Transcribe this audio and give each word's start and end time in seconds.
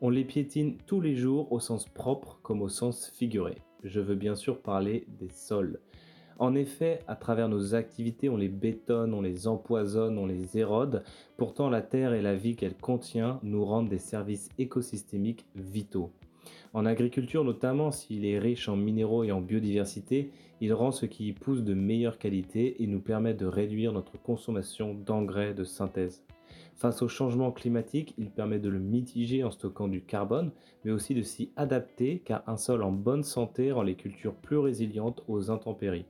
On 0.00 0.10
les 0.10 0.24
piétine 0.24 0.76
tous 0.86 1.00
les 1.00 1.16
jours 1.16 1.50
au 1.50 1.58
sens 1.58 1.88
propre 1.88 2.38
comme 2.44 2.62
au 2.62 2.68
sens 2.68 3.10
figuré. 3.16 3.56
Je 3.82 3.98
veux 3.98 4.14
bien 4.14 4.36
sûr 4.36 4.60
parler 4.60 5.08
des 5.18 5.28
sols. 5.28 5.80
En 6.38 6.54
effet, 6.54 7.00
à 7.08 7.16
travers 7.16 7.48
nos 7.48 7.74
activités, 7.74 8.28
on 8.28 8.36
les 8.36 8.48
bétonne, 8.48 9.12
on 9.12 9.20
les 9.20 9.48
empoisonne, 9.48 10.16
on 10.16 10.26
les 10.26 10.56
érode. 10.56 11.02
Pourtant, 11.36 11.68
la 11.68 11.82
Terre 11.82 12.14
et 12.14 12.22
la 12.22 12.36
vie 12.36 12.54
qu'elle 12.54 12.76
contient 12.76 13.40
nous 13.42 13.64
rendent 13.64 13.88
des 13.88 13.98
services 13.98 14.50
écosystémiques 14.56 15.46
vitaux. 15.56 16.12
En 16.74 16.86
agriculture 16.86 17.42
notamment, 17.42 17.90
s'il 17.90 18.24
est 18.24 18.38
riche 18.38 18.68
en 18.68 18.76
minéraux 18.76 19.24
et 19.24 19.32
en 19.32 19.40
biodiversité, 19.40 20.30
il 20.60 20.72
rend 20.74 20.92
ce 20.92 21.06
qui 21.06 21.26
y 21.26 21.32
pousse 21.32 21.64
de 21.64 21.74
meilleure 21.74 22.18
qualité 22.18 22.80
et 22.84 22.86
nous 22.86 23.00
permet 23.00 23.34
de 23.34 23.46
réduire 23.46 23.92
notre 23.92 24.16
consommation 24.16 24.94
d'engrais 24.94 25.54
de 25.54 25.64
synthèse. 25.64 26.22
Face 26.78 27.02
au 27.02 27.08
changement 27.08 27.50
climatique, 27.50 28.14
il 28.18 28.30
permet 28.30 28.60
de 28.60 28.68
le 28.68 28.78
mitiger 28.78 29.42
en 29.42 29.50
stockant 29.50 29.88
du 29.88 30.00
carbone, 30.00 30.52
mais 30.84 30.92
aussi 30.92 31.12
de 31.12 31.22
s'y 31.22 31.50
adapter 31.56 32.22
car 32.24 32.44
un 32.46 32.56
sol 32.56 32.84
en 32.84 32.92
bonne 32.92 33.24
santé 33.24 33.72
rend 33.72 33.82
les 33.82 33.96
cultures 33.96 34.36
plus 34.36 34.58
résilientes 34.58 35.24
aux 35.26 35.50
intempéries. 35.50 36.06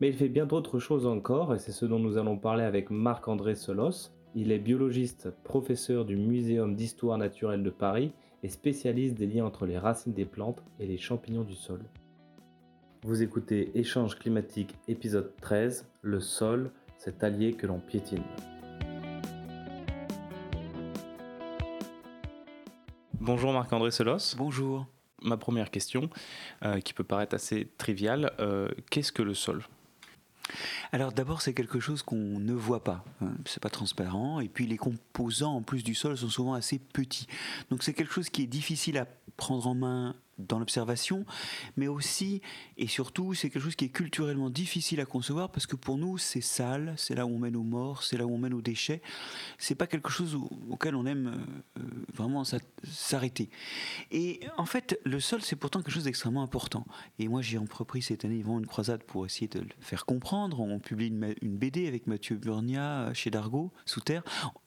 Mais 0.00 0.08
il 0.08 0.14
fait 0.14 0.28
bien 0.28 0.46
d'autres 0.46 0.80
choses 0.80 1.06
encore, 1.06 1.54
et 1.54 1.60
c'est 1.60 1.70
ce 1.70 1.86
dont 1.86 2.00
nous 2.00 2.18
allons 2.18 2.36
parler 2.36 2.64
avec 2.64 2.90
Marc-André 2.90 3.54
Solos. 3.54 4.10
Il 4.34 4.50
est 4.50 4.58
biologiste, 4.58 5.30
professeur 5.44 6.04
du 6.04 6.16
Muséum 6.16 6.74
d'histoire 6.74 7.16
naturelle 7.16 7.62
de 7.62 7.70
Paris 7.70 8.10
et 8.42 8.48
spécialiste 8.48 9.14
des 9.14 9.28
liens 9.28 9.46
entre 9.46 9.64
les 9.64 9.78
racines 9.78 10.12
des 10.12 10.24
plantes 10.24 10.64
et 10.80 10.88
les 10.88 10.98
champignons 10.98 11.44
du 11.44 11.54
sol. 11.54 11.78
Vous 13.04 13.22
écoutez 13.22 13.70
Échange 13.78 14.18
climatique 14.18 14.74
épisode 14.88 15.30
13, 15.40 15.86
le 16.02 16.18
sol, 16.18 16.72
cet 16.98 17.22
allié 17.22 17.52
que 17.52 17.68
l'on 17.68 17.78
piétine. 17.78 18.24
Bonjour 23.24 23.54
Marc-André 23.54 23.90
Solos. 23.90 24.36
Bonjour. 24.36 24.86
Ma 25.22 25.38
première 25.38 25.70
question, 25.70 26.10
euh, 26.62 26.80
qui 26.80 26.92
peut 26.92 27.04
paraître 27.04 27.34
assez 27.34 27.66
triviale, 27.78 28.34
euh, 28.38 28.68
qu'est-ce 28.90 29.12
que 29.12 29.22
le 29.22 29.32
sol? 29.32 29.64
Alors 30.92 31.10
d'abord, 31.10 31.40
c'est 31.40 31.54
quelque 31.54 31.80
chose 31.80 32.02
qu'on 32.02 32.38
ne 32.38 32.52
voit 32.52 32.84
pas. 32.84 33.02
Hein. 33.22 33.32
C'est 33.46 33.62
pas 33.62 33.70
transparent. 33.70 34.40
Et 34.40 34.50
puis 34.50 34.66
les 34.66 34.76
composants 34.76 35.54
en 35.54 35.62
plus 35.62 35.82
du 35.82 35.94
sol 35.94 36.18
sont 36.18 36.28
souvent 36.28 36.52
assez 36.52 36.78
petits. 36.78 37.26
Donc 37.70 37.82
c'est 37.82 37.94
quelque 37.94 38.12
chose 38.12 38.28
qui 38.28 38.42
est 38.42 38.46
difficile 38.46 38.98
à 38.98 39.06
prendre 39.38 39.66
en 39.68 39.74
main 39.74 40.14
dans 40.38 40.58
l'observation, 40.58 41.24
mais 41.76 41.88
aussi 41.88 42.40
et 42.76 42.86
surtout 42.86 43.34
c'est 43.34 43.50
quelque 43.50 43.62
chose 43.62 43.76
qui 43.76 43.86
est 43.86 43.90
culturellement 43.90 44.50
difficile 44.50 45.00
à 45.00 45.04
concevoir 45.04 45.50
parce 45.50 45.66
que 45.66 45.76
pour 45.76 45.96
nous 45.96 46.18
c'est 46.18 46.40
sale, 46.40 46.94
c'est 46.96 47.14
là 47.14 47.26
où 47.26 47.30
on 47.30 47.38
mène 47.38 47.56
aux 47.56 47.62
morts, 47.62 48.02
c'est 48.02 48.16
là 48.16 48.26
où 48.26 48.34
on 48.34 48.38
mène 48.38 48.54
aux 48.54 48.62
déchets. 48.62 49.02
C'est 49.58 49.74
pas 49.74 49.86
quelque 49.86 50.10
chose 50.10 50.36
auquel 50.68 50.94
on 50.94 51.06
aime 51.06 51.26
euh, 51.26 51.80
euh, 51.80 52.04
vraiment 52.12 52.44
s'arrêter. 52.84 53.50
Et 54.10 54.40
en 54.56 54.66
fait, 54.66 54.98
le 55.04 55.20
sol 55.20 55.42
c'est 55.42 55.56
pourtant 55.56 55.80
quelque 55.80 55.92
chose 55.92 56.04
d'extrêmement 56.04 56.42
important. 56.42 56.86
Et 57.18 57.28
moi 57.28 57.42
j'ai 57.42 57.58
entrepris 57.58 58.02
cette 58.02 58.24
année 58.24 58.42
vraiment 58.42 58.58
une 58.58 58.66
croisade 58.66 59.02
pour 59.04 59.26
essayer 59.26 59.48
de 59.48 59.60
le 59.60 59.68
faire 59.80 60.06
comprendre. 60.06 60.60
On 60.60 60.78
publie 60.78 61.08
une, 61.08 61.34
BD 61.56 61.86
avec 61.86 62.06
Mathieu 62.06 62.36
Burnia 62.36 63.12
chez 63.14 63.30
Dargaud, 63.30 63.72
sous 63.84 64.00
terre. 64.00 64.22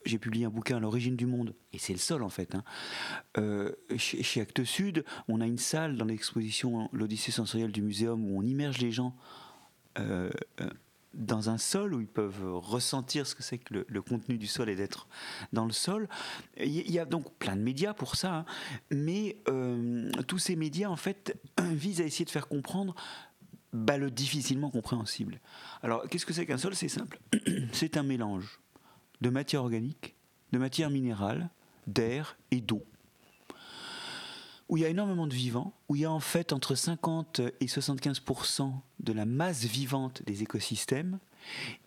J'ai 0.05 0.17
publié 0.17 0.45
un 0.45 0.49
bouquin 0.49 0.77
à 0.77 0.79
l'origine 0.79 1.15
du 1.15 1.25
monde, 1.25 1.53
et 1.73 1.79
c'est 1.79 1.93
le 1.93 1.99
sol 1.99 2.23
en 2.23 2.29
fait. 2.29 2.55
Hein. 2.55 2.63
Euh, 3.37 3.73
chez, 3.97 4.23
chez 4.23 4.41
Actes 4.41 4.63
Sud, 4.63 5.03
on 5.27 5.41
a 5.41 5.45
une 5.45 5.56
salle 5.57 5.97
dans 5.97 6.05
l'exposition 6.05 6.89
L'Odyssée 6.93 7.31
sensorielle 7.31 7.71
du 7.71 7.81
muséum 7.81 8.23
où 8.25 8.39
on 8.39 8.43
immerge 8.43 8.79
les 8.79 8.91
gens 8.91 9.15
euh, 9.99 10.29
euh, 10.61 10.69
dans 11.13 11.49
un 11.49 11.57
sol 11.57 11.95
où 11.95 12.01
ils 12.01 12.07
peuvent 12.07 12.45
ressentir 12.57 13.25
ce 13.25 13.33
que 13.33 13.41
c'est 13.41 13.57
que 13.57 13.85
le, 13.87 14.01
contenu 14.01 14.37
du 14.37 14.45
sol 14.45 14.69
et 14.69 14.75
d'être 14.75 15.07
dans 15.51 15.65
le 15.65 15.71
sol. 15.71 16.07
Il 16.59 16.91
y 16.91 16.99
a 16.99 17.05
donc 17.05 17.33
plein 17.39 17.55
de 17.55 17.61
médias 17.61 17.93
pour 17.93 18.15
ça, 18.15 18.35
hein. 18.35 18.45
mais 18.91 19.37
euh, 19.49 20.11
tous 20.27 20.37
ces 20.37 20.55
médias 20.55 20.89
en 20.89 20.95
fait 20.95 21.35
visent 21.59 22.01
à 22.01 22.03
essayer 22.03 22.25
de 22.25 22.29
faire 22.29 22.47
comprendre 22.47 22.93
bah, 23.73 23.97
le 23.97 24.11
difficilement 24.11 24.69
compréhensible. 24.69 25.39
Alors 25.81 26.07
qu'est-ce 26.07 26.25
que 26.25 26.33
c'est 26.33 26.45
qu'un 26.45 26.59
sol? 26.59 26.75
C'est 26.75 26.87
simple. 26.87 27.19
c'est 27.71 27.97
un 27.97 28.03
mélange 28.03 28.59
de 29.21 29.29
matière 29.31 29.63
organique, 29.63 30.15
de 30.51 30.59
matière 30.59 30.91
minérale, 30.91 31.49
d'air 31.87 32.37
et 32.51 32.61
d'eau 32.61 32.85
où 34.69 34.77
il 34.77 34.83
y 34.83 34.85
a 34.85 34.89
énormément 34.89 35.27
de 35.27 35.33
vivants, 35.33 35.73
où 35.87 35.95
il 35.95 36.01
y 36.01 36.05
a 36.05 36.11
en 36.11 36.19
fait 36.19 36.51
entre 36.51 36.75
50 36.75 37.41
et 37.59 37.65
75% 37.65 38.73
de 38.99 39.13
la 39.13 39.25
masse 39.25 39.63
vivante 39.63 40.23
des 40.25 40.43
écosystèmes. 40.43 41.19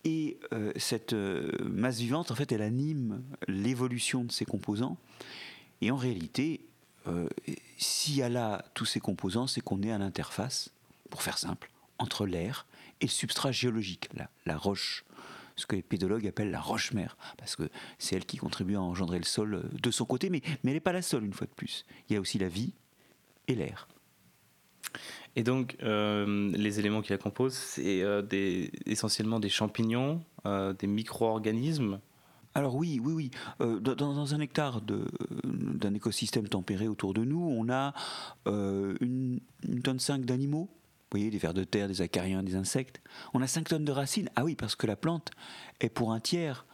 Et 0.05 0.39
euh, 0.53 0.73
cette 0.77 1.13
euh, 1.13 1.51
masse 1.69 1.99
vivante, 1.99 2.31
en 2.31 2.35
fait, 2.35 2.51
elle 2.53 2.63
anime 2.63 3.23
l'évolution 3.47 4.25
de 4.25 4.33
ces 4.33 4.47
composants. 4.47 4.97
Et 5.83 5.91
en 5.91 5.97
réalité, 5.97 6.65
euh, 7.07 7.29
s'il 7.77 8.17
y 8.17 8.23
a 8.23 8.31
là 8.31 8.65
tous 8.75 8.87
ces 8.87 9.01
composants, 9.01 9.47
c'est 9.47 9.61
qu'on 9.61 9.83
est 9.83 9.93
à 9.93 9.99
l'interface, 9.99 10.71
pour 11.11 11.23
faire 11.23 11.37
simple, 11.37 11.71
entre 11.99 12.25
l'air 12.25 12.67
et 13.03 13.07
le 13.07 13.11
substrat 13.11 13.53
géologique, 13.53 14.09
la 14.47 14.57
roche 14.57 15.05
ce 15.61 15.67
que 15.67 15.77
les 15.77 15.83
pédologues 15.83 16.27
appellent 16.27 16.51
la 16.51 16.61
roche-mère, 16.61 17.17
parce 17.39 17.57
que 17.57 17.69
c'est 17.99 18.17
elle 18.17 18.25
qui 18.25 18.39
contribue 18.39 18.77
à 18.77 18.81
engendrer 18.81 19.19
le 19.19 19.25
sol 19.25 19.55
euh, 19.55 19.63
de 19.81 19.91
son 19.91 20.05
côté, 20.05 20.31
mais, 20.31 20.41
mais 20.63 20.71
elle 20.71 20.77
n'est 20.77 20.81
pas 20.81 20.93
la 20.93 21.03
seule, 21.03 21.25
une 21.25 21.33
fois 21.33 21.47
de 21.47 21.53
plus. 21.53 21.85
Il 22.09 22.15
y 22.15 22.17
a 22.17 22.21
aussi 22.21 22.39
la 22.39 22.49
vie 22.49 22.73
et 23.47 23.55
l'air. 23.55 23.89
Et 25.37 25.45
donc, 25.45 25.77
euh, 25.83 26.51
les 26.53 26.81
éléments 26.81 27.03
qui 27.03 27.13
la 27.13 27.19
composent, 27.19 27.55
c'est 27.55 28.03
euh, 28.03 28.23
essentiellement 28.87 29.39
des 29.39 29.49
champignons, 29.49 30.25
des 30.45 30.87
micro-organismes 30.87 32.01
alors 32.53 32.75
oui, 32.75 33.01
oui, 33.01 33.13
oui. 33.13 33.31
dans, 33.81 34.35
un 34.35 34.41
hectare 34.41 34.81
d'un 34.83 35.95
écosystème 35.95 36.49
tempéré 36.49 36.89
autour 36.89 37.15
de 37.15 37.23
nous, 37.23 37.39
on 37.39 37.71
a 37.71 37.95
une, 38.47 39.39
une, 39.69 39.83
tonne 39.83 40.01
5 40.01 40.25
d'animaux, 40.25 40.69
vous 41.11 41.19
voyez, 41.19 41.31
des 41.31 41.39
vers 41.39 41.55
de 41.55 41.65
terre, 41.65 41.89
des 41.89 42.03
acariens, 42.03 42.45
des 42.45 42.55
insectes. 42.55 43.01
On 43.35 43.43
a 43.43 43.49
5 43.49 43.69
tonnes 43.69 43.85
de 43.85 43.91
racines. 43.91 44.31
Ah 44.37 44.45
oui, 44.45 44.55
parce 44.55 44.77
que 44.77 44.87
la 44.87 44.95
plante 44.95 45.33
est 45.81 45.89
pour 45.89 46.13
un 46.13 46.21
tiers 46.21 46.67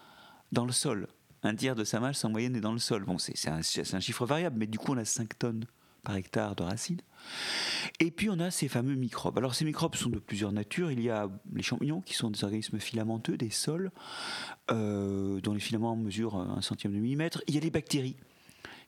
dans 0.53 0.67
le 0.67 0.73
sol. 0.73 1.09
Un 1.43 1.55
tiers 1.55 1.75
de 1.75 1.85
sa 1.85 2.01
masse 2.01 2.23
en 2.23 2.29
moyenne 2.29 2.55
est 2.55 2.61
dans 2.61 2.75
le 2.75 2.79
sol. 2.79 3.05
Bon, 3.05 3.17
c'est 3.17 3.49
un, 3.49 3.63
chiffre 3.63 4.27
variable, 4.27 4.57
mais 4.59 4.67
du 4.67 4.79
coup, 4.79 4.93
on 4.93 4.99
a 4.99 5.07
5 5.07 5.39
tonnes 5.39 5.65
par 6.03 6.17
hectare 6.17 6.55
de 6.55 6.65
racines. 6.65 7.01
Et 7.99 8.11
puis 8.11 8.29
on 8.31 8.39
a 8.39 8.51
ces 8.51 8.69
fameux 8.69 8.95
microbes. 8.95 9.39
Alors 9.39 9.57
ces 9.57 9.65
microbes 9.65 9.97
sont 9.97 10.11
de 10.11 10.21
plusieurs 10.21 10.53
natures. 10.53 10.93
Il 10.93 11.01
y 11.01 11.11
a 11.11 11.29
les 11.53 11.63
champignons 11.63 12.01
qui 12.01 12.15
sont 12.15 12.31
des 12.31 12.45
organismes 12.45 12.79
filamenteux, 12.79 13.37
des 13.37 13.51
sols, 13.51 13.91
euh, 14.71 15.41
dont 15.41 15.53
les 15.53 15.59
filaments 15.59 15.97
mesurent 15.97 16.37
un 16.37 16.63
centième 16.63 16.93
de 16.93 16.99
millimètre. 16.99 17.43
Il 17.49 17.55
y 17.57 17.59
a 17.59 17.61
les 17.61 17.71
bactéries 17.71 18.17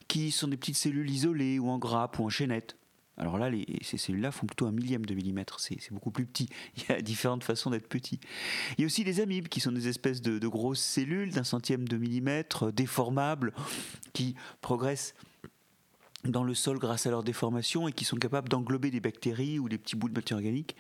qui 0.07 0.31
sont 0.31 0.47
des 0.47 0.57
petites 0.57 0.77
cellules 0.77 1.11
isolées 1.11 1.59
ou 1.59 1.69
en 1.71 1.79
grappes 1.79 2.21
ou 2.21 2.25
en 2.25 2.29
chaînettes. 2.29 2.77
Alors 3.19 3.37
là, 3.37 3.51
ces 3.83 3.99
cellules-là 3.99 4.31
font 4.31 4.47
plutôt 4.47 4.67
un 4.67 4.73
millième 4.73 5.05
de 5.05 5.15
millimètre, 5.15 5.59
c'est 5.61 5.93
beaucoup 5.93 6.13
plus 6.13 6.25
petit. 6.25 6.49
Il 6.77 6.85
y 6.89 6.93
a 6.93 7.03
différentes 7.03 7.45
façons 7.45 7.71
d'être 7.71 7.89
petit. 7.89 8.21
Il 8.77 8.83
y 8.83 8.85
a 8.85 8.87
aussi 8.87 9.05
les 9.05 9.21
amibes, 9.21 9.49
qui 9.49 9.61
sont 9.61 9.73
des 9.73 9.89
espèces 9.89 10.23
de, 10.23 10.47
grosses 10.47 10.81
cellules 10.81 11.33
d'un 11.33 11.45
centième 11.45 11.87
de 11.89 11.97
millimètre, 11.97 12.73
déformables, 12.73 13.53
qui 14.13 14.37
progressent 14.61 15.15
dans 16.25 16.45
le 16.45 16.55
sol 16.55 16.79
grâce 16.79 17.07
à 17.07 17.11
leur 17.11 17.23
déformation 17.23 17.89
et 17.89 17.93
qui 17.93 18.05
sont 18.05 18.17
capables 18.17 18.49
d'englober 18.49 18.91
des 18.91 19.01
bactéries 19.01 19.59
ou 19.59 19.69
des 19.69 19.79
petits 19.79 19.97
bouts 19.97 20.09
de 20.09 20.15
matière 20.15 20.39
organique 20.39 20.77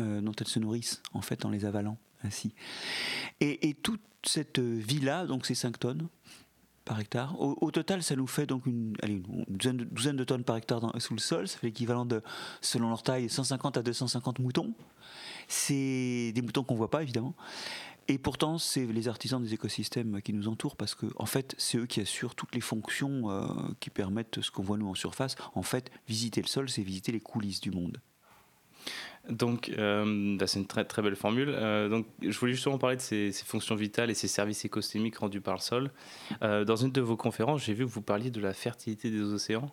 euh, 0.00 0.20
dont 0.20 0.32
elles 0.38 0.48
se 0.48 0.58
nourrissent, 0.58 1.02
en 1.12 1.22
fait, 1.22 1.44
en 1.44 1.50
les 1.50 1.64
avalant 1.64 1.98
ainsi. 2.22 2.52
Et, 3.40 3.74
toute 3.74 4.02
cette 4.24 4.58
vie-là, 4.58 5.26
donc 5.26 5.46
ces 5.46 5.54
5 5.54 5.78
tonnes, 5.78 6.08
par 6.90 6.98
hectare. 6.98 7.40
Au, 7.40 7.70
total, 7.70 8.02
ça 8.02 8.16
nous 8.16 8.26
fait 8.26 8.46
donc 8.46 8.66
une, 8.66 8.94
douzaine, 9.48 10.16
de, 10.16 10.24
tonnes 10.24 10.42
par 10.42 10.56
hectare 10.56 10.92
sous 10.98 11.14
le 11.14 11.20
sol. 11.20 11.46
Ça 11.46 11.56
fait 11.56 11.68
l'équivalent 11.68 12.04
de, 12.04 12.20
selon 12.62 12.88
leur 12.88 13.04
taille, 13.04 13.30
150 13.30 13.76
à 13.76 13.82
250 13.82 14.40
moutons. 14.40 14.74
C'est 15.46 16.32
des 16.34 16.42
moutons 16.42 16.64
qu'on 16.64 16.74
voit 16.74 16.90
pas, 16.90 17.02
évidemment. 17.02 17.36
Et 18.08 18.18
pourtant, 18.18 18.58
c'est 18.58 18.86
les 18.86 19.06
artisans 19.06 19.40
des 19.40 19.54
écosystèmes 19.54 20.20
qui 20.20 20.32
nous 20.32 20.48
entourent 20.48 20.74
parce 20.74 20.96
que, 20.96 21.06
en 21.14 21.26
fait, 21.26 21.54
c'est 21.58 21.78
eux 21.78 21.86
qui 21.86 22.00
assurent 22.00 22.34
toutes 22.34 22.56
les 22.56 22.60
fonctions 22.60 23.30
euh, 23.30 23.46
qui 23.78 23.90
permettent 23.90 24.40
ce 24.40 24.50
qu'on 24.50 24.64
voit 24.64 24.76
nous 24.76 24.88
en 24.88 24.96
surface. 24.96 25.36
En 25.54 25.62
fait, 25.62 25.92
visiter 26.08 26.42
le 26.42 26.48
sol, 26.48 26.68
c'est 26.68 26.82
visiter 26.82 27.12
les 27.12 27.20
coulisses 27.20 27.60
du 27.60 27.70
monde. 27.70 28.00
Donc, 29.30 29.70
euh, 29.78 30.36
bah, 30.36 30.46
c'est 30.46 30.58
une 30.58 30.66
très, 30.66 30.84
très 30.84 31.02
belle 31.02 31.16
formule. 31.16 31.50
Euh, 31.50 31.88
donc, 31.88 32.06
je 32.20 32.36
voulais 32.38 32.52
justement 32.52 32.78
parler 32.78 32.96
de 32.96 33.00
ces, 33.00 33.32
fonctions 33.32 33.74
vitales 33.74 34.10
et 34.10 34.14
ces 34.14 34.28
services 34.28 34.64
écosystémiques 34.64 35.18
rendus 35.18 35.40
par 35.40 35.54
le 35.54 35.60
sol. 35.60 35.90
Euh, 36.42 36.64
dans 36.64 36.76
une 36.76 36.90
de 36.90 37.00
vos 37.00 37.16
conférences, 37.16 37.64
j'ai 37.64 37.74
vu 37.74 37.86
que 37.86 37.90
vous 37.90 38.02
parliez 38.02 38.30
de 38.30 38.40
la 38.40 38.52
fertilité 38.52 39.10
des 39.10 39.20
océans. 39.20 39.70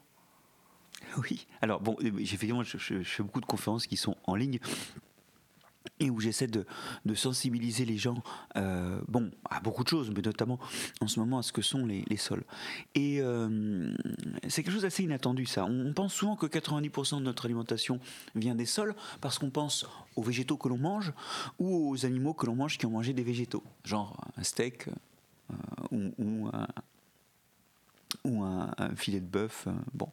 Oui, 1.18 1.48
alors 1.62 1.80
bon, 1.80 1.95
effectivement, 2.01 2.63
je, 2.63 2.77
je, 2.77 3.01
fais 3.04 3.24
beaucoup 3.24 3.42
de 3.42 3.45
conférences 3.45 3.88
qui 3.88 3.98
sont 3.98 4.15
en 4.25 4.36
ligne 4.36 4.59
et 5.99 6.09
où 6.09 6.19
j'essaie 6.19 6.47
de, 6.47 6.65
sensibiliser 7.15 7.85
les 7.85 7.97
gens, 7.97 8.21
euh, 8.55 9.01
bon, 9.07 9.31
à 9.49 9.59
beaucoup 9.59 9.83
de 9.83 9.89
choses, 9.89 10.11
mais 10.15 10.21
notamment 10.21 10.59
en 11.01 11.07
ce 11.07 11.19
moment 11.19 11.39
à 11.39 11.41
ce 11.44 11.51
que 11.51 11.61
sont 11.61 11.85
les, 11.85 12.17
sols. 12.17 12.44
Et 12.95 13.21
euh, 13.21 13.94
c'est 14.47 14.63
quelque 14.63 14.73
chose 14.73 14.83
d'assez 14.83 15.03
inattendu, 15.03 15.45
ça. 15.45 15.65
On, 15.65 15.94
pense 15.94 16.13
souvent 16.13 16.35
que 16.35 16.45
90% 16.45 17.19
de 17.19 17.23
notre 17.23 17.45
alimentation 17.45 17.99
vient 18.35 18.55
des 18.55 18.65
sols 18.65 18.95
parce 19.21 19.39
qu'on 19.39 19.49
pense 19.49 19.85
aux 20.15 20.21
végétaux 20.21 20.57
que 20.57 20.67
l'on 20.67 20.77
mange 20.77 21.13
ou 21.59 21.91
aux 21.91 22.05
animaux 22.05 22.33
que 22.33 22.45
l'on 22.45 22.55
mange 22.55 22.77
qui 22.77 22.85
ont 22.85 22.91
mangé 22.91 23.13
des 23.13 23.23
végétaux, 23.23 23.63
genre 23.83 24.19
un 24.38 24.43
steak 24.43 24.88
euh, 25.50 25.53
ou, 25.91 26.50
ou 28.23 28.43
un, 28.43 28.69
filet 28.95 29.19
de 29.19 29.25
bœuf. 29.25 29.67
bon. 29.93 30.09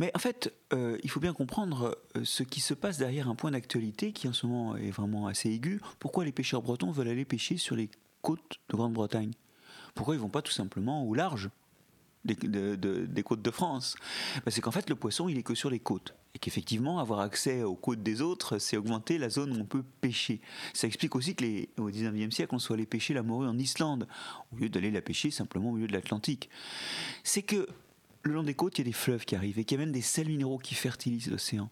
Mais 0.00 0.10
en 0.14 0.18
fait, 0.18 0.50
il 0.72 1.10
faut 1.10 1.20
bien 1.20 1.34
comprendre 1.34 1.98
ce 2.24 2.42
qui 2.42 2.60
se 2.60 2.72
passe 2.72 2.96
derrière 2.96 3.28
un 3.28 3.34
point 3.34 3.50
d'actualité 3.50 4.12
qui 4.12 4.28
en 4.28 4.32
ce 4.32 4.46
moment 4.46 4.74
est 4.74 4.90
vraiment 4.90 5.26
assez 5.26 5.50
aigu. 5.50 5.78
Pourquoi 5.98 6.24
les 6.24 6.32
pêcheurs 6.32 6.62
bretons 6.62 6.90
veulent 6.90 7.08
aller 7.08 7.26
pêcher 7.26 7.58
sur 7.58 7.76
les 7.76 7.90
côtes 8.22 8.60
de 8.70 8.76
Grande-Bretagne? 8.76 9.32
Pourquoi 9.94 10.14
ils 10.14 10.20
vont 10.20 10.30
pas 10.30 10.40
tout 10.40 10.52
simplement 10.52 11.04
au 11.04 11.12
large 11.12 11.50
des, 12.24 12.34
côtes 13.22 13.42
de 13.42 13.50
France? 13.50 13.94
Bah, 14.36 14.50
c'est 14.50 14.62
qu'en 14.62 14.70
fait, 14.70 14.88
le 14.88 14.96
poisson, 14.96 15.28
il 15.28 15.36
est 15.36 15.42
que 15.42 15.54
sur 15.54 15.68
les 15.68 15.80
côtes. 15.80 16.14
Et 16.34 16.38
qu'effectivement, 16.38 16.98
avoir 16.98 17.20
accès 17.20 17.62
aux 17.62 17.74
côtes 17.74 18.02
des 18.02 18.22
autres, 18.22 18.56
c'est 18.56 18.78
augmenter 18.78 19.18
la 19.18 19.28
zone 19.28 19.52
où 19.54 19.60
on 19.60 19.66
peut 19.66 19.84
pêcher. 20.00 20.40
Ça 20.72 20.86
explique 20.86 21.14
aussi 21.14 21.34
que 21.34 21.44
au 21.78 21.90
19e 21.90 22.30
siècle, 22.30 22.54
on 22.54 22.58
soit 22.58 22.76
allé 22.76 22.86
pêcher 22.86 23.12
la 23.12 23.22
morue 23.22 23.46
en 23.46 23.58
Islande, 23.58 24.08
au 24.50 24.56
lieu 24.56 24.70
d'aller 24.70 24.90
la 24.90 25.02
pêcher 25.02 25.30
simplement 25.30 25.68
au 25.68 25.74
milieu 25.74 25.88
de 25.88 25.92
l'Atlantique. 25.92 26.48
C'est 27.22 27.42
que 27.42 27.68
le 28.22 28.34
long 28.34 28.42
des 28.42 28.54
côtes, 28.54 28.78
il 28.78 28.82
y 28.82 28.88
a 28.88 28.90
des 28.90 28.92
fleuves 28.92 29.24
qui 29.24 29.34
arrivent 29.34 29.58
et 29.58 29.64
qu'il 29.64 29.78
y 29.78 29.80
a 29.80 29.84
même 29.84 29.92
des 29.92 30.02
sels 30.02 30.28
minéraux 30.28 30.58
qui 30.58 30.74
fertilisent 30.74 31.30
l'océan. 31.30 31.70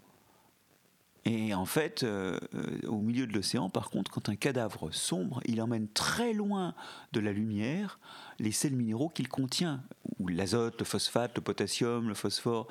Et 1.25 1.53
en 1.53 1.67
fait, 1.67 2.05
euh, 2.05 2.39
au 2.87 3.01
milieu 3.01 3.27
de 3.27 3.33
l'océan, 3.35 3.69
par 3.69 3.91
contre, 3.91 4.11
quand 4.11 4.31
un 4.31 4.37
cadavre 4.37 4.91
sombre, 4.93 5.43
il 5.45 5.61
emmène 5.61 5.89
très 5.89 6.33
loin 6.33 6.75
de 7.13 7.21
la 7.21 7.33
lumière 7.33 7.99
les 8.39 8.53
sels 8.53 8.75
minéraux 8.75 9.11
qu'il 9.11 9.29
contient, 9.29 9.83
l'azote, 10.27 10.79
le 10.79 10.85
phosphate, 10.85 11.37
le 11.37 11.43
potassium, 11.43 12.09
le 12.09 12.15
phosphore. 12.15 12.69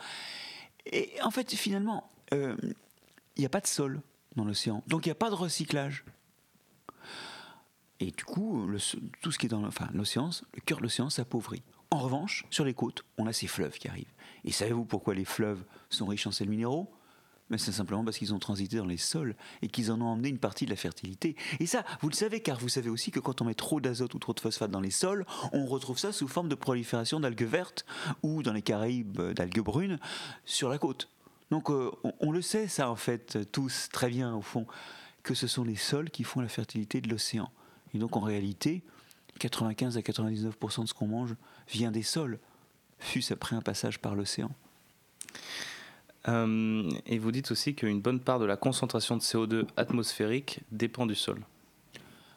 Et 0.88 1.12
en 1.22 1.30
fait, 1.30 1.54
finalement, 1.54 2.10
euh, 2.34 2.56
il 3.36 3.42
n'y 3.42 3.46
a 3.46 3.50
pas 3.50 3.60
de 3.62 3.68
sol 3.68 4.02
dans 4.36 4.46
l'océan, 4.46 4.84
donc 4.88 5.06
il 5.06 5.10
n'y 5.10 5.14
a 5.14 5.16
pas 5.16 5.30
de 5.30 5.36
recyclage. 5.36 6.04
Et 8.00 8.12
du 8.12 8.24
coup, 8.24 8.68
tout 9.22 9.32
ce 9.32 9.38
qui 9.38 9.48
est 9.48 9.50
dans 9.50 9.70
l'océan, 9.94 10.30
le 10.54 10.62
cœur 10.62 10.78
de 10.78 10.84
l'océan 10.84 11.10
s'appauvrit. 11.10 11.64
En 11.90 12.00
revanche, 12.00 12.46
sur 12.50 12.66
les 12.66 12.74
côtes, 12.74 13.06
on 13.18 13.28
a 13.28 13.34
ces 13.34 13.48
fleuves 13.48 13.78
qui 13.78 13.88
arrivent. 13.88 14.14
Et 14.44 14.52
savez-vous 14.52 14.86
pourquoi 14.86 15.14
les 15.14 15.26
fleuves 15.26 15.64
sont 15.90 16.06
riches 16.06 16.28
en 16.28 16.32
sels 16.32 16.50
minéraux? 16.50 16.92
Mais 17.50 17.58
c'est 17.58 17.72
simplement 17.72 18.04
parce 18.04 18.18
qu'ils 18.18 18.34
ont 18.34 18.40
transité 18.40 18.78
dans 18.78 18.86
les 18.86 18.98
sols 18.98 19.36
et 19.62 19.70
qu'ils 19.70 19.92
en 19.92 20.02
ont 20.02 20.08
emmené 20.08 20.30
une 20.30 20.38
partie 20.38 20.66
de 20.66 20.70
la 20.70 20.76
fertilité. 20.76 21.36
Et 21.60 21.66
ça, 21.66 21.86
vous 22.02 22.10
le 22.10 22.14
savez, 22.14 22.42
car 22.42 22.60
vous 22.60 22.68
savez 22.68 22.90
aussi 22.90 23.10
que 23.10 23.22
quand 23.22 23.42
on 23.42 23.46
met 23.46 23.54
trop 23.54 23.80
d'azote 23.80 24.14
ou 24.14 24.20
trop 24.20 24.34
de 24.34 24.40
phosphate 24.40 24.70
dans 24.70 24.82
les 24.82 24.92
sols, 24.92 25.26
on 25.54 25.66
retrouve 25.66 25.98
ça 25.98 26.12
sous 26.12 26.28
forme 26.28 26.50
de 26.50 26.56
prolifération 26.56 27.22
d'algues 27.22 27.46
vertes 27.46 27.86
ou 28.22 28.44
dans 28.44 28.52
les 28.52 28.62
Caraïbes 28.62 29.22
d'algues 29.32 29.62
brunes 29.62 30.00
sur 30.44 30.68
la 30.68 30.78
côte. 30.78 31.10
Donc 31.50 31.70
euh, 31.70 31.92
on, 32.20 32.32
le 32.32 32.42
sait 32.42 32.68
ça 32.68 32.92
en 32.92 32.98
fait 32.98 33.50
tous 33.52 33.88
très 33.92 34.10
bien 34.10 34.36
au 34.36 34.42
fond, 34.42 34.68
que 35.24 35.34
ce 35.34 35.48
sont 35.48 35.64
les 35.64 35.78
sols 35.78 36.10
qui 36.10 36.26
font 36.26 36.42
la 36.42 36.50
fertilité 36.50 37.00
de 37.00 37.10
l'océan. 37.10 37.50
Et 37.94 37.98
donc 38.00 38.18
en 38.18 38.22
réalité, 38.22 38.84
95 39.38 39.98
à 39.98 40.02
99% 40.02 40.82
de 40.82 40.88
ce 40.88 40.94
qu'on 40.94 41.08
mange 41.08 41.36
vient 41.70 41.92
des 41.92 42.04
sols, 42.04 42.40
fût-ce 43.00 43.34
après 43.34 43.56
un 43.56 43.62
passage 43.62 44.00
par 44.00 44.16
l'océan. 44.16 44.52
Euh, 46.28 46.90
et 47.06 47.20
vous 47.20 47.32
dites 47.32 47.52
aussi 47.52 47.74
qu'une 47.76 48.02
bonne 48.02 48.20
part 48.20 48.40
de 48.40 48.46
la 48.46 48.58
concentration 48.58 49.16
de 49.16 49.22
CO2 49.22 49.66
atmosphérique 49.78 50.62
dépend 50.72 51.06
du 51.06 51.16
sol. 51.16 51.40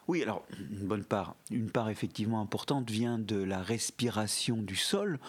Oui, 0.07 0.23
alors 0.23 0.43
une 0.59 0.87
bonne 0.87 1.03
part, 1.03 1.35
une 1.51 1.69
part 1.69 1.89
effectivement 1.89 2.41
importante 2.41 2.89
vient 2.89 3.19
de 3.19 3.37
la 3.37 3.61
respiration 3.61 4.57
du 4.57 4.75
sol, 4.75 5.19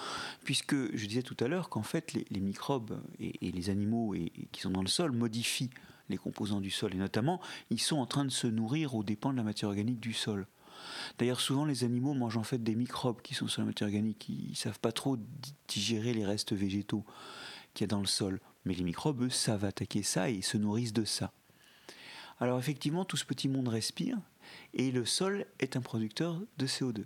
puisque 0.45 0.75
je 0.75 1.07
disais 1.07 1.23
tout 1.23 1.37
à 1.41 1.49
l'heure 1.49 1.69
qu'en 1.69 1.83
fait 1.83 2.13
les, 2.15 2.41
microbes 2.41 3.01
et, 3.21 3.53
les 3.53 3.71
animaux 3.71 4.15
qui 4.51 4.61
sont 4.61 4.71
dans 4.71 4.83
le 4.83 4.89
sol 4.89 5.13
modifient 5.13 5.71
les 6.09 6.17
composants 6.17 6.61
du 6.61 6.71
sol, 6.71 6.95
et 6.95 6.99
notamment 6.99 7.41
ils 7.71 7.81
sont 7.81 7.99
en 7.99 8.07
train 8.07 8.25
de 8.25 8.31
se 8.31 8.47
nourrir 8.47 8.95
aux 8.95 9.05
dépens 9.05 9.33
de 9.33 9.37
la 9.37 9.45
matière 9.45 9.69
organique 9.69 10.01
du 10.01 10.15
sol. 10.15 10.47
D'ailleurs, 11.19 11.41
souvent 11.41 11.65
les 11.65 11.85
animaux 11.85 12.15
mangent 12.15 12.37
en 12.37 12.43
fait 12.43 12.63
des 12.63 12.75
microbes 12.75 13.23
qui 13.23 13.35
sont 13.35 13.49
sur 13.49 13.63
la 13.63 13.67
matière 13.67 13.89
organique, 13.89 14.29
ils 14.29 14.51
ne 14.51 14.55
savent 14.55 14.81
pas 14.81 14.93
trop 14.93 15.17
digérer 15.69 16.15
les 16.15 16.25
restes 16.25 16.53
végétaux 16.53 17.05
qu'il 17.75 17.85
y 17.85 17.87
a 17.87 17.89
dans 17.89 18.01
le 18.01 18.07
sol. 18.07 18.41
Mais 18.65 18.75
les 18.75 18.85
microbes, 18.85 19.23
eux, 19.23 19.31
savent 19.31 19.65
attaquer 19.65 20.03
ça 20.03 20.31
et 20.31 20.43
se 20.43 20.57
nourrissent 20.57 20.93
de 20.93 21.05
ça. 21.05 21.33
Alors 22.41 22.59
effectivement, 22.59 23.05
tout 23.05 23.17
ce 23.17 23.25
petit 23.25 23.49
monde 23.49 23.69
respire 23.69 24.19
et 24.75 24.91
le 24.91 25.05
sol 25.05 25.47
est 25.61 25.77
un 25.77 25.81
producteur 25.81 26.41
de 26.59 26.67
CO2. 26.67 27.05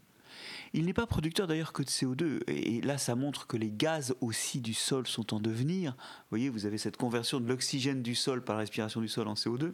Il 0.72 0.84
n'est 0.84 0.92
pas 0.92 1.06
producteur 1.06 1.46
d'ailleurs 1.46 1.72
que 1.72 1.82
de 1.82 1.88
CO2, 1.88 2.40
et 2.48 2.80
là 2.82 2.98
ça 2.98 3.14
montre 3.14 3.46
que 3.46 3.56
les 3.56 3.70
gaz 3.70 4.14
aussi 4.20 4.60
du 4.60 4.74
sol 4.74 5.06
sont 5.06 5.34
en 5.34 5.40
devenir. 5.40 5.92
Vous 5.92 6.30
voyez, 6.30 6.48
vous 6.48 6.66
avez 6.66 6.78
cette 6.78 6.96
conversion 6.96 7.40
de 7.40 7.48
l'oxygène 7.48 8.02
du 8.02 8.14
sol 8.14 8.42
par 8.44 8.56
la 8.56 8.60
respiration 8.60 9.00
du 9.00 9.08
sol 9.08 9.28
en 9.28 9.34
CO2. 9.34 9.72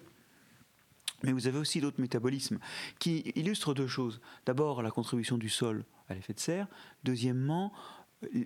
Mais 1.23 1.33
vous 1.33 1.47
avez 1.47 1.59
aussi 1.59 1.81
d'autres 1.81 2.01
métabolismes 2.01 2.59
qui 2.99 3.33
illustrent 3.35 3.75
deux 3.75 3.87
choses. 3.87 4.21
D'abord, 4.47 4.83
la 4.83 4.91
contribution 4.91 5.39
du 5.39 5.49
sol 5.49 5.85
à 6.09 6.15
l'effet 6.15 6.35
de 6.35 6.41
serre. 6.41 6.67
Deuxièmement, 7.05 7.73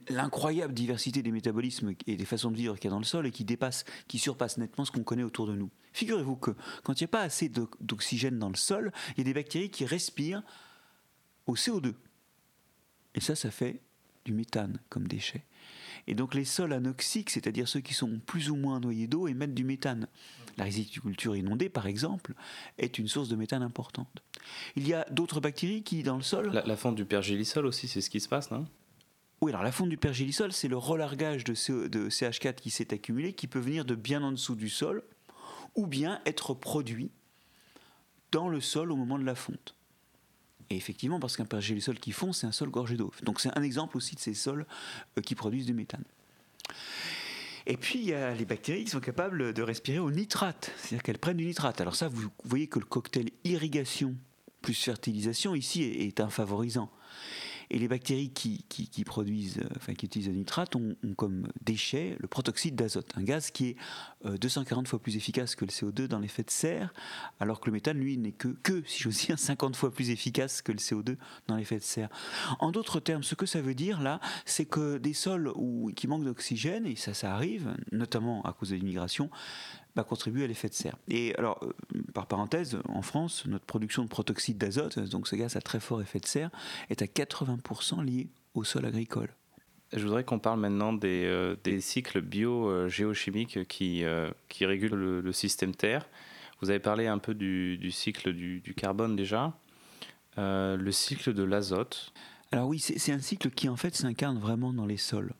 l'incroyable 0.08 0.72
diversité 0.72 1.22
des 1.22 1.30
métabolismes 1.30 1.94
et 2.06 2.16
des 2.16 2.24
façons 2.24 2.50
de 2.50 2.56
vivre 2.56 2.76
qu'il 2.76 2.84
y 2.84 2.88
a 2.88 2.90
dans 2.90 2.98
le 2.98 3.04
sol 3.04 3.26
et 3.26 3.30
qui 3.30 4.18
surpasse 4.18 4.58
nettement 4.58 4.84
ce 4.84 4.90
qu'on 4.92 5.04
connaît 5.04 5.22
autour 5.22 5.46
de 5.46 5.54
nous. 5.54 5.70
Figurez-vous 5.92 6.36
que 6.36 6.52
quand 6.82 7.00
il 7.00 7.04
n'y 7.04 7.08
a 7.08 7.08
pas 7.08 7.22
assez 7.22 7.50
d'oxygène 7.80 8.38
dans 8.38 8.48
le 8.48 8.56
sol, 8.56 8.92
il 9.12 9.18
y 9.18 9.20
a 9.22 9.24
des 9.24 9.34
bactéries 9.34 9.70
qui 9.70 9.84
respirent 9.84 10.42
au 11.46 11.54
CO2. 11.54 11.94
Et 13.14 13.20
ça, 13.20 13.34
ça 13.34 13.50
fait 13.50 13.80
du 14.24 14.32
méthane 14.32 14.78
comme 14.88 15.08
déchet. 15.08 15.44
Et 16.06 16.14
donc 16.14 16.34
les 16.34 16.44
sols 16.44 16.72
anoxiques, 16.72 17.30
c'est-à-dire 17.30 17.68
ceux 17.68 17.80
qui 17.80 17.94
sont 17.94 18.20
plus 18.24 18.50
ou 18.50 18.56
moins 18.56 18.80
noyés 18.80 19.06
d'eau, 19.06 19.28
émettent 19.28 19.54
du 19.54 19.64
méthane. 19.64 20.06
La 20.56 20.64
riziculture 20.64 21.36
inondée, 21.36 21.68
par 21.68 21.86
exemple, 21.86 22.34
est 22.78 22.98
une 22.98 23.08
source 23.08 23.28
de 23.28 23.36
méthane 23.36 23.62
importante. 23.62 24.22
Il 24.74 24.88
y 24.88 24.94
a 24.94 25.04
d'autres 25.10 25.40
bactéries 25.40 25.82
qui, 25.82 26.02
dans 26.02 26.16
le 26.16 26.22
sol... 26.22 26.50
La, 26.52 26.64
la 26.64 26.76
fonte 26.76 26.94
du 26.94 27.04
pergélisol 27.04 27.66
aussi, 27.66 27.88
c'est 27.88 28.00
ce 28.00 28.08
qui 28.08 28.20
se 28.20 28.28
passe, 28.28 28.50
non? 28.50 28.66
Oui, 29.42 29.52
alors 29.52 29.62
la 29.62 29.72
fonte 29.72 29.90
du 29.90 29.98
pergélisol, 29.98 30.52
c'est 30.52 30.68
le 30.68 30.78
relargage 30.78 31.44
de, 31.44 31.54
CH4 31.54 32.54
qui 32.54 32.70
s'est 32.70 32.94
accumulé, 32.94 33.34
qui 33.34 33.46
peut 33.46 33.58
venir 33.58 33.84
de 33.84 33.94
bien 33.94 34.22
en 34.22 34.32
dessous 34.32 34.54
du 34.54 34.70
sol, 34.70 35.02
ou 35.74 35.86
bien 35.86 36.22
être 36.24 36.54
produit 36.54 37.10
dans 38.32 38.48
le 38.48 38.60
sol 38.60 38.90
au 38.90 38.96
moment 38.96 39.18
de 39.18 39.24
la 39.24 39.34
fonte. 39.34 39.74
Et 40.70 40.76
effectivement, 40.76 41.20
parce 41.20 41.36
qu'un 41.36 41.44
pergélisol 41.44 41.98
qui 41.98 42.12
fond, 42.12 42.32
c'est 42.32 42.46
un 42.46 42.52
sol 42.52 42.70
gorgé 42.70 42.96
d'eau. 42.96 43.12
Donc 43.22 43.40
c'est 43.40 43.56
un 43.56 43.62
exemple 43.62 43.96
aussi 43.96 44.14
de 44.14 44.20
ces 44.20 44.34
sols 44.34 44.66
euh, 45.16 45.20
qui 45.20 45.34
produisent 45.34 45.66
du 45.66 45.74
méthane. 45.74 46.04
Et 47.66 47.76
puis, 47.76 47.98
il 47.98 48.04
y 48.06 48.14
a 48.14 48.32
les 48.32 48.44
bactéries 48.44 48.84
qui 48.84 48.90
sont 48.90 49.00
capables 49.00 49.52
de 49.52 49.62
respirer 49.62 49.98
au 49.98 50.10
nitrate, 50.10 50.70
c'est-à-dire 50.76 51.02
qu'elles 51.02 51.18
prennent 51.18 51.36
du 51.36 51.46
nitrate. 51.46 51.80
Alors 51.80 51.96
ça, 51.96 52.08
vous 52.08 52.30
voyez 52.44 52.68
que 52.68 52.78
le 52.78 52.84
cocktail 52.84 53.30
irrigation 53.44 54.14
plus 54.62 54.74
fertilisation 54.74 55.54
ici 55.54 55.82
est 55.82 56.20
un 56.20 56.28
favorisant. 56.28 56.90
Et 57.70 57.78
les 57.78 57.88
bactéries 57.88 58.30
qui, 58.30 59.04
produisent, 59.04 59.58
euh, 59.58 59.68
enfin 59.76 59.94
qui 59.94 60.06
utilisent 60.06 60.28
le 60.28 60.34
nitrate 60.34 60.76
ont, 60.76 60.96
comme 61.16 61.48
déchet 61.62 62.16
le 62.18 62.28
protoxyde 62.28 62.76
d'azote, 62.76 63.10
un 63.16 63.22
gaz 63.22 63.50
qui 63.50 63.68
est 63.68 63.76
240 64.24 64.86
euh, 64.86 64.88
fois 64.88 64.98
plus 64.98 65.16
efficace 65.16 65.54
que 65.54 65.64
le 65.64 65.70
CO2 65.70 66.06
dans 66.06 66.18
l'effet 66.18 66.42
de 66.42 66.50
serre, 66.50 66.92
alors 67.40 67.60
que 67.60 67.66
le 67.66 67.72
méthane, 67.72 67.98
lui, 67.98 68.18
n'est 68.18 68.32
que, 68.32 68.48
que, 68.48 68.82
si 68.86 69.02
j'ose 69.02 69.26
dire, 69.26 69.38
50 69.38 69.76
fois 69.76 69.90
plus 69.90 70.10
efficace 70.10 70.62
que 70.62 70.72
le 70.72 70.78
CO2 70.78 71.16
dans 71.48 71.56
l'effet 71.56 71.78
de 71.78 71.82
serre. 71.82 72.08
En 72.60 72.70
d'autres 72.70 73.00
termes, 73.00 73.22
ce 73.22 73.34
que 73.34 73.46
ça 73.46 73.60
veut 73.60 73.74
dire 73.74 74.00
là, 74.00 74.20
c'est 74.44 74.66
que 74.66 74.98
des 74.98 75.14
sols 75.14 75.52
qui 75.94 76.06
manquent 76.06 76.24
d'oxygène, 76.24 76.86
et 76.86 76.96
ça, 76.96 77.14
ça 77.14 77.34
arrive, 77.34 77.74
notamment 77.92 78.42
à 78.42 78.52
cause 78.52 78.70
de 78.70 78.76
l'immigration, 78.76 79.30
bah, 79.96 80.04
contribuer 80.04 80.44
à 80.44 80.46
l'effet 80.46 80.68
de 80.68 80.74
serre. 80.74 80.96
Et 81.08 81.34
alors, 81.36 81.58
euh, 81.62 82.02
par 82.12 82.26
parenthèse, 82.26 82.78
en 82.86 83.00
France, 83.00 83.46
notre 83.46 83.64
production 83.64 84.04
de 84.04 84.08
protoxyde 84.08 84.58
d'azote, 84.58 84.98
donc 84.98 85.26
ce 85.26 85.36
gaz 85.36 85.56
à 85.56 85.62
très 85.62 85.80
fort 85.80 86.02
effet 86.02 86.20
de 86.20 86.26
serre, 86.26 86.50
est 86.90 87.00
à 87.00 87.06
80% 87.06 88.04
liée 88.04 88.28
au 88.52 88.62
sol 88.62 88.84
agricole. 88.84 89.30
Je 89.94 90.02
voudrais 90.02 90.22
qu'on 90.22 90.38
parle 90.38 90.60
maintenant 90.60 90.92
des, 90.92 91.24
euh, 91.24 91.56
des 91.64 91.80
cycles 91.80 92.20
bio-géochimiques 92.20 93.66
qui, 93.68 94.04
euh, 94.04 94.30
qui 94.50 94.66
régulent 94.66 95.20
le, 95.20 95.32
système 95.32 95.74
Terre. 95.74 96.06
Vous 96.60 96.68
avez 96.68 96.80
parlé 96.80 97.06
un 97.06 97.18
peu 97.18 97.32
du, 97.32 97.78
du 97.78 97.90
cycle 97.90 98.34
du, 98.34 98.60
du, 98.60 98.74
carbone 98.74 99.16
déjà. 99.16 99.56
le 100.36 100.90
cycle 100.90 101.32
de 101.32 101.42
l'azote. 101.42 102.12
Alors 102.52 102.68
oui, 102.68 102.80
c'est 102.80 103.12
un 103.12 103.20
cycle 103.20 103.50
qui 103.50 103.70
en 103.70 103.76
fait 103.76 103.94
s'incarne 103.94 104.38
vraiment 104.38 104.74
dans 104.74 104.86
les 104.86 104.98
sols. 104.98 105.32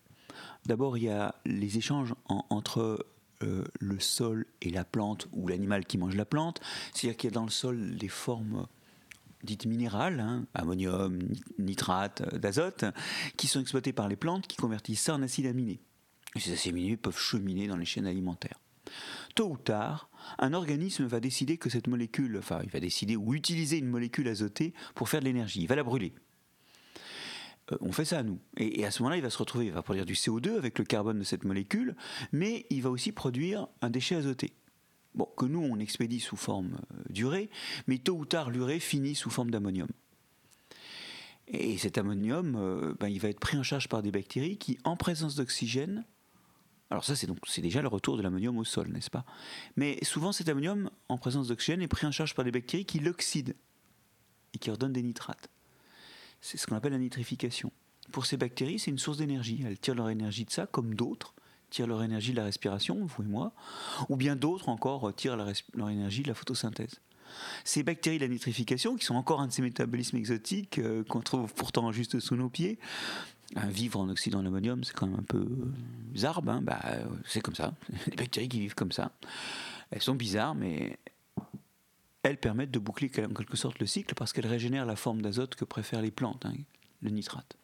D'abord, 0.64 0.96
il 0.96 1.04
y 1.04 1.10
a 1.10 1.34
les 1.44 1.76
échanges 1.76 2.14
entre 2.24 3.04
euh, 3.42 3.64
le 3.80 4.00
sol 4.00 4.46
et 4.62 4.70
la 4.70 4.84
plante 4.84 5.28
ou 5.32 5.48
l'animal 5.48 5.84
qui 5.84 5.98
mange 5.98 6.16
la 6.16 6.24
plante. 6.24 6.60
C'est-à-dire 6.92 7.16
qu'il 7.16 7.30
y 7.30 7.32
a 7.32 7.34
dans 7.34 7.44
le 7.44 7.50
sol 7.50 7.96
des 7.96 8.08
formes 8.08 8.66
dites 9.42 9.66
minérales, 9.66 10.20
hein, 10.20 10.46
ammonium, 10.54 11.18
nitrate, 11.58 12.22
euh, 12.32 12.38
d'azote, 12.38 12.84
qui 13.36 13.46
sont 13.46 13.60
exploitées 13.60 13.92
par 13.92 14.08
les 14.08 14.16
plantes 14.16 14.46
qui 14.46 14.56
convertissent 14.56 15.02
ça 15.02 15.14
en 15.14 15.22
acides 15.22 15.46
aminés. 15.46 15.80
Et 16.34 16.40
ces 16.40 16.52
acides 16.52 16.72
aminés 16.72 16.96
peuvent 16.96 17.18
cheminer 17.18 17.66
dans 17.66 17.76
les 17.76 17.84
chaînes 17.84 18.06
alimentaires. 18.06 18.60
Tôt 19.34 19.50
ou 19.50 19.56
tard, 19.56 20.10
un 20.38 20.52
organisme 20.52 21.04
va 21.04 21.20
décider 21.20 21.58
que 21.58 21.70
cette 21.70 21.88
molécule, 21.88 22.36
enfin, 22.38 22.60
il 22.62 22.70
va 22.70 22.80
décider 22.80 23.16
ou 23.16 23.34
utiliser 23.34 23.78
une 23.78 23.88
molécule 23.88 24.28
azotée 24.28 24.74
pour 24.94 25.08
faire 25.08 25.20
de 25.20 25.26
l'énergie. 25.26 25.60
Il 25.60 25.66
va 25.66 25.76
la 25.76 25.82
brûler. 25.82 26.14
Euh, 27.72 27.76
on 27.80 27.92
fait 27.92 28.04
ça 28.04 28.18
à 28.18 28.22
nous. 28.22 28.38
Et, 28.56 28.84
à 28.84 28.90
ce 28.90 29.02
moment-là, 29.02 29.16
il 29.16 29.22
va 29.22 29.30
se 29.30 29.38
retrouver, 29.38 29.66
il 29.66 29.72
va 29.72 29.82
produire 29.82 30.06
du 30.06 30.14
CO2 30.14 30.56
avec 30.56 30.78
le 30.78 30.84
carbone 30.84 31.18
de 31.18 31.24
cette 31.24 31.44
molécule, 31.44 31.96
mais 32.32 32.66
il 32.70 32.82
va 32.82 32.90
aussi 32.90 33.12
produire 33.12 33.68
un 33.82 33.90
déchet 33.90 34.16
azoté. 34.16 34.52
Bon, 35.14 35.28
que 35.36 35.46
nous, 35.46 35.62
on 35.62 35.78
expédie 35.78 36.20
sous 36.20 36.36
forme 36.36 36.78
euh, 36.92 37.02
d'urée, 37.08 37.50
mais 37.86 37.98
tôt 37.98 38.16
ou 38.16 38.26
tard, 38.26 38.50
l'urée 38.50 38.80
finit 38.80 39.14
sous 39.14 39.30
forme 39.30 39.50
d'ammonium. 39.50 39.88
Et 41.48 41.78
cet 41.78 41.96
ammonium, 41.96 42.56
euh, 42.56 42.94
ben, 42.98 43.08
il 43.08 43.20
va 43.20 43.28
être 43.28 43.40
pris 43.40 43.56
en 43.56 43.62
charge 43.62 43.88
par 43.88 44.02
des 44.02 44.10
bactéries 44.10 44.58
qui, 44.58 44.78
en 44.84 44.96
présence 44.96 45.36
d'oxygène, 45.36 46.04
alors 46.90 47.04
ça 47.04 47.16
c'est 47.16 47.26
donc 47.26 47.38
c'est 47.46 47.62
déjà 47.62 47.82
le 47.82 47.88
retour 47.88 48.16
de 48.16 48.22
l'ammonium 48.22 48.56
au 48.58 48.64
sol, 48.64 48.88
n'est-ce 48.88 49.10
pas? 49.10 49.24
Mais 49.74 49.98
souvent 50.04 50.32
cet 50.32 50.48
ammonium, 50.48 50.90
en 51.08 51.18
présence 51.18 51.48
d'oxygène, 51.48 51.82
est 51.82 51.88
pris 51.88 52.06
en 52.06 52.12
charge 52.12 52.34
par 52.34 52.44
des 52.44 52.52
bactéries 52.52 52.84
qui 52.84 53.00
l'oxydent 53.00 53.56
et 54.54 54.58
qui 54.58 54.70
redonnent 54.70 54.92
des 54.92 55.02
nitrates. 55.02 55.48
C'est 56.40 56.58
ce 56.58 56.66
qu'on 56.66 56.76
appelle 56.76 56.92
la 56.92 56.98
nitrification. 56.98 57.72
Pour 58.12 58.26
ces 58.26 58.36
bactéries, 58.36 58.78
c'est 58.78 58.90
une 58.90 58.98
source 58.98 59.18
d'énergie. 59.18 59.62
Elles 59.66 59.78
tirent 59.78 59.94
leur 59.94 60.10
énergie 60.10 60.44
de 60.44 60.50
ça, 60.50 60.66
comme 60.66 60.94
d'autres 60.94 61.34
tirent 61.70 61.86
leur 61.86 62.02
énergie 62.02 62.30
de 62.30 62.36
la 62.36 62.44
respiration, 62.44 63.04
vous 63.04 63.22
et 63.22 63.26
moi, 63.26 63.52
ou 64.08 64.16
bien 64.16 64.36
d'autres 64.36 64.68
encore 64.68 65.12
tirent 65.14 65.36
leur 65.36 65.90
énergie 65.90 66.22
de 66.22 66.28
la 66.28 66.34
photosynthèse. 66.34 67.00
Ces 67.64 67.82
bactéries 67.82 68.18
de 68.18 68.22
la 68.22 68.28
nitrification, 68.28 68.96
qui 68.96 69.04
sont 69.04 69.16
encore 69.16 69.40
un 69.40 69.48
de 69.48 69.52
ces 69.52 69.62
métabolismes 69.62 70.16
exotiques 70.16 70.78
euh, 70.78 71.02
qu'on 71.04 71.20
trouve 71.20 71.52
pourtant 71.52 71.90
juste 71.92 72.20
sous 72.20 72.36
nos 72.36 72.48
pieds, 72.48 72.78
vivre 73.68 74.00
en 74.00 74.08
oxydant 74.08 74.42
l'ammonium, 74.42 74.82
c'est 74.84 74.94
quand 74.94 75.06
même 75.06 75.20
un 75.20 75.24
peu 75.24 75.46
bizarre, 76.12 76.42
hein, 76.46 76.62
c'est 77.26 77.40
comme 77.40 77.54
ça. 77.54 77.74
Les 78.06 78.16
bactéries 78.16 78.48
qui 78.48 78.60
vivent 78.60 78.74
comme 78.74 78.92
ça. 78.92 79.12
Elles 79.90 80.02
sont 80.02 80.14
bizarres, 80.14 80.54
mais 80.54 80.98
elles 82.26 82.38
permettent 82.38 82.72
de 82.72 82.78
boucler 82.78 83.10
en 83.18 83.32
quelque 83.32 83.56
sorte 83.56 83.78
le 83.78 83.86
cycle 83.86 84.14
parce 84.14 84.32
qu'elles 84.32 84.46
régénèrent 84.46 84.86
la 84.86 84.96
forme 84.96 85.22
d'azote 85.22 85.54
que 85.54 85.64
préfèrent 85.64 86.02
les 86.02 86.10
plantes, 86.10 86.44
hein, 86.44 86.54
le 87.02 87.10
nitrate. 87.10 87.56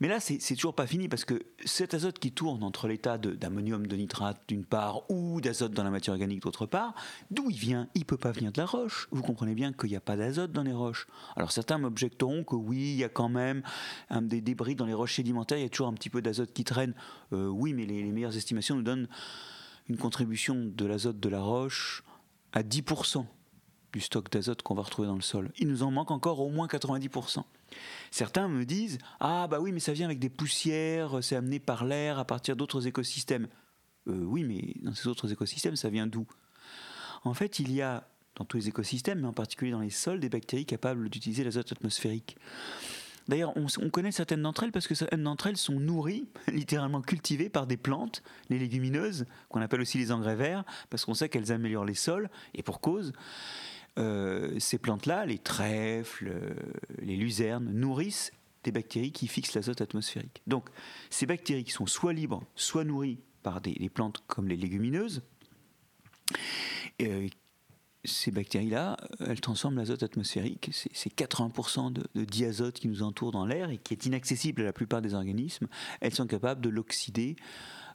Mais 0.00 0.08
là, 0.08 0.20
c'est 0.20 0.54
toujours 0.54 0.74
pas 0.74 0.86
fini 0.86 1.08
parce 1.08 1.24
que 1.24 1.46
cet 1.64 1.94
azote 1.94 2.18
qui 2.18 2.32
tourne 2.32 2.62
entre 2.62 2.86
l'état 2.86 3.16
d'ammonium 3.16 3.86
de, 3.86 3.96
nitrate 3.96 4.42
d'une 4.46 4.64
part 4.64 5.10
ou 5.10 5.40
d'azote 5.40 5.72
dans 5.72 5.84
la 5.84 5.90
matière 5.90 6.12
organique 6.12 6.42
d'autre 6.42 6.66
part, 6.66 6.94
d'où 7.30 7.48
il 7.48 7.56
vient? 7.56 7.88
Il 7.94 8.04
peut 8.04 8.18
pas 8.18 8.30
venir 8.30 8.52
de 8.52 8.60
la 8.60 8.66
roche. 8.66 9.08
Vous 9.10 9.22
comprenez 9.22 9.54
bien 9.54 9.72
qu'il 9.72 9.88
n'y 9.88 9.96
a 9.96 10.00
pas 10.00 10.16
d'azote 10.16 10.52
dans 10.52 10.64
les 10.64 10.72
roches. 10.72 11.06
Alors 11.34 11.50
certains 11.50 11.78
m'objecteront 11.78 12.44
que 12.44 12.56
oui, 12.56 12.76
il 12.76 12.96
y 12.96 13.04
a 13.04 13.08
quand 13.08 13.30
même 13.30 13.62
des 14.20 14.42
débris 14.42 14.74
dans 14.74 14.84
les 14.84 14.92
roches 14.92 15.16
sédimentaires, 15.16 15.56
il 15.56 15.62
y 15.62 15.66
a 15.66 15.70
toujours 15.70 15.88
un 15.88 15.94
petit 15.94 16.10
peu 16.10 16.20
d'azote 16.20 16.52
qui 16.52 16.64
traîne. 16.64 16.94
Euh, 17.32 17.46
oui, 17.46 17.72
mais 17.72 17.86
les, 17.86 18.02
les 18.02 18.12
meilleures 18.12 18.36
estimations 18.36 18.76
nous 18.76 18.82
donnent 18.82 19.08
une 19.88 19.96
contribution 19.96 20.56
de 20.56 20.84
l'azote 20.84 21.20
de 21.20 21.28
la 21.30 21.40
roche 21.40 22.02
à 22.52 22.62
10% 22.62 23.24
du 23.96 24.02
stock 24.02 24.30
d'azote 24.30 24.60
qu'on 24.60 24.74
va 24.74 24.82
retrouver 24.82 25.08
dans 25.08 25.14
le 25.14 25.22
sol. 25.22 25.50
Il 25.58 25.68
nous 25.68 25.82
en 25.82 25.90
manque 25.90 26.10
encore 26.10 26.40
au 26.40 26.50
moins 26.50 26.66
90%. 26.66 27.44
Certains 28.10 28.46
me 28.46 28.66
disent 28.66 28.98
Ah, 29.20 29.46
bah 29.50 29.58
oui, 29.58 29.72
mais 29.72 29.80
ça 29.80 29.94
vient 29.94 30.04
avec 30.04 30.18
des 30.18 30.28
poussières, 30.28 31.18
c'est 31.22 31.34
amené 31.34 31.58
par 31.58 31.86
l'air 31.86 32.18
à 32.18 32.26
partir 32.26 32.56
d'autres 32.56 32.86
écosystèmes. 32.86 33.48
Euh, 34.08 34.22
oui, 34.22 34.44
mais 34.44 34.74
dans 34.82 34.94
ces 34.94 35.08
autres 35.08 35.32
écosystèmes, 35.32 35.76
ça 35.76 35.88
vient 35.88 36.06
d'où? 36.06 36.26
En 37.24 37.32
fait, 37.32 37.58
il 37.58 37.72
y 37.72 37.80
a 37.80 38.06
dans 38.34 38.44
tous 38.44 38.58
les 38.58 38.68
écosystèmes, 38.68 39.20
mais 39.20 39.28
en 39.28 39.32
particulier 39.32 39.70
dans 39.70 39.80
les 39.80 39.88
sols, 39.88 40.20
des 40.20 40.28
bactéries 40.28 40.66
capables 40.66 41.08
d'utiliser 41.08 41.42
l'azote 41.42 41.72
atmosphérique. 41.72 42.36
D'ailleurs, 43.28 43.54
on, 43.56 43.90
connaît 43.90 44.12
certaines 44.12 44.42
d'entre 44.42 44.62
elles 44.62 44.72
parce 44.72 44.86
que 44.86 44.94
certaines 44.94 45.22
d'entre 45.22 45.46
elles 45.46 45.56
sont 45.56 45.80
nourries, 45.80 46.28
littéralement 46.48 47.00
cultivées 47.00 47.48
par 47.48 47.66
des 47.66 47.78
plantes, 47.78 48.22
les 48.50 48.58
légumineuses, 48.58 49.24
qu'on 49.48 49.62
appelle 49.62 49.80
aussi 49.80 49.96
les 49.96 50.12
engrais 50.12 50.36
verts, 50.36 50.64
parce 50.90 51.04
qu'on 51.06 51.14
sait 51.14 51.30
qu'elles 51.30 51.50
améliorent 51.50 51.86
les 51.86 51.94
sols, 51.94 52.28
et 52.54 52.62
pour 52.62 52.80
cause. 52.80 53.12
Euh, 53.98 54.58
ces 54.58 54.78
plantes-là, 54.78 55.24
les 55.26 55.38
trèfles, 55.38 56.28
euh, 56.28 56.54
les 57.00 57.16
luzernes, 57.16 57.70
nourrissent 57.72 58.32
des 58.64 58.72
bactéries 58.72 59.12
qui 59.12 59.26
fixent 59.26 59.54
l'azote 59.54 59.80
atmosphérique. 59.80 60.42
Donc, 60.46 60.68
ces 61.08 61.24
bactéries 61.24 61.64
qui 61.64 61.72
sont 61.72 61.86
soit 61.86 62.12
libres, 62.12 62.42
soit 62.56 62.84
nourries 62.84 63.18
par 63.42 63.60
des, 63.60 63.88
plantes 63.88 64.22
comme 64.26 64.48
les 64.48 64.56
légumineuses, 64.56 65.22
euh, 67.00 67.28
ces 68.04 68.30
bactéries-là, 68.30 68.96
elles 69.20 69.40
transforment 69.40 69.76
l'azote 69.76 70.02
atmosphérique. 70.02 70.70
C'est 70.72 71.14
80% 71.14 71.92
de, 71.92 72.24
diazote 72.24 72.78
qui 72.78 72.88
nous 72.88 73.02
entoure 73.02 73.32
dans 73.32 73.46
l'air 73.46 73.70
et 73.70 73.78
qui 73.78 73.94
est 73.94 74.06
inaccessible 74.06 74.62
à 74.62 74.64
la 74.64 74.72
plupart 74.72 75.00
des 75.00 75.14
organismes. 75.14 75.66
Elles 76.00 76.14
sont 76.14 76.26
capables 76.26 76.60
de 76.60 76.68
l'oxyder, 76.68 77.36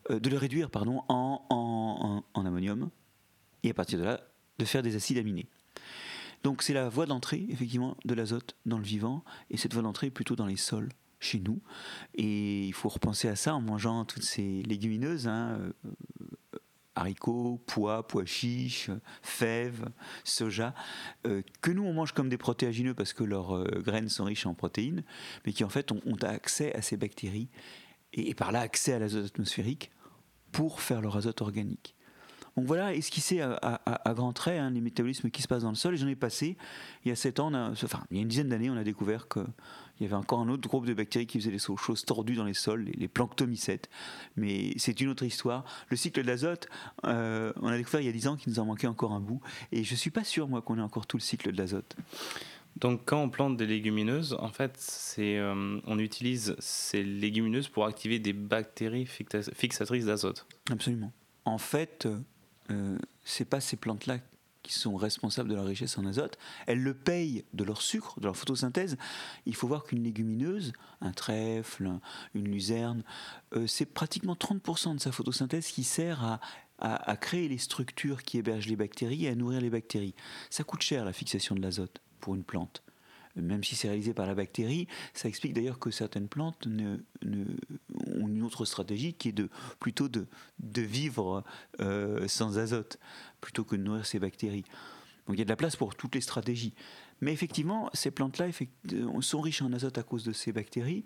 de 0.10 0.30
le 0.30 0.38
réduire 0.38 0.70
pardon, 0.70 1.04
en, 1.08 2.24
en 2.34 2.46
ammonium, 2.46 2.90
et 3.64 3.70
à 3.70 3.74
partir 3.74 4.00
de 4.00 4.04
là, 4.04 4.22
de 4.58 4.66
faire 4.66 4.84
des 4.84 4.96
acides 4.96 5.18
aminés. 5.18 5.48
Donc 6.44 6.64
c'est 6.64 6.74
la 6.74 6.90
voie 6.90 7.06
d'entrée, 7.06 7.46
effectivement, 7.50 7.98
de 8.06 8.14
l'azote 8.14 8.56
dans 8.66 8.78
le 8.78 8.84
vivant, 8.84 9.24
et 9.50 9.58
cette 9.58 9.74
voie 9.74 9.84
d'entrée 9.84 10.08
est 10.08 10.12
plutôt 10.12 10.36
dans 10.36 10.48
les 10.48 10.58
sols 10.58 10.90
chez 11.20 11.40
nous. 11.40 11.62
Et 12.16 12.66
il 12.66 12.74
faut 12.74 12.90
repenser 12.90 13.28
à 13.28 13.36
ça 13.36 13.56
en 13.56 13.62
mangeant 13.62 14.06
toutes 14.06 14.24
ces 14.24 14.64
légumineuses, 14.64 15.28
hein, 15.28 15.60
euh, 15.60 15.92
haricots, 16.96 17.62
pois, 17.68 18.08
pois 18.08 18.26
chiches, 18.26 18.90
fèves, 19.22 19.88
soja, 20.24 20.74
euh, 21.26 21.42
que 21.62 21.72
nous 21.72 21.84
on 21.84 21.94
mange 21.94 22.12
comme 22.12 22.30
des 22.30 22.38
protéagineux 22.38 22.94
parce 22.94 23.14
que 23.14 23.24
leurs 23.24 23.56
euh, 23.56 23.82
graines 23.82 24.10
sont 24.10 24.26
riches 24.26 24.46
en 24.46 24.54
protéines, 24.54 25.04
mais 25.46 25.54
qui 25.54 25.64
en 25.64 25.70
fait 25.70 25.92
ont, 25.92 26.00
accès 26.22 26.74
à 26.76 26.82
ces 26.82 26.98
bactéries 26.98 27.50
et, 28.14 28.36
par 28.36 28.52
là 28.52 28.60
accès 28.60 28.94
à 28.94 29.00
l'azote 29.00 29.26
atmosphérique 29.26 29.92
pour 30.52 30.82
faire 30.82 31.02
leur 31.02 31.16
azote 31.18 31.42
organique. 31.42 31.96
Donc 32.58 32.66
voilà 32.66 32.94
esquissé 32.94 33.40
à, 33.42 33.54
à, 33.62 34.10
à 34.10 34.14
grands 34.14 34.34
traits 34.34 34.60
hein, 34.60 34.72
les 34.72 34.82
métabolismes 34.82 35.30
qui 35.30 35.42
se 35.42 35.48
passent 35.48 35.64
dans 35.64 35.70
le 35.70 35.76
sol. 35.76 35.94
Et 35.94 35.98
j'en 35.98 36.08
ai 36.08 36.16
passé, 36.16 36.58
il 37.06 37.10
y 37.10 37.12
a 37.12 37.16
7 37.16 37.40
ans, 37.40 37.54
enfin 37.72 38.04
il 38.12 38.18
y 38.18 38.20
a 38.20 38.24
une 38.24 38.28
dizaine 38.28 38.50
d'années, 38.50 38.70
on 38.70 38.76
a 38.76 38.84
découvert 38.84 39.28
qu'il 39.30 39.46
y 40.02 40.06
avait 40.06 40.16
encore 40.16 40.40
un 40.40 40.50
autre 40.50 40.68
groupe 40.68 40.86
de 40.86 40.94
bactéries 40.94 41.28
qui 41.28 41.40
faisaient 41.40 41.52
des 41.52 41.60
choses 41.60 42.04
tordues 42.04 42.36
dans 42.36 42.44
les 42.44 42.54
sols, 42.54 42.84
les, 42.84 43.08
planctomycètes. 43.08 43.90
Mais 44.36 44.74
c'est 44.78 45.00
une 45.00 45.10
autre 45.10 45.24
histoire. 45.24 45.64
Le 45.90 45.96
cycle 45.96 46.22
de 46.22 46.28
l'azote, 46.28 46.68
euh, 47.06 47.54
on 47.62 47.68
a 47.68 47.78
découvert 47.78 48.02
il 48.02 48.06
y 48.08 48.10
a 48.10 48.14
10 48.14 48.28
ans 48.28 48.36
qu'il 48.36 48.52
nous 48.52 48.60
en 48.60 48.66
manquait 48.66 48.88
encore 48.88 49.14
un 49.14 49.22
bout. 49.22 49.42
Et 49.72 49.84
je 49.84 49.94
ne 49.94 49.98
suis 49.98 50.12
pas 50.12 50.24
sûr, 50.24 50.48
moi, 50.48 50.62
qu'on 50.62 50.78
ait 50.78 50.82
encore 50.82 51.08
tout 51.08 51.18
le 51.18 51.22
cycle 51.22 51.52
de 51.52 51.58
l'azote. 51.58 51.96
Donc 52.78 53.02
quand 53.06 53.22
on 53.22 53.30
plante 53.30 53.58
des 53.58 53.66
légumineuses, 53.66 54.36
en 54.40 54.50
fait, 54.50 54.74
c'est, 54.78 55.38
euh, 55.38 55.80
on 55.86 56.00
utilise 56.00 56.56
ces 56.60 57.04
légumineuses 57.04 57.68
pour 57.68 57.86
activer 57.86 58.20
des 58.20 58.34
bactéries 58.34 59.06
fixatrices 59.06 60.06
d'azote. 60.06 60.46
Absolument. 60.70 61.12
En 61.44 61.58
fait, 61.58 62.08
euh, 62.72 62.98
c'est 63.24 63.46
pas 63.46 63.62
ces 63.62 63.78
plantes-là 63.78 64.20
qui 64.64 64.74
sont 64.74 64.96
responsables 64.96 65.50
de 65.50 65.56
leur 65.56 65.66
richesse 65.66 65.98
en 65.98 66.06
azote, 66.06 66.38
elles 66.68 66.82
le 66.82 66.94
payent 66.94 67.46
de 67.54 67.64
leur 67.64 67.82
sucre, 67.82 68.20
de 68.20 68.26
leur 68.26 68.38
photosynthèse. 68.38 68.98
Il 69.46 69.56
faut 69.56 69.68
voir 69.68 69.84
qu'une 69.84 70.04
légumineuse, 70.04 70.74
un 71.02 71.12
trèfle, 71.12 71.92
une 72.36 72.48
luzerne, 72.48 73.04
euh, 73.56 73.66
c'est 73.66 73.86
pratiquement 73.86 74.36
30% 74.36 74.96
de 74.96 75.00
sa 75.00 75.12
photosynthèse 75.12 75.68
qui 75.68 75.84
sert 75.84 76.24
à, 76.24 76.40
créer 77.18 77.48
les 77.48 77.60
structures 77.60 78.24
qui 78.24 78.40
hébergent 78.40 78.68
les 78.68 78.76
bactéries 78.76 79.26
et 79.26 79.30
à 79.30 79.36
nourrir 79.36 79.62
les 79.62 79.70
bactéries. 79.70 80.16
Ça 80.50 80.64
coûte 80.64 80.82
cher 80.82 81.06
la 81.06 81.14
fixation 81.14 81.54
de 81.54 81.62
l'azote 81.62 82.02
pour 82.20 82.34
une 82.34 82.44
plante 82.44 82.82
même 83.36 83.64
si 83.64 83.76
c'est 83.76 83.88
réalisé 83.88 84.14
par 84.14 84.28
la 84.28 84.36
bactérie, 84.36 84.88
ça 85.14 85.28
explique 85.28 85.54
d'ailleurs 85.54 85.80
que 85.80 85.92
certaines 85.92 86.28
plantes 86.28 86.68
ont 86.68 88.28
une 88.28 88.44
autre 88.44 88.66
stratégie 88.66 89.14
qui 89.14 89.30
est 89.30 89.34
de, 89.34 89.50
plutôt 89.80 90.10
de, 90.10 90.28
vivre 90.60 91.44
euh, 91.80 92.28
sans 92.28 92.58
azote, 92.58 93.00
plutôt 93.40 93.64
que 93.64 93.76
de 93.76 93.82
nourrir 93.82 94.06
ces 94.06 94.20
bactéries. 94.20 94.66
Donc 95.28 95.36
il 95.36 95.40
y 95.40 95.42
a 95.42 95.46
de 95.46 95.50
la 95.50 95.56
place 95.56 95.76
pour 95.76 95.96
toutes 95.96 96.16
les 96.16 96.22
stratégies. 96.22 96.74
Mais 97.22 97.32
effectivement, 97.32 97.90
ces 97.94 98.10
plantes-là 98.10 98.48
sont 99.22 99.42
riches 99.42 99.62
en 99.62 99.72
azote 99.74 99.98
à 100.00 100.04
cause 100.04 100.24
de 100.24 100.34
ces 100.34 100.52
bactéries. 100.52 101.04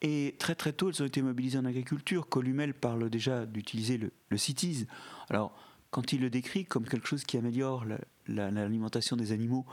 Et 0.00 0.36
très 0.38 0.54
très 0.54 0.72
tôt, 0.72 0.90
elles 0.90 1.02
ont 1.02 1.06
été 1.06 1.20
mobilisées 1.22 1.58
en 1.58 1.64
agriculture. 1.64 2.28
Columel 2.28 2.72
parle 2.72 3.10
déjà 3.10 3.46
d'utiliser 3.46 3.98
le, 3.98 4.12
le 4.28 4.38
CITES. 4.38 4.86
Alors, 5.28 5.58
quand 5.90 6.12
il 6.12 6.20
le 6.20 6.30
décrit 6.30 6.64
comme 6.64 6.86
quelque 6.86 7.08
chose 7.08 7.24
qui 7.24 7.36
améliore 7.36 7.84
l'alimentation 8.28 9.16
des 9.16 9.32
animaux 9.32 9.66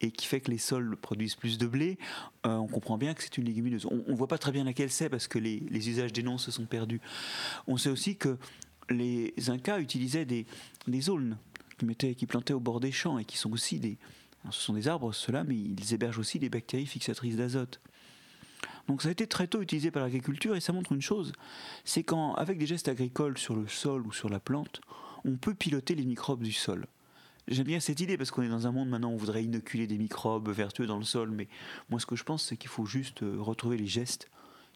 et 0.00 0.10
qui 0.10 0.26
fait 0.26 0.40
que 0.40 0.50
les 0.50 0.58
sols 0.58 0.96
produisent 0.96 1.34
plus 1.34 1.58
de 1.58 1.66
blé, 1.66 1.98
euh, 2.46 2.56
on 2.56 2.66
comprend 2.66 2.98
bien 2.98 3.14
que 3.14 3.22
c'est 3.22 3.38
une 3.38 3.44
légumineuse. 3.44 3.86
On 3.86 4.10
ne 4.10 4.16
voit 4.16 4.28
pas 4.28 4.38
très 4.38 4.52
bien 4.52 4.64
laquelle 4.64 4.90
c'est 4.90 5.08
parce 5.08 5.28
que 5.28 5.38
les, 5.38 5.88
usages 5.88 6.12
des 6.12 6.22
noms 6.22 6.38
se 6.38 6.50
sont 6.50 6.66
perdus. 6.66 7.00
On 7.66 7.76
sait 7.76 7.90
aussi 7.90 8.16
que 8.16 8.38
les 8.88 9.34
Incas 9.48 9.80
utilisaient 9.80 10.24
des, 10.24 10.46
des 10.86 11.10
aulnes 11.10 11.36
qui, 11.78 12.14
qui 12.14 12.26
plantaient 12.26 12.54
au 12.54 12.60
bord 12.60 12.80
des 12.80 12.92
champs 12.92 13.18
et 13.18 13.24
qui 13.24 13.36
sont 13.36 13.52
aussi 13.52 13.78
des... 13.78 13.98
ce 14.50 14.60
sont 14.60 14.74
des 14.74 14.88
arbres, 14.88 15.12
ceux-là, 15.12 15.44
mais 15.44 15.56
ils 15.56 15.94
hébergent 15.94 16.18
aussi 16.18 16.38
des 16.38 16.48
bactéries 16.48 16.86
fixatrices 16.86 17.36
d'azote. 17.36 17.80
Donc 18.88 19.02
ça 19.02 19.08
a 19.08 19.12
été 19.12 19.26
très 19.26 19.46
tôt 19.46 19.62
utilisé 19.62 19.90
par 19.90 20.02
l'agriculture 20.02 20.54
et 20.54 20.60
ça 20.60 20.72
montre 20.72 20.92
une 20.92 21.02
chose, 21.02 21.32
c'est 21.84 22.04
qu'avec 22.04 22.58
des 22.58 22.66
gestes 22.66 22.88
agricoles 22.88 23.38
sur 23.38 23.56
le 23.56 23.66
sol 23.66 24.06
ou 24.06 24.12
sur 24.12 24.28
la 24.28 24.40
plante, 24.40 24.80
on 25.24 25.36
peut 25.36 25.54
piloter 25.54 25.94
les 25.94 26.04
microbes 26.04 26.42
du 26.42 26.52
sol. 26.52 26.86
J'aime 27.48 27.66
bien 27.66 27.78
cette 27.78 28.00
idée 28.00 28.16
parce 28.16 28.32
qu'on 28.32 28.42
est 28.42 28.48
dans 28.48 28.66
un 28.66 28.72
monde 28.72 28.88
maintenant 28.88 29.10
où 29.10 29.14
on 29.14 29.16
voudrait 29.16 29.44
inoculer 29.44 29.86
des 29.86 29.98
microbes 29.98 30.48
vertueux 30.48 30.86
dans 30.86 30.98
le 30.98 31.04
sol, 31.04 31.30
mais 31.30 31.46
moi 31.90 32.00
ce 32.00 32.06
que 32.06 32.16
je 32.16 32.24
pense 32.24 32.44
c'est 32.44 32.56
qu'il 32.56 32.70
faut 32.70 32.86
juste 32.86 33.22
euh, 33.22 33.36
retrouver 33.38 33.76
les 33.76 33.86
gestes 33.86 34.28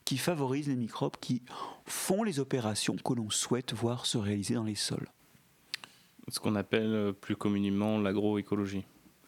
qui 0.05 0.17
favorisent 0.17 0.69
les 0.69 0.77
microbes, 0.77 1.17
qui 1.21 1.43
font 1.85 2.23
les 2.23 2.39
opérations 2.39 2.97
que 2.97 3.13
l'on 3.13 3.29
souhaite 3.29 3.73
voir 3.75 4.07
se 4.07 4.19
réaliser 4.19 4.55
dans 4.55 4.65
les 4.65 4.77
sols. 4.77 5.09
Ce 6.29 6.39
qu'on 6.39 6.55
appelle 6.55 6.95
euh, 6.95 7.13
plus 7.13 7.35
communément 7.35 7.99
l'agroécologie. 7.99 8.85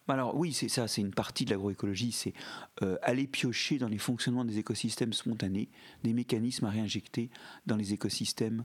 Alors 0.06 0.36
oui, 0.36 0.52
c'est 0.52 0.68
ça, 0.68 0.86
c'est 0.86 1.00
une 1.00 1.14
partie 1.14 1.44
de 1.44 1.50
l'agroécologie, 1.50 2.12
c'est 2.12 2.34
euh, 2.82 2.96
aller 3.02 3.26
piocher 3.26 3.78
dans 3.78 3.88
les 3.88 3.98
fonctionnements 3.98 4.44
des 4.44 4.58
écosystèmes 4.58 5.12
spontanés, 5.12 5.68
des 6.04 6.12
mécanismes 6.12 6.66
à 6.66 6.70
réinjecter 6.70 7.28
dans 7.66 7.76
les 7.76 7.92
écosystèmes 7.92 8.64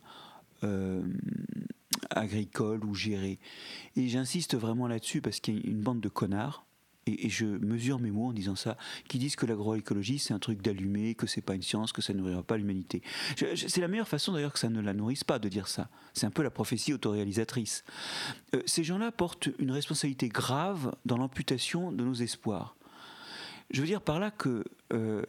agricole 2.19 2.83
ou 2.85 2.93
géré. 2.93 3.39
Et 3.95 4.07
j'insiste 4.07 4.55
vraiment 4.55 4.87
là-dessus 4.87 5.21
parce 5.21 5.39
qu'il 5.39 5.55
y 5.55 5.67
a 5.67 5.69
une 5.69 5.81
bande 5.81 6.01
de 6.01 6.09
connards 6.09 6.67
et, 7.07 7.29
je 7.29 7.45
mesure 7.45 7.99
mes 7.99 8.11
mots 8.11 8.27
en 8.27 8.33
disant 8.33 8.55
ça, 8.55 8.77
qui 9.07 9.17
disent 9.17 9.35
que 9.35 9.45
l'agroécologie 9.45 10.19
c'est 10.19 10.33
un 10.33 10.39
truc 10.39 10.61
d'allumé, 10.61 11.15
que 11.15 11.27
c'est 11.27 11.41
pas 11.41 11.55
une 11.55 11.61
science, 11.61 11.91
que 11.91 12.01
ça 12.01 12.13
ne 12.13 12.19
nourrira 12.19 12.43
pas 12.43 12.57
l'humanité. 12.57 13.01
C'est 13.55 13.81
la 13.81 13.87
meilleure 13.87 14.07
façon 14.07 14.33
d'ailleurs 14.33 14.53
que 14.53 14.59
ça 14.59 14.69
ne 14.69 14.81
la 14.81 14.93
nourrisse 14.93 15.23
pas 15.23 15.39
de 15.39 15.49
dire 15.49 15.67
ça. 15.67 15.89
C'est 16.13 16.25
un 16.25 16.31
peu 16.31 16.43
la 16.43 16.51
prophétie 16.51 16.93
autoréalisatrice. 16.93 17.83
Euh, 18.55 18.61
ces 18.65 18.83
gens-là 18.83 19.11
portent 19.11 19.49
une 19.59 19.71
responsabilité 19.71 20.29
grave 20.29 20.95
dans 21.05 21.17
l'amputation 21.17 21.91
de 21.91 22.03
nos 22.03 22.13
espoirs. 22.13 22.75
Je 23.71 23.81
veux 23.81 23.87
dire 23.87 24.01
par 24.01 24.19
là 24.19 24.31
que 24.31 24.63
euh, 24.93 25.23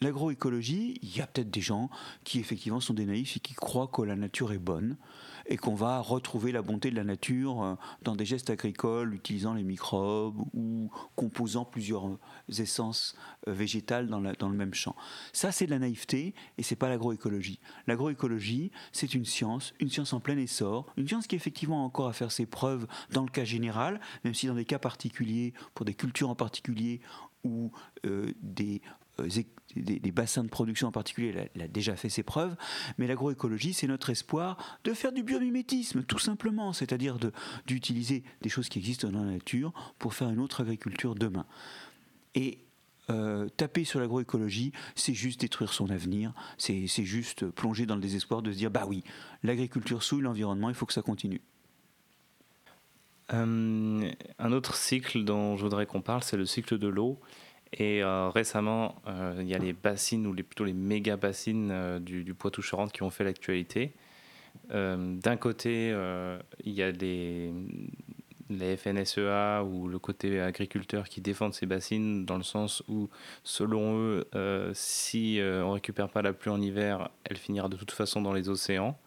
l'agroécologie, 0.00 0.98
il 1.02 1.16
y 1.16 1.20
a 1.20 1.26
peut-être 1.26 1.50
des 1.50 1.60
gens 1.60 1.90
qui 2.24 2.38
effectivement 2.38 2.80
sont 2.80 2.94
des 2.94 3.06
naïfs 3.06 3.36
et 3.36 3.40
qui 3.40 3.54
croient 3.54 3.88
que 3.88 4.02
la 4.02 4.16
nature 4.16 4.52
est 4.52 4.58
bonne 4.58 4.96
et 5.48 5.56
qu'on 5.56 5.74
va 5.74 6.00
retrouver 6.00 6.52
la 6.52 6.62
bonté 6.62 6.90
de 6.90 6.96
la 6.96 7.04
nature 7.04 7.62
euh, 7.62 7.74
dans 8.02 8.14
des 8.14 8.26
gestes 8.26 8.50
agricoles, 8.50 9.14
utilisant 9.14 9.54
les 9.54 9.62
microbes 9.62 10.38
ou 10.52 10.90
composant 11.16 11.64
plusieurs 11.64 12.06
euh, 12.06 12.18
essences 12.58 13.16
euh, 13.48 13.52
végétales 13.52 14.08
dans, 14.08 14.20
le 14.20 14.56
même 14.56 14.74
champ. 14.74 14.94
Ça, 15.32 15.50
c'est 15.50 15.66
de 15.66 15.70
la 15.70 15.78
naïveté 15.78 16.34
et 16.58 16.62
c'est 16.62 16.76
pas 16.76 16.88
l'agroécologie. 16.88 17.60
L'agroécologie, 17.86 18.70
c'est 18.92 19.14
une 19.14 19.24
science, 19.24 19.72
une 19.80 19.88
science 19.88 20.12
en 20.12 20.20
plein 20.20 20.36
essor, 20.36 20.86
une 20.96 21.08
science 21.08 21.26
qui 21.26 21.36
effectivement 21.36 21.82
a 21.82 21.86
encore 21.86 22.08
à 22.08 22.12
faire 22.12 22.30
ses 22.30 22.46
preuves 22.46 22.86
dans 23.10 23.22
le 23.22 23.30
cas 23.30 23.44
général, 23.44 24.00
même 24.24 24.34
si 24.34 24.46
dans 24.46 24.54
des 24.54 24.66
cas 24.66 24.78
particuliers, 24.78 25.54
pour 25.74 25.86
des 25.86 25.94
cultures 25.94 26.28
en 26.28 26.34
particulier 26.34 27.00
ou 27.44 27.70
des 28.42 28.82
euh, 29.20 29.28
des, 29.76 30.12
bassins 30.12 30.44
de 30.44 30.48
production 30.48 30.88
en 30.88 30.92
particulier, 30.92 31.48
elle 31.54 31.62
a, 31.62 31.68
déjà 31.68 31.96
fait 31.96 32.08
ses 32.08 32.22
preuves, 32.22 32.56
mais 32.96 33.06
l'agroécologie, 33.06 33.74
c'est 33.74 33.86
notre 33.86 34.10
espoir 34.10 34.78
de 34.84 34.92
faire 34.92 35.12
du 35.12 35.22
biomimétisme, 35.22 36.02
tout 36.02 36.18
simplement, 36.18 36.72
c'est-à-dire 36.72 37.18
d'utiliser 37.66 38.24
des 38.42 38.48
choses 38.48 38.68
qui 38.68 38.78
existent 38.78 39.08
dans 39.10 39.24
la 39.24 39.32
nature 39.32 39.72
pour 39.98 40.14
faire 40.14 40.30
une 40.30 40.40
autre 40.40 40.62
agriculture 40.62 41.14
demain. 41.14 41.46
Et 42.34 42.58
euh, 43.10 43.48
taper 43.56 43.84
sur 43.84 44.00
l'agroécologie, 44.00 44.72
c'est 44.94 45.14
juste 45.14 45.40
détruire 45.40 45.72
son 45.72 45.90
avenir, 45.90 46.32
c'est 46.58 46.86
juste 46.86 47.46
plonger 47.50 47.86
dans 47.86 47.94
le 47.94 48.02
désespoir 48.02 48.42
de 48.42 48.52
se 48.52 48.58
dire, 48.58 48.70
bah 48.70 48.84
oui, 48.86 49.02
l'agriculture 49.42 50.02
souille 50.02 50.22
l'environnement, 50.22 50.68
il 50.68 50.74
faut 50.74 50.86
que 50.86 50.92
ça 50.92 51.02
continue. 51.02 51.40
Euh, 53.32 54.10
un 54.38 54.52
autre 54.52 54.74
cycle 54.74 55.24
dont 55.24 55.56
je 55.56 55.62
voudrais 55.62 55.86
qu'on 55.86 56.00
parle, 56.00 56.22
c'est 56.22 56.36
le 56.36 56.46
cycle 56.46 56.78
de 56.78 56.88
l'eau. 56.88 57.20
Et 57.72 58.02
euh, 58.02 58.30
récemment, 58.30 58.96
euh, 59.06 59.36
il 59.40 59.48
y 59.48 59.54
a 59.54 59.58
les 59.58 59.72
bassines, 59.72 60.26
ou 60.26 60.34
plutôt 60.34 60.64
les 60.64 60.72
méga 60.72 61.16
bassines 61.16 61.70
euh, 61.70 61.98
du, 61.98 62.24
du 62.24 62.34
Poitou-Charentes 62.34 62.92
qui 62.92 63.02
ont 63.02 63.10
fait 63.10 63.24
l'actualité. 63.24 63.92
D'un 64.70 65.36
côté, 65.36 65.94
il 66.64 66.72
y 66.72 66.82
a 66.82 66.90
les 66.90 68.76
FNSEA 68.76 69.62
ou 69.62 69.88
le 69.88 69.98
côté 69.98 70.40
agriculteur 70.40 71.08
qui 71.08 71.20
défendent 71.20 71.54
ces 71.54 71.64
bassines 71.64 72.24
dans 72.24 72.36
le 72.36 72.42
sens 72.42 72.82
où, 72.88 73.08
selon 73.44 73.98
eux, 73.98 74.26
si 74.74 75.38
on 75.40 75.68
ne 75.68 75.72
récupère 75.74 76.08
pas 76.08 76.22
la 76.22 76.32
pluie 76.32 76.50
en 76.50 76.60
hiver, 76.60 77.08
elle 77.24 77.36
finira 77.36 77.68
de 77.68 77.76
toute 77.76 77.92
façon 77.92 78.20
dans 78.20 78.32
les 78.32 78.48
océans. 78.48 78.98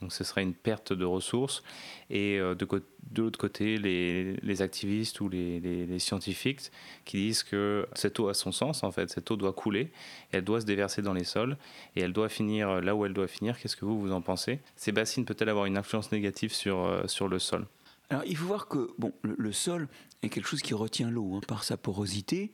Donc 0.00 0.12
ce 0.12 0.24
serait 0.24 0.42
une 0.42 0.54
perte 0.54 0.92
de 0.92 1.04
ressources. 1.04 1.62
Et 2.10 2.38
euh, 2.38 2.54
de, 2.54 2.66
l'autre 3.16 3.38
côté, 3.38 3.78
les, 3.78 4.62
activistes 4.62 5.20
ou 5.20 5.28
les, 5.28 5.98
scientifiques 5.98 6.70
qui 7.04 7.18
disent 7.18 7.42
que 7.42 7.86
cette 7.94 8.20
eau 8.20 8.28
a 8.28 8.34
son 8.34 8.52
sens, 8.52 8.84
en 8.84 8.92
fait. 8.92 9.10
Cette 9.10 9.30
eau 9.30 9.36
doit 9.36 9.52
couler, 9.52 9.90
elle 10.30 10.44
doit 10.44 10.60
se 10.60 10.66
déverser 10.66 11.02
dans 11.02 11.14
les 11.14 11.24
sols 11.24 11.56
et 11.96 12.00
elle 12.00 12.12
doit 12.12 12.28
finir 12.28 12.80
là 12.80 12.94
où 12.94 13.04
elle 13.04 13.14
doit 13.14 13.28
finir. 13.28 13.58
Qu'est-ce 13.58 13.76
que 13.76 13.84
vous, 13.84 14.00
vous 14.00 14.12
en 14.12 14.20
pensez? 14.20 14.60
Ces 14.76 14.92
bassines 14.92 15.24
peuvent-elles 15.24 15.48
avoir 15.48 15.66
une 15.66 15.76
influence 15.76 16.12
négative 16.12 16.52
sur, 16.52 16.84
euh, 16.84 17.06
sur 17.06 17.28
le 17.28 17.38
sol? 17.38 17.66
Alors 18.10 18.24
il 18.24 18.36
faut 18.36 18.46
voir 18.46 18.68
que 18.68 18.90
bon, 18.98 19.12
le, 19.22 19.52
sol 19.52 19.86
est 20.22 20.30
quelque 20.30 20.46
chose 20.46 20.62
qui 20.62 20.72
retient 20.72 21.10
l'eau 21.10 21.34
hein, 21.34 21.40
par 21.46 21.64
sa 21.64 21.76
porosité. 21.76 22.50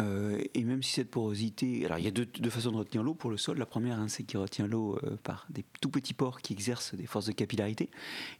Euh, 0.00 0.40
et 0.54 0.64
même 0.64 0.82
si 0.82 0.92
cette 0.92 1.10
porosité. 1.10 1.84
Alors, 1.84 1.98
il 1.98 2.04
y 2.04 2.08
a 2.08 2.10
deux, 2.10 2.50
façons 2.50 2.70
de 2.70 2.76
retenir 2.76 3.02
l'eau 3.02 3.14
pour 3.14 3.30
le 3.30 3.36
sol. 3.36 3.58
La 3.58 3.66
première, 3.66 3.98
hein, 3.98 4.08
c'est 4.08 4.22
qu'il 4.22 4.38
retient 4.38 4.66
l'eau 4.66 4.98
euh, 5.02 5.16
par 5.22 5.46
des 5.50 5.64
tout 5.80 5.90
petits 5.90 6.14
pores 6.14 6.40
qui 6.40 6.52
exercent 6.52 6.94
des 6.94 7.06
forces 7.06 7.26
de 7.26 7.32
capillarité. 7.32 7.90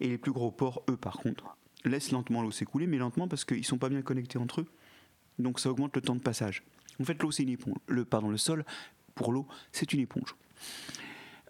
Et 0.00 0.08
les 0.08 0.18
plus 0.18 0.32
gros 0.32 0.50
pores, 0.50 0.82
eux, 0.88 0.96
par 0.96 1.18
contre, 1.18 1.56
laissent 1.84 2.12
lentement 2.12 2.42
l'eau 2.42 2.50
s'écouler, 2.50 2.86
mais 2.86 2.98
lentement 2.98 3.28
parce 3.28 3.44
qu'ils 3.44 3.58
ne 3.58 3.64
sont 3.64 3.78
pas 3.78 3.88
bien 3.88 4.02
connectés 4.02 4.38
entre 4.38 4.60
eux. 4.60 4.66
Donc, 5.38 5.60
ça 5.60 5.70
augmente 5.70 5.94
le 5.96 6.02
temps 6.02 6.16
de 6.16 6.20
passage. 6.20 6.62
En 7.00 7.04
fait, 7.04 7.20
l'eau, 7.22 7.30
c'est 7.30 7.42
une 7.42 7.50
éponge. 7.50 7.76
Le, 7.86 8.04
pardon, 8.04 8.28
le 8.28 8.38
sol, 8.38 8.64
pour 9.14 9.32
l'eau, 9.32 9.46
c'est 9.72 9.92
une 9.92 10.00
éponge. 10.00 10.36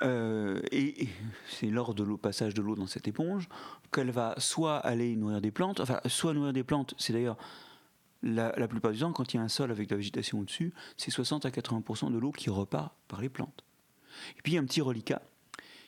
Euh, 0.02 0.60
et 0.70 1.08
c'est 1.48 1.66
lors 1.66 1.94
de 1.94 2.02
l'eau, 2.02 2.16
passage 2.16 2.54
de 2.54 2.62
l'eau 2.62 2.76
dans 2.76 2.86
cette 2.86 3.08
éponge 3.08 3.48
qu'elle 3.92 4.10
va 4.10 4.34
soit 4.38 4.76
aller 4.76 5.16
nourrir 5.16 5.40
des 5.40 5.50
plantes, 5.50 5.80
enfin, 5.80 6.00
soit 6.06 6.34
nourrir 6.34 6.52
des 6.52 6.62
plantes, 6.62 6.94
c'est 6.98 7.12
d'ailleurs 7.12 7.36
la, 8.22 8.68
plupart 8.68 8.92
du 8.92 8.98
temps, 8.98 9.12
quand 9.12 9.32
il 9.32 9.36
y 9.36 9.40
a 9.40 9.42
un 9.42 9.48
sol 9.48 9.70
avec 9.70 9.88
de 9.88 9.94
la 9.94 9.98
végétation 9.98 10.40
au-dessus, 10.40 10.72
c'est 10.96 11.10
60 11.10 11.46
à 11.46 11.50
80% 11.50 12.12
de 12.12 12.18
l'eau 12.18 12.32
qui 12.32 12.50
repart 12.50 12.92
par 13.06 13.20
les 13.20 13.28
plantes. 13.28 13.64
Et 14.36 14.42
puis 14.42 14.52
il 14.52 14.54
y 14.56 14.58
a 14.58 14.60
un 14.60 14.64
petit 14.64 14.80
reliquat 14.80 15.22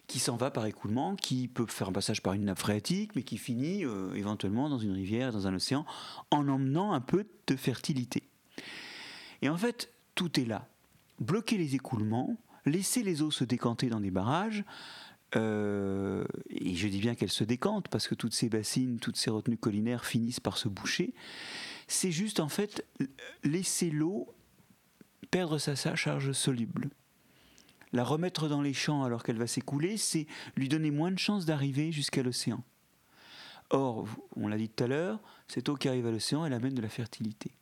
qui 0.06 0.18
s'en 0.18 0.36
va 0.36 0.50
par 0.50 0.66
écoulement, 0.66 1.14
qui 1.14 1.46
peut 1.46 1.66
faire 1.66 1.88
un 1.88 1.92
passage 1.92 2.20
par 2.20 2.32
une 2.32 2.44
nappe 2.44 2.58
phréatique, 2.58 3.14
mais 3.14 3.22
qui 3.22 3.38
finit 3.38 3.84
euh, 3.84 4.12
éventuellement 4.14 4.68
dans 4.68 4.78
une 4.78 4.92
rivière, 4.92 5.32
dans 5.32 5.46
un 5.46 5.54
océan, 5.54 5.86
en 6.32 6.48
emmenant 6.48 6.92
un 6.92 7.00
peu 7.00 7.26
de 7.46 7.56
fertilité. 7.56 8.24
Et 9.42 9.48
en 9.48 9.56
fait, 9.56 9.92
tout 10.16 10.40
est 10.40 10.44
là. 10.44 10.68
Bloquer 11.20 11.58
les 11.58 11.76
écoulements, 11.76 12.36
laisser 12.66 13.04
les 13.04 13.22
eaux 13.22 13.30
se 13.30 13.44
décanter 13.44 13.88
dans 13.88 14.00
des 14.00 14.10
barrages, 14.10 14.64
euh, 15.36 16.24
et 16.48 16.74
je 16.74 16.88
dis 16.88 16.98
bien 16.98 17.14
qu'elles 17.14 17.30
se 17.30 17.44
décantent 17.44 17.88
parce 17.88 18.08
que 18.08 18.16
toutes 18.16 18.34
ces 18.34 18.48
bassines, 18.48 18.98
toutes 18.98 19.16
ces 19.16 19.30
retenues 19.30 19.58
collinaires 19.58 20.04
finissent 20.04 20.40
par 20.40 20.58
se 20.58 20.68
boucher 20.68 21.14
c'est 21.90 22.12
juste 22.12 22.40
en 22.40 22.48
fait 22.48 22.86
laisser 23.42 23.90
l'eau 23.90 24.32
perdre 25.30 25.58
sa, 25.58 25.74
charge 25.96 26.32
soluble. 26.32 26.90
La 27.92 28.04
remettre 28.04 28.48
dans 28.48 28.62
les 28.62 28.72
champs 28.72 29.02
alors 29.02 29.24
qu'elle 29.24 29.38
va 29.38 29.48
s'écouler, 29.48 29.96
c'est 29.96 30.26
lui 30.56 30.68
donner 30.68 30.90
moins 30.90 31.10
de 31.10 31.18
chances 31.18 31.46
d'arriver 31.46 31.90
jusqu'à 31.90 32.22
l'océan. 32.22 32.62
Or, 33.70 34.06
on 34.36 34.46
l'a 34.46 34.56
dit 34.56 34.68
tout 34.68 34.84
à 34.84 34.86
l'heure, 34.86 35.20
cette 35.48 35.68
eau 35.68 35.74
qui 35.74 35.88
arrive 35.88 36.06
à 36.06 36.10
l'océan, 36.12 36.44
elle 36.44 36.52
amène 36.52 36.74
de 36.74 36.82
la 36.82 36.88
fertilité. 36.88 37.52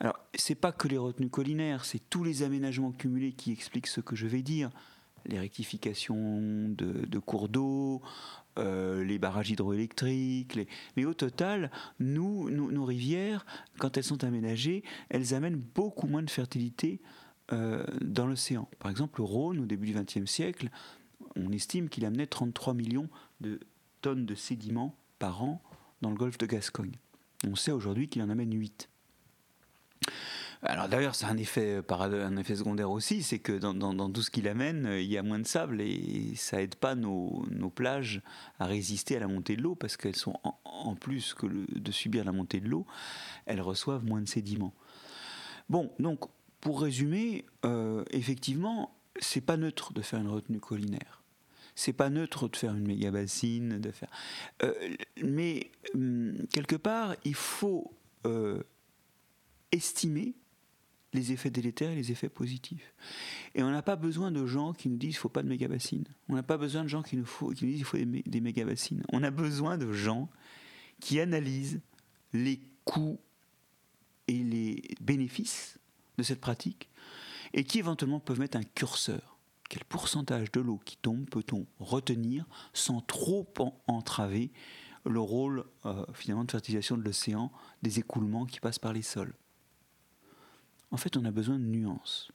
Alors, 0.00 0.18
c'est 0.34 0.56
pas 0.56 0.72
que 0.72 0.88
les 0.88 0.98
retenues 0.98 1.30
collinaires, 1.30 1.84
c'est 1.84 2.10
tous 2.10 2.24
les 2.24 2.42
aménagements 2.42 2.92
cumulés 2.92 3.32
qui 3.32 3.52
expliquent 3.52 3.86
ce 3.86 4.00
que 4.00 4.16
je 4.16 4.26
vais 4.26 4.42
dire. 4.42 4.70
Les 5.26 5.38
rectifications 5.38 6.68
de 6.68 7.18
cours 7.18 7.48
d'eau, 7.48 8.02
euh, 8.56 9.02
les 9.02 9.18
barrages 9.18 9.50
hydroélectriques. 9.50 10.58
Mais 10.96 11.04
au 11.04 11.14
total, 11.14 11.72
nos 11.98 12.84
rivières, 12.84 13.44
quand 13.78 13.96
elles 13.96 14.04
sont 14.04 14.22
aménagées, 14.22 14.84
elles 15.08 15.34
amènent 15.34 15.60
beaucoup 15.74 16.06
moins 16.06 16.22
de 16.22 16.30
fertilité 16.30 17.00
euh, 17.52 17.84
dans 18.00 18.28
l'océan. 18.28 18.68
Par 18.78 18.92
exemple, 18.92 19.20
le 19.20 19.24
Rhône, 19.24 19.58
au 19.58 19.66
début 19.66 19.86
du 19.86 19.94
XXe 19.94 20.30
siècle, 20.30 20.70
on 21.34 21.50
estime 21.50 21.88
qu'il 21.88 22.04
amenait 22.04 22.28
33 22.28 22.74
millions 22.74 23.08
de 23.40 23.58
tonnes 24.02 24.24
de 24.24 24.36
sédiments 24.36 24.94
par 25.18 25.42
an 25.42 25.60
dans 26.00 26.10
le 26.10 26.16
golfe 26.16 26.38
de 26.38 26.46
Gascogne. 26.46 26.94
On 27.44 27.56
sait 27.56 27.72
aujourd'hui 27.72 28.08
qu'il 28.08 28.22
en 28.22 28.30
amène 28.30 28.54
8. 28.54 28.88
Alors 30.66 30.88
d'ailleurs, 30.88 31.14
c'est 31.14 31.26
un 31.26 31.36
effet, 31.36 31.82
un 31.90 32.36
effet 32.38 32.56
secondaire 32.56 32.90
aussi, 32.90 33.22
c'est 33.22 33.38
que 33.38 33.52
dans, 33.52 34.10
tout 34.10 34.22
ce 34.22 34.30
qu'il 34.30 34.48
amène, 34.48 34.88
il 34.98 35.04
y 35.04 35.18
a 35.18 35.22
moins 35.22 35.38
de 35.38 35.46
sable 35.46 35.82
et 35.82 36.32
ça 36.36 36.62
aide 36.62 36.76
pas 36.76 36.94
nos, 36.94 37.44
plages 37.74 38.22
à 38.58 38.64
résister 38.64 39.16
à 39.16 39.20
la 39.20 39.28
montée 39.28 39.56
de 39.56 39.62
l'eau 39.62 39.74
parce 39.74 39.98
qu'elles 39.98 40.16
sont 40.16 40.40
en, 40.64 40.94
plus 40.94 41.34
que 41.34 41.46
de 41.46 41.92
subir 41.92 42.24
la 42.24 42.32
montée 42.32 42.60
de 42.60 42.68
l'eau, 42.68 42.86
elles 43.44 43.60
reçoivent 43.60 44.04
moins 44.04 44.22
de 44.22 44.28
sédiments. 44.28 44.74
Bon, 45.68 45.92
donc 45.98 46.30
pour 46.60 46.80
résumer, 46.80 47.44
euh, 47.66 48.02
effectivement, 48.10 48.96
c'est 49.20 49.42
pas 49.42 49.58
neutre 49.58 49.92
de 49.92 50.00
faire 50.00 50.20
une 50.20 50.28
retenue 50.28 50.60
collinaire. 50.60 51.22
C'est 51.74 51.92
pas 51.92 52.08
neutre 52.08 52.48
de 52.48 52.56
faire 52.56 52.74
une 52.74 52.86
méga 52.86 53.10
bassine, 53.10 53.80
de 53.80 53.90
faire. 53.90 54.08
Euh, 54.62 54.72
mais 55.22 55.70
hum, 55.94 56.46
quelque 56.52 56.76
part, 56.76 57.16
il 57.24 57.34
faut 57.34 57.92
euh, 58.26 58.62
estimer 59.72 60.34
les 61.14 61.32
effets 61.32 61.50
délétères 61.50 61.90
et 61.90 61.94
les 61.94 62.12
effets 62.12 62.28
positifs. 62.28 62.92
Et 63.54 63.62
on 63.62 63.70
n'a 63.70 63.82
pas 63.82 63.96
besoin 63.96 64.30
de 64.30 64.44
gens 64.46 64.72
qui 64.72 64.88
nous 64.88 64.96
disent 64.96 65.10
qu'il 65.10 65.18
ne 65.18 65.22
faut 65.22 65.28
pas 65.30 65.42
de 65.42 65.48
méga 65.48 65.68
bassines. 65.68 66.04
On 66.28 66.34
n'a 66.34 66.42
pas 66.42 66.58
besoin 66.58 66.82
de 66.82 66.88
gens 66.88 67.02
qui 67.02 67.16
nous, 67.16 67.24
disent 67.54 67.76
qu'il 67.76 67.84
faut 67.84 67.96
des, 67.96 68.22
des 68.26 68.40
méga 68.40 68.64
bassines. 68.64 69.02
On 69.12 69.22
a 69.22 69.30
besoin 69.30 69.78
de 69.78 69.90
gens 69.92 70.28
qui 71.00 71.20
analysent 71.20 71.80
les 72.32 72.60
coûts 72.84 73.20
et 74.28 74.42
les 74.42 74.82
bénéfices 75.00 75.78
de 76.18 76.22
cette 76.22 76.40
pratique 76.40 76.90
et 77.52 77.64
qui 77.64 77.78
éventuellement 77.78 78.20
peuvent 78.20 78.40
mettre 78.40 78.58
un 78.58 78.64
curseur. 78.64 79.38
Quel 79.70 79.84
pourcentage 79.84 80.50
de 80.52 80.60
l'eau 80.60 80.80
qui 80.84 80.96
tombe 80.96 81.28
peut-on 81.28 81.66
retenir 81.78 82.44
sans 82.72 83.00
trop 83.00 83.48
entraver 83.86 84.50
le 85.04 85.20
rôle 85.20 85.64
euh, 85.86 86.04
finalement 86.12 86.44
de 86.44 86.50
fertilisation 86.50 86.96
de 86.96 87.02
l'océan, 87.02 87.52
des 87.82 87.98
écoulements 87.98 88.46
qui 88.46 88.60
passent 88.60 88.78
par 88.78 88.92
les 88.92 89.02
sols? 89.02 89.34
En 90.90 90.96
fait, 90.96 91.16
on 91.16 91.24
a 91.24 91.30
besoin 91.30 91.58
de 91.58 91.64
nuances. 91.64 92.30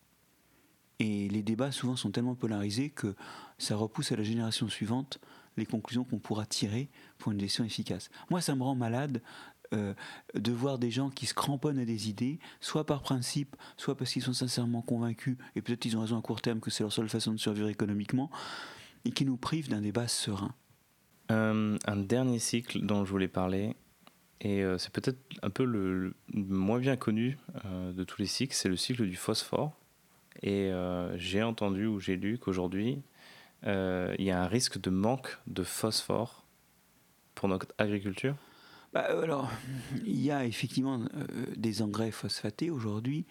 Et 0.99 1.29
les 1.29 1.43
débats 1.43 1.71
souvent 1.71 1.95
sont 1.95 2.11
tellement 2.11 2.35
polarisés 2.35 2.89
que 2.89 3.15
ça 3.57 3.75
repousse 3.75 4.11
à 4.11 4.17
la 4.17 4.23
génération 4.23 4.67
suivante 4.67 5.19
les 5.55 5.65
conclusions 5.65 6.03
qu'on 6.03 6.19
pourra 6.19 6.45
tirer 6.45 6.89
pour 7.17 7.31
une 7.31 7.39
gestion 7.39 7.63
efficace. 7.63 8.09
Moi, 8.29 8.41
ça 8.41 8.55
me 8.55 8.63
rend 8.63 8.75
malade 8.75 9.21
euh, 9.73 9.93
de 10.33 10.51
voir 10.51 10.79
des 10.79 10.91
gens 10.91 11.09
qui 11.09 11.25
se 11.25 11.33
cramponnent 11.33 11.79
à 11.79 11.85
des 11.85 12.09
idées, 12.09 12.39
soit 12.59 12.85
par 12.85 13.01
principe, 13.01 13.55
soit 13.77 13.95
parce 13.95 14.11
qu'ils 14.11 14.23
sont 14.23 14.33
sincèrement 14.33 14.81
convaincus, 14.81 15.37
et 15.55 15.61
peut-être 15.61 15.85
ils 15.85 15.95
ont 15.95 16.01
raison 16.01 16.17
à 16.17 16.21
court 16.21 16.41
terme 16.41 16.59
que 16.59 16.71
c'est 16.71 16.83
leur 16.83 16.91
seule 16.91 17.09
façon 17.09 17.31
de 17.31 17.37
survivre 17.37 17.69
économiquement, 17.69 18.29
et 19.05 19.11
qui 19.11 19.25
nous 19.25 19.37
privent 19.37 19.69
d'un 19.69 19.81
débat 19.81 20.07
serein. 20.07 20.53
un 21.29 21.97
dernier 21.97 22.39
cycle 22.39 22.85
dont 22.85 23.05
je 23.05 23.11
voulais 23.11 23.27
parler, 23.27 23.75
et 24.41 24.63
c'est 24.77 24.91
peut-être 24.91 25.19
un 25.41 25.49
peu 25.49 25.65
le, 25.65 26.13
moins 26.33 26.79
bien 26.79 26.95
connu 26.95 27.37
de 27.65 28.03
tous 28.03 28.21
les 28.21 28.27
cycles, 28.27 28.53
c'est 28.53 28.69
le 28.69 28.77
cycle 28.77 29.05
du 29.05 29.15
phosphore. 29.15 29.73
Et 30.41 30.71
j'ai 31.15 31.43
entendu 31.43 31.85
ou 31.87 31.99
j'ai 31.99 32.15
lu 32.15 32.37
qu'aujourd'hui, 32.37 33.01
il 33.63 34.15
y 34.23 34.31
a 34.31 34.41
un 34.41 34.47
risque 34.47 34.79
de 34.79 34.89
manque 34.89 35.37
de 35.47 35.63
phosphore 35.63 36.45
pour 37.39 37.47
notre 37.47 37.67
agriculture? 37.77 38.35
Bah, 38.93 39.07
euh, 39.11 39.23
Alors, 39.23 39.49
il 40.05 40.19
y 40.19 40.29
a 40.29 40.45
effectivement 40.45 40.99
euh, 40.99 41.45
des 41.55 41.81
engrais 41.81 42.11
phosphatés 42.11 42.69
aujourd'hui 42.69 43.25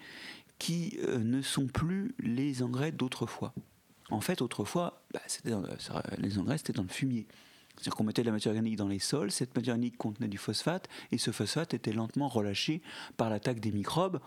qui 0.59 0.99
euh, 1.03 1.19
ne 1.19 1.43
sont 1.43 1.67
plus 1.67 2.15
les 2.21 2.63
engrais 2.63 2.91
d'autrefois. 2.91 3.53
En 4.11 4.23
fait, 4.23 4.41
autrefois, 4.41 5.03
bah, 5.13 5.21
les 6.19 6.39
engrais, 6.39 6.57
c'était 6.59 6.73
dans 6.73 6.83
le 6.83 6.89
fumier. 6.89 7.27
C'est-à-dire 7.79 7.97
qu'on 7.97 8.05
mettait 8.05 8.23
de 8.23 8.27
la 8.27 8.33
matière 8.33 8.53
organique 8.53 8.77
dans 8.77 8.89
les 8.89 8.99
sols, 8.99 9.31
cette 9.31 9.55
matière 9.57 9.75
organique 9.75 9.97
contenait 9.97 10.29
du 10.29 10.39
phosphate, 10.39 10.89
et 11.13 11.19
ce 11.19 11.31
phosphate 11.31 11.75
était 11.75 11.93
lentement 11.93 12.29
relâché 12.29 12.83
par 13.17 13.31
l'attaque 13.31 13.61
des 13.61 13.73
microbes 13.73 14.21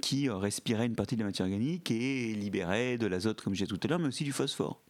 qui 0.00 0.30
respiraient 0.30 0.86
une 0.86 0.96
partie 0.96 1.14
de 1.14 1.20
la 1.20 1.26
matière 1.26 1.46
organique 1.46 1.90
et 1.90 2.34
libéraient 2.34 2.96
de 2.96 3.06
l'azote, 3.06 3.42
comme 3.42 3.54
j'ai 3.54 3.66
tout 3.66 3.78
à 3.82 3.86
l'heure, 3.86 3.98
mais 3.98 4.08
aussi 4.08 4.24
du 4.24 4.32
phosphore. 4.32 4.80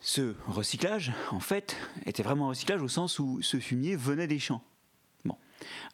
Ce 0.00 0.34
recyclage, 0.46 1.12
en 1.30 1.40
fait, 1.40 1.76
était 2.04 2.22
vraiment 2.22 2.46
un 2.46 2.48
recyclage 2.50 2.82
au 2.82 2.88
sens 2.88 3.18
où 3.18 3.40
ce 3.40 3.58
fumier 3.58 3.96
venait 3.96 4.26
des 4.26 4.38
champs. 4.38 4.62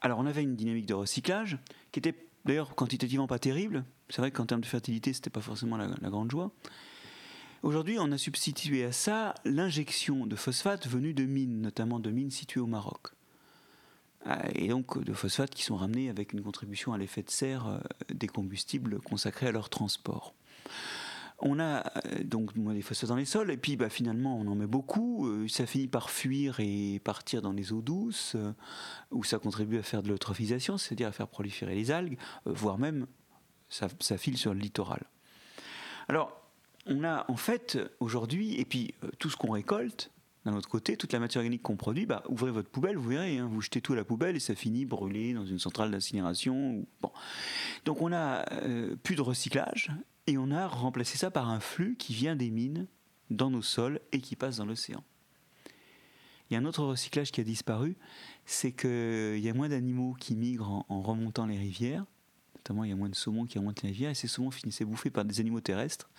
Alors 0.01 0.19
on 0.19 0.27
avait 0.27 0.43
une 0.43 0.57
dynamique 0.57 0.87
de 0.87 0.95
recyclage 0.95 1.59
qui 1.93 1.99
était 1.99 2.15
d'ailleurs 2.45 2.75
quantitativement 2.75 3.27
pas 3.27 3.39
terrible. 3.39 3.85
C'est 4.09 4.23
vrai 4.23 4.31
qu'en 4.31 4.47
termes 4.47 4.61
de 4.61 4.67
fertilité, 4.67 5.13
c'était 5.13 5.31
pas 5.31 5.41
forcément 5.41 5.77
la, 5.77 5.89
grande 6.11 6.31
joie. 6.31 6.53
Aujourd'hui, 7.63 7.99
on 7.99 8.13
a 8.13 8.19
substitué 8.19 8.85
à 8.85 8.93
ça 8.93 9.35
l'injection 9.45 10.27
de 10.27 10.37
phosphate 10.37 10.87
venue 10.87 11.15
de 11.15 11.25
mines, 11.25 11.61
notamment 11.61 11.99
de 11.99 12.11
mines 12.11 12.31
situées 12.31 12.61
au 12.61 12.67
Maroc. 12.67 13.17
Ah, 14.29 14.43
et 14.55 14.69
donc 14.69 15.03
de 15.03 15.13
phosphates 15.13 15.55
qui 15.55 15.63
sont 15.63 15.77
ramenés 15.77 16.11
avec 16.11 16.33
une 16.33 16.43
contribution 16.43 16.93
à 16.93 16.99
l'effet 16.99 17.23
de 17.23 17.31
serre 17.31 17.69
euh, 17.69 17.79
des 18.13 18.27
combustibles 18.27 19.01
consacrés 19.01 19.47
à 19.47 19.53
leur 19.53 19.69
transport. 19.69 20.35
On 21.39 21.61
a 21.61 21.85
euh, 22.07 22.25
donc 22.25 22.53
des 22.59 22.83
phosphates 22.83 23.09
dans 23.09 23.17
les 23.17 23.25
sols, 23.25 23.53
et 23.53 23.57
puis 23.57 23.77
bah, 23.77 23.89
finalement 23.89 24.37
on 24.37 24.49
en 24.49 24.57
met 24.57 24.67
beaucoup, 24.67 25.29
euh, 25.29 25.47
ça 25.47 25.65
finit 25.65 25.87
par 25.87 26.11
fuir 26.11 26.59
et 26.59 27.01
partir 27.05 27.41
dans 27.41 27.53
les 27.53 27.73
eaux 27.73 27.83
douces, 27.83 28.37
où 29.13 29.23
ça 29.23 29.39
contribue 29.39 29.79
à 29.79 29.83
faire 29.85 30.03
de 30.03 30.09
l'eutrophisation, 30.09 30.77
c'est-à-dire 30.77 31.07
à 31.07 31.13
faire 31.13 31.29
proliférer 31.29 31.77
les 31.77 31.93
algues, 31.93 32.19
voire 32.47 32.79
même 32.79 33.07
ça, 33.69 33.89
file 34.19 34.39
sur 34.39 34.55
le 34.55 34.61
littoral. 34.61 35.05
Alors, 36.09 36.46
on 36.87 37.05
a 37.05 37.25
en 37.29 37.37
fait 37.37 37.79
aujourd'hui, 38.01 38.59
et 38.61 38.65
puis 38.65 38.95
tout 39.19 39.31
ce 39.31 39.37
qu'on 39.37 39.53
récolte, 39.53 40.11
d'un 40.45 40.55
autre 40.55 40.69
côté, 40.69 40.97
toute 40.97 41.13
la 41.13 41.19
matière 41.19 41.41
organique 41.41 41.63
qu'on 41.63 41.77
produit, 41.77 42.07
bah, 42.07 42.23
ouvrez 42.29 42.53
votre 42.53 42.69
poubelle, 42.69 42.97
vous 42.97 43.09
verrez, 43.09 43.39
hein, 43.39 43.49
vous 43.51 43.61
jetez 43.61 43.81
tout 43.81 43.95
à 43.95 43.97
la 43.97 44.05
poubelle 44.05 44.37
et 44.37 44.41
ça 44.41 44.55
finit 44.55 44.85
brûlé 44.85 45.35
dans 45.35 45.45
une 45.45 45.59
centrale 45.59 45.91
d'incinération. 45.91 46.87
Donc 47.85 48.01
on 48.01 48.13
a 48.13 48.45
plus 49.03 49.17
de 49.17 49.23
recyclage 49.23 49.91
et 50.29 50.39
on 50.39 50.53
a 50.53 50.69
remplacé 50.69 51.19
ça 51.19 51.33
par 51.33 51.51
un 51.51 51.59
flux 51.59 51.97
qui 51.97 52.15
vient 52.15 52.37
des 52.37 52.51
mines 52.51 52.87
dans 53.31 53.51
nos 53.51 53.63
sols 53.63 54.01
et 54.13 54.21
qui 54.21 54.37
passe 54.37 54.59
dans 54.59 54.67
l'océan. 54.67 55.03
Il 56.49 56.55
y 56.55 56.57
a 56.57 56.61
un 56.61 56.65
autre 56.65 56.85
recyclage 56.85 57.33
qui 57.33 57.41
a 57.41 57.45
disparu, 57.45 57.97
c'est 58.45 58.73
qu'il 58.73 59.39
y 59.39 59.49
a 59.49 59.55
moins 59.55 59.69
d'animaux 59.69 60.15
qui 60.15 60.37
migrent 60.37 60.85
en, 60.89 61.03
remontant 61.03 61.47
les 61.47 61.59
rivières, 61.59 62.05
Notamment, 62.67 62.83
il 62.83 62.91
y 62.91 62.93
a 62.93 62.97
moins 62.97 63.09
de 63.09 63.15
saumons 63.15 63.47
qui 63.47 63.61
remontent 63.61 63.83
les 63.85 63.91
rivières 63.91 64.11
et 64.11 64.15
ces 64.15 64.27
saumons 64.27 64.51
finissaient 64.51 64.85
bouffés 64.85 65.11
par 65.11 65.25
des 65.25 65.39
animaux 65.39 65.61
terrestres. 65.61 66.11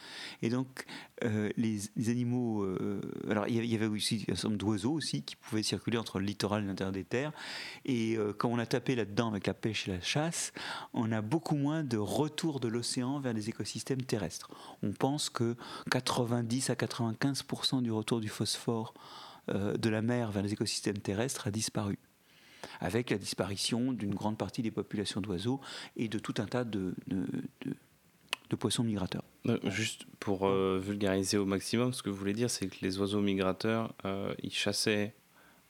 Et 0.42 0.50
donc, 0.50 0.86
euh, 1.26 1.50
les, 1.58 1.90
animaux. 2.10 2.64
Euh, 2.64 3.02
alors, 3.30 3.50
il 3.50 3.66
y 3.66 3.76
avait 3.76 3.88
aussi 3.88 4.24
un 4.30 4.36
certain 4.36 4.48
nombre 4.50 4.60
d'oiseaux 4.60 4.94
aussi 4.94 5.24
qui 5.24 5.36
pouvaient 5.36 5.62
circuler 5.62 5.98
entre 5.98 6.20
le 6.20 6.26
littoral 6.26 6.64
et 6.64 6.68
l'intérieur 6.68 6.94
des 6.94 7.04
terres. 7.04 7.34
Et 7.84 8.16
euh, 8.16 8.32
quand 8.32 8.48
on 8.48 8.60
a 8.60 8.66
tapé 8.66 8.96
là-dedans 8.96 9.28
avec 9.28 9.46
la 9.46 9.54
pêche 9.54 9.90
et 9.90 9.92
la 9.92 10.00
chasse, 10.00 10.54
on 10.94 11.12
a 11.12 11.22
beaucoup 11.22 11.58
moins 11.58 11.84
de 11.84 11.98
retour 11.98 12.62
de 12.62 12.70
l'océan 12.70 13.20
vers 13.20 13.34
les 13.34 13.50
écosystèmes 13.50 14.04
terrestres. 14.04 14.50
On 14.84 14.94
pense 14.94 15.30
que 15.30 15.58
90 15.92 16.70
à 16.70 16.76
95% 16.76 17.82
du 17.82 17.92
retour 17.92 18.22
du 18.22 18.30
phosphore 18.30 18.94
de 19.50 19.90
la 19.90 20.02
mer 20.02 20.32
vers 20.32 20.44
les 20.44 20.52
écosystèmes 20.52 20.98
terrestres 20.98 21.48
a 21.48 21.52
disparu 21.52 21.98
avec 22.80 23.10
la 23.10 23.18
disparition 23.18 23.92
d'une 23.92 24.14
grande 24.14 24.38
partie 24.38 24.62
des 24.62 24.72
populations 24.72 25.22
d'oiseaux 25.22 25.62
et 25.96 26.08
de 26.08 26.20
tout 26.20 26.36
un 26.38 26.46
tas 26.46 26.64
de, 26.64 26.94
de, 27.08 28.56
poissons 28.56 28.84
migrateurs. 28.84 29.24
Euh, 29.48 29.60
juste 29.70 30.06
pour 30.20 30.48
euh, 30.48 30.80
vulgariser 30.84 31.38
au 31.38 31.46
maximum, 31.46 31.94
ce 31.94 32.02
que 32.02 32.10
vous 32.10 32.16
voulez 32.16 32.34
dire, 32.34 32.50
c'est 32.50 32.68
que 32.68 32.78
les 32.82 33.00
oiseaux 33.00 33.22
migrateurs, 33.22 33.94
euh, 34.06 34.34
ils 34.42 34.54
chassaient 34.54 35.14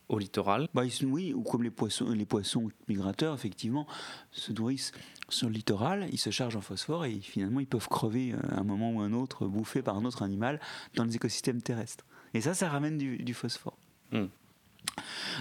au 0.10 0.20
littoral 0.20 0.70
bah, 0.74 0.84
Oui, 1.04 1.34
ou 1.34 1.44
comme 1.44 1.64
les 1.64 1.72
poissons, 1.72 2.10
les 2.12 2.26
poissons 2.26 2.70
migrateurs, 2.88 3.34
effectivement, 3.34 3.88
se 4.32 4.54
nourrissent 4.54 4.94
sur 5.30 5.50
le 5.50 5.54
littoral, 5.54 6.08
ils 6.12 6.18
se 6.18 6.30
chargent 6.30 6.56
en 6.56 6.62
phosphore 6.62 7.04
et 7.06 7.20
finalement 7.20 7.60
ils 7.60 7.68
peuvent 7.68 7.90
crever 7.90 8.34
à 8.52 8.60
un 8.60 8.64
moment 8.64 8.94
ou 8.94 9.02
un 9.02 9.12
autre, 9.12 9.46
bouffés 9.46 9.82
par 9.82 9.98
un 9.98 10.06
autre 10.06 10.24
animal 10.24 10.62
dans 10.96 11.04
les 11.04 11.18
écosystèmes 11.18 11.62
terrestres. 11.62 12.06
Et 12.34 12.42
ça, 12.42 12.54
ça 12.54 12.70
ramène 12.70 12.98
du, 12.98 13.34
phosphore. 13.34 13.78
Hmm. 14.12 14.28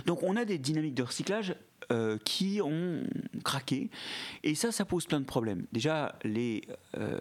Donc 0.06 0.22
on 0.22 0.36
a 0.36 0.44
des 0.44 0.58
dynamiques 0.58 0.94
de 0.94 1.02
recyclage 1.02 1.54
euh, 1.92 2.18
qui 2.24 2.60
ont 2.62 3.04
craqué. 3.44 3.90
Et 4.42 4.54
ça, 4.54 4.72
ça 4.72 4.84
pose 4.84 5.06
plein 5.06 5.20
de 5.20 5.24
problèmes. 5.24 5.66
Déjà, 5.72 6.18
les, 6.24 6.62
euh, 6.96 7.20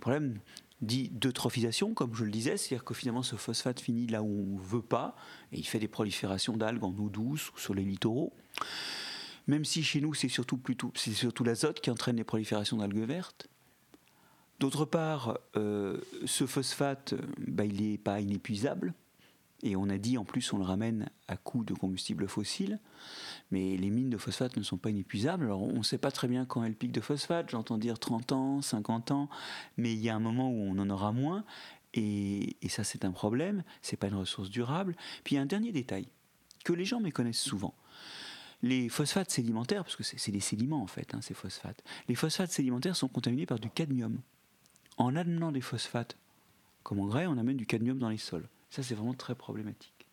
problèmes 0.00 0.38
dits 0.80 1.10
d'eutrophisation, 1.12 1.92
comme 1.92 2.14
je 2.14 2.24
le 2.24 2.30
disais, 2.30 2.56
c'est-à-dire 2.56 2.84
que 2.84 2.94
finalement 2.94 3.22
ce 3.22 3.36
phosphate 3.36 3.80
finit 3.80 4.06
là 4.06 4.22
où 4.22 4.26
on 4.26 4.58
ne 4.58 4.62
veut 4.62 4.82
pas, 4.82 5.14
et 5.52 5.58
il 5.58 5.66
fait 5.66 5.78
des 5.78 5.88
proliférations 5.88 6.56
d'algues 6.56 6.84
en 6.84 6.94
eau 6.98 7.10
douce 7.10 7.50
ou 7.50 7.58
sur 7.58 7.74
les 7.74 7.82
littoraux. 7.84 8.32
Même 9.46 9.64
si 9.64 9.82
chez 9.82 10.00
nous, 10.00 10.14
c'est 10.14 10.28
surtout, 10.28 10.56
plutôt, 10.56 10.92
c'est 10.94 11.12
surtout 11.12 11.44
l'azote 11.44 11.80
qui 11.80 11.90
entraîne 11.90 12.16
les 12.16 12.24
proliférations 12.24 12.78
d'algues 12.78 13.04
vertes. 13.04 13.48
D'autre 14.60 14.84
part, 14.84 15.38
euh, 15.56 15.98
ce 16.24 16.46
phosphate, 16.46 17.14
bah, 17.38 17.64
il 17.64 17.82
n'est 17.82 17.98
pas 17.98 18.20
inépuisable. 18.20 18.94
Et 19.62 19.76
on 19.76 19.88
a 19.88 19.98
dit 19.98 20.16
en 20.16 20.24
plus 20.24 20.52
on 20.52 20.58
le 20.58 20.64
ramène 20.64 21.10
à 21.28 21.36
coût 21.36 21.64
de 21.64 21.74
combustible 21.74 22.26
fossile, 22.28 22.78
mais 23.50 23.76
les 23.76 23.90
mines 23.90 24.10
de 24.10 24.16
phosphate 24.16 24.56
ne 24.56 24.62
sont 24.62 24.78
pas 24.78 24.90
inépuisables. 24.90 25.44
Alors 25.44 25.62
on 25.62 25.78
ne 25.78 25.82
sait 25.82 25.98
pas 25.98 26.10
très 26.10 26.28
bien 26.28 26.46
quand 26.46 26.64
elles 26.64 26.74
piquent 26.74 26.92
de 26.92 27.00
phosphate, 27.00 27.50
j'entends 27.50 27.78
dire 27.78 27.98
30 27.98 28.32
ans, 28.32 28.62
50 28.62 29.10
ans, 29.10 29.28
mais 29.76 29.92
il 29.92 30.00
y 30.00 30.08
a 30.08 30.14
un 30.14 30.20
moment 30.20 30.50
où 30.50 30.62
on 30.62 30.78
en 30.78 30.88
aura 30.88 31.12
moins, 31.12 31.44
et, 31.94 32.56
ça 32.68 32.84
c'est 32.84 33.04
un 33.04 33.12
problème, 33.12 33.64
c'est 33.82 33.96
pas 33.96 34.08
une 34.08 34.14
ressource 34.14 34.48
durable. 34.48 34.96
Puis 35.24 35.34
il 35.34 35.36
y 35.36 35.38
a 35.38 35.42
un 35.42 35.46
dernier 35.46 35.72
détail 35.72 36.08
que 36.64 36.72
les 36.72 36.84
gens 36.84 37.00
méconnaissent 37.00 37.40
souvent. 37.40 37.74
Les 38.62 38.88
phosphates 38.88 39.30
sédimentaires, 39.30 39.84
parce 39.84 39.96
que 39.96 40.02
c'est 40.02 40.32
des 40.32 40.40
sédiments 40.40 40.82
en 40.82 40.86
fait, 40.86 41.14
hein, 41.14 41.20
ces 41.22 41.34
phosphates, 41.34 41.82
les 42.08 42.14
phosphates 42.14 42.50
sédimentaires 42.50 42.96
sont 42.96 43.08
contaminés 43.08 43.46
par 43.46 43.58
du 43.58 43.70
cadmium. 43.70 44.20
En 44.98 45.16
amenant 45.16 45.50
des 45.50 45.62
phosphates 45.62 46.16
comme 46.82 47.00
engrais, 47.00 47.26
on 47.26 47.38
amène 47.38 47.56
du 47.56 47.66
cadmium 47.66 47.98
dans 47.98 48.08
les 48.08 48.18
sols. 48.18 48.48
Ça, 48.70 48.82
c'est 48.82 48.94
vraiment 48.94 49.14
très 49.14 49.34
problématique. 49.34 50.06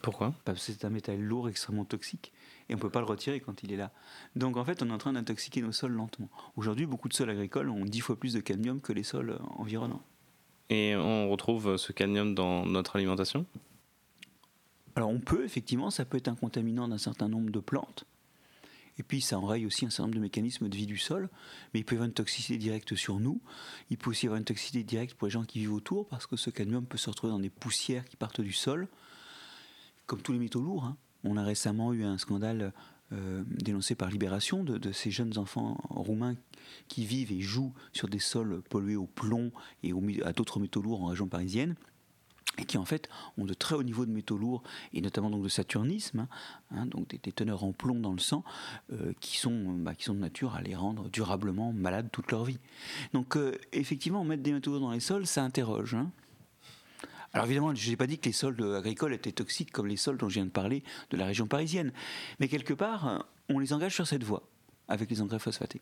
Pourquoi? 0.00 0.34
Parce 0.44 0.64
que 0.64 0.72
c'est 0.72 0.84
un 0.84 0.90
métal 0.90 1.20
lourd, 1.20 1.48
extrêmement 1.48 1.84
toxique, 1.84 2.32
et 2.68 2.74
on 2.74 2.76
ne 2.78 2.80
peut 2.80 2.88
pas 2.88 3.00
le 3.00 3.06
retirer 3.06 3.40
quand 3.40 3.62
il 3.62 3.72
est 3.72 3.76
là. 3.76 3.92
Donc 4.36 4.56
en 4.56 4.64
fait, 4.64 4.82
on 4.82 4.88
est 4.88 4.92
en 4.92 4.98
train 4.98 5.12
d'intoxiquer 5.12 5.60
nos 5.60 5.72
sols 5.72 5.92
lentement. 5.92 6.30
Aujourd'hui, 6.56 6.86
beaucoup 6.86 7.08
de 7.08 7.14
sols 7.14 7.28
agricoles 7.28 7.68
ont 7.68 7.84
dix 7.84 8.00
fois 8.00 8.18
plus 8.18 8.32
de 8.32 8.40
cadmium 8.40 8.80
que 8.80 8.92
les 8.92 9.02
sols 9.02 9.38
environnants. 9.58 10.02
Et 10.70 10.96
on 10.96 11.28
retrouve 11.28 11.76
ce 11.76 11.92
cadmium 11.92 12.34
dans 12.34 12.64
notre 12.64 12.96
alimentation? 12.96 13.44
Alors 14.94 15.10
on 15.10 15.20
peut, 15.20 15.44
effectivement, 15.44 15.90
ça 15.90 16.06
peut 16.06 16.16
être 16.16 16.28
un 16.28 16.36
contaminant 16.36 16.88
d'un 16.88 16.98
certain 16.98 17.28
nombre 17.28 17.50
de 17.50 17.60
plantes. 17.60 18.06
Et 18.98 19.02
puis 19.02 19.20
ça 19.20 19.38
enraye 19.38 19.66
aussi 19.66 19.86
un 19.86 19.90
certain 19.90 20.04
nombre 20.04 20.16
de 20.16 20.20
mécanismes 20.20 20.68
de 20.68 20.76
vie 20.76 20.86
du 20.86 20.98
sol, 20.98 21.30
mais 21.72 21.80
il 21.80 21.84
peut 21.84 21.94
y 21.94 21.96
avoir 21.96 22.06
une 22.06 22.14
toxicité 22.14 22.58
directe 22.58 22.94
sur 22.94 23.20
nous. 23.20 23.40
Il 23.90 23.96
peut 23.96 24.10
aussi 24.10 24.26
y 24.26 24.28
avoir 24.28 24.38
une 24.38 24.44
toxicité 24.44 24.82
directe 24.82 25.14
pour 25.14 25.26
les 25.26 25.32
gens 25.32 25.44
qui 25.44 25.60
vivent 25.60 25.72
autour, 25.72 26.06
parce 26.08 26.26
que 26.26 26.36
ce 26.36 26.50
cadmium 26.50 26.86
peut 26.86 26.98
se 26.98 27.08
retrouver 27.08 27.32
dans 27.32 27.40
des 27.40 27.50
poussières 27.50 28.04
qui 28.04 28.16
partent 28.16 28.40
du 28.40 28.52
sol, 28.52 28.88
comme 30.06 30.20
tous 30.20 30.32
les 30.32 30.38
métaux 30.38 30.60
lourds. 30.60 30.84
Hein. 30.84 30.96
On 31.24 31.36
a 31.36 31.44
récemment 31.44 31.92
eu 31.92 32.04
un 32.04 32.18
scandale 32.18 32.72
euh, 33.12 33.44
dénoncé 33.46 33.94
par 33.94 34.10
Libération 34.10 34.64
de, 34.64 34.92
ces 34.92 35.10
jeunes 35.10 35.36
enfants 35.36 35.78
roumains 35.90 36.34
qui 36.88 37.04
vivent 37.04 37.32
et 37.32 37.40
jouent 37.40 37.74
sur 37.92 38.08
des 38.08 38.18
sols 38.18 38.62
pollués 38.70 38.96
au 38.96 39.06
plomb 39.06 39.52
et 39.82 39.92
à 40.24 40.32
d'autres 40.32 40.60
métaux 40.60 40.80
lourds 40.80 41.02
en 41.02 41.06
région 41.06 41.28
parisienne 41.28 41.76
et 42.58 42.64
qui 42.64 42.78
en 42.78 42.84
fait 42.84 43.08
ont 43.38 43.44
de 43.44 43.54
très 43.54 43.74
hauts 43.74 43.82
niveaux 43.82 44.06
de 44.06 44.10
métaux 44.10 44.36
lourds 44.36 44.62
et 44.92 45.00
notamment 45.00 45.30
donc 45.30 45.42
de 45.42 45.48
saturnisme, 45.48 46.20
hein, 46.20 46.28
hein, 46.70 46.86
donc 46.86 47.08
des, 47.08 47.32
teneurs 47.32 47.64
en 47.64 47.72
plomb 47.72 47.98
dans 47.98 48.12
le 48.12 48.18
sang, 48.18 48.44
euh, 48.92 49.12
qui, 49.20 49.38
sont, 49.38 49.72
bah, 49.78 49.94
qui 49.94 50.04
sont 50.04 50.14
de 50.14 50.20
nature 50.20 50.54
à 50.54 50.62
les 50.62 50.74
rendre 50.74 51.08
durablement 51.08 51.72
malades 51.72 52.08
toute 52.12 52.30
leur 52.30 52.44
vie. 52.44 52.58
Donc 53.12 53.36
euh, 53.36 53.58
effectivement, 53.72 54.24
mettre 54.24 54.42
des 54.42 54.52
métaux 54.52 54.72
lourds 54.72 54.80
dans 54.80 54.92
les 54.92 55.00
sols, 55.00 55.26
ça 55.26 55.42
interroge. 55.42 55.94
Hein. 55.94 56.10
Alors 57.32 57.46
évidemment, 57.46 57.74
je 57.74 57.88
n'ai 57.88 57.96
pas 57.96 58.06
dit 58.06 58.18
que 58.18 58.26
les 58.26 58.32
sols 58.32 58.76
agricoles 58.76 59.14
étaient 59.14 59.32
toxiques 59.32 59.72
comme 59.72 59.86
les 59.86 59.96
sols 59.96 60.18
dont 60.18 60.28
je 60.28 60.34
viens 60.34 60.44
de 60.44 60.50
parler 60.50 60.82
de 61.10 61.16
la 61.16 61.24
région 61.24 61.46
parisienne. 61.46 61.92
Mais 62.40 62.48
quelque 62.48 62.74
part, 62.74 63.26
on 63.48 63.58
les 63.58 63.72
engage 63.72 63.94
sur 63.94 64.06
cette 64.06 64.24
voie 64.24 64.42
avec 64.88 65.08
les 65.08 65.22
engrais 65.22 65.38
phosphatés. 65.38 65.80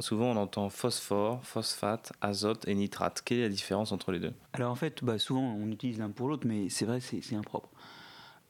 Souvent, 0.00 0.32
on 0.32 0.36
entend 0.36 0.68
phosphore, 0.68 1.44
phosphate, 1.44 2.12
azote 2.20 2.66
et 2.66 2.74
nitrate. 2.74 3.22
Quelle 3.24 3.38
est 3.38 3.42
la 3.42 3.48
différence 3.48 3.92
entre 3.92 4.12
les 4.12 4.18
deux? 4.18 4.32
Alors 4.52 4.72
en 4.72 4.74
fait, 4.74 5.04
bah, 5.04 5.18
souvent 5.18 5.42
on 5.42 5.70
utilise 5.70 5.98
l'un 5.98 6.10
pour 6.10 6.28
l'autre, 6.28 6.46
mais 6.46 6.68
c'est 6.68 6.84
vrai, 6.84 7.00
c'est 7.00 7.34
impropre. 7.34 7.70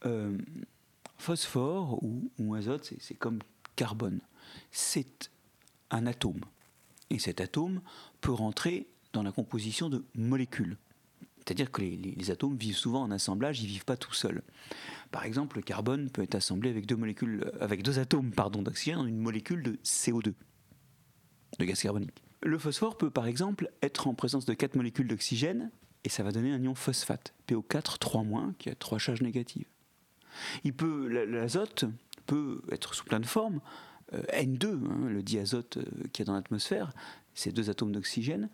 Euh, 0.06 0.36
phosphore 1.18 2.02
ou, 2.02 2.54
azote, 2.54 2.92
c'est 2.98 3.14
comme 3.14 3.40
carbone. 3.76 4.20
C'est 4.70 5.30
un 5.90 6.06
atome. 6.06 6.40
Et 7.10 7.18
cet 7.18 7.40
atome 7.40 7.80
peut 8.20 8.32
rentrer 8.32 8.86
dans 9.12 9.22
la 9.22 9.32
composition 9.32 9.88
de 9.88 10.04
molécules. 10.14 10.76
C'est-à-dire 11.38 11.70
que 11.70 11.80
les, 11.80 12.30
atomes 12.30 12.56
vivent 12.56 12.76
souvent 12.76 13.02
en 13.02 13.10
assemblage, 13.12 13.60
ils 13.60 13.66
ne 13.66 13.68
vivent 13.68 13.84
pas 13.84 13.96
tout 13.96 14.12
seuls. 14.12 14.42
Par 15.12 15.24
exemple, 15.24 15.58
le 15.58 15.62
carbone 15.62 16.10
peut 16.10 16.22
être 16.22 16.34
assemblé 16.34 16.70
avec 16.70 16.86
deux, 16.86 16.96
molécules, 16.96 17.52
avec 17.60 17.82
deux 17.82 18.00
atomes 18.00 18.30
d'oxygène 18.30 18.96
dans 18.96 19.06
une 19.06 19.18
molécule 19.18 19.62
de 19.62 19.78
CO2, 19.84 20.32
de 21.58 21.64
gaz 21.64 21.80
carbonique. 21.80 22.22
Le 22.42 22.58
phosphore 22.58 22.96
peut 22.96 23.10
par 23.10 23.26
exemple 23.26 23.70
être 23.82 24.06
en 24.08 24.14
présence 24.14 24.44
de 24.44 24.54
quatre 24.54 24.76
molécules 24.76 25.08
d'oxygène 25.08 25.70
et 26.04 26.08
ça 26.08 26.22
va 26.22 26.30
donner 26.30 26.52
un 26.52 26.62
ion 26.62 26.74
phosphate, 26.74 27.34
PO4 27.48 27.98
3-, 27.98 28.54
qui 28.58 28.70
a 28.70 28.74
trois 28.74 28.98
charges 28.98 29.22
négatives. 29.22 29.66
Il 30.64 30.72
peut, 30.72 31.08
l'azote 31.08 31.84
peut 32.26 32.62
être 32.70 32.94
sous 32.94 33.04
plein 33.04 33.20
de 33.20 33.26
formes. 33.26 33.60
Euh, 34.12 34.22
N2, 34.32 34.66
hein, 34.66 35.08
le 35.08 35.22
diazote 35.22 35.78
euh, 35.78 35.84
qui 36.12 36.22
est 36.22 36.24
dans 36.24 36.34
l'atmosphère, 36.34 36.92
ces 37.34 37.50
deux 37.50 37.70
atomes 37.70 37.90
d'oxygène, 37.90 38.48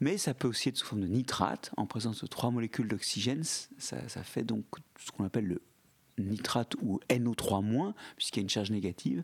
mais 0.00 0.18
ça 0.18 0.34
peut 0.34 0.48
aussi 0.48 0.70
être 0.70 0.76
sous 0.76 0.86
forme 0.86 1.02
de 1.02 1.06
nitrate, 1.06 1.70
en 1.76 1.86
présence 1.86 2.22
de 2.22 2.26
trois 2.26 2.50
molécules 2.50 2.88
d'oxygène, 2.88 3.44
ça, 3.44 4.00
fait 4.24 4.42
donc 4.42 4.64
ce 4.98 5.12
qu'on 5.12 5.24
appelle 5.24 5.46
le 5.46 5.62
nitrate 6.18 6.74
ou 6.82 6.98
NO3-, 7.08 7.94
puisqu'il 8.16 8.40
y 8.40 8.42
a 8.42 8.42
une 8.42 8.48
charge 8.48 8.72
négative. 8.72 9.22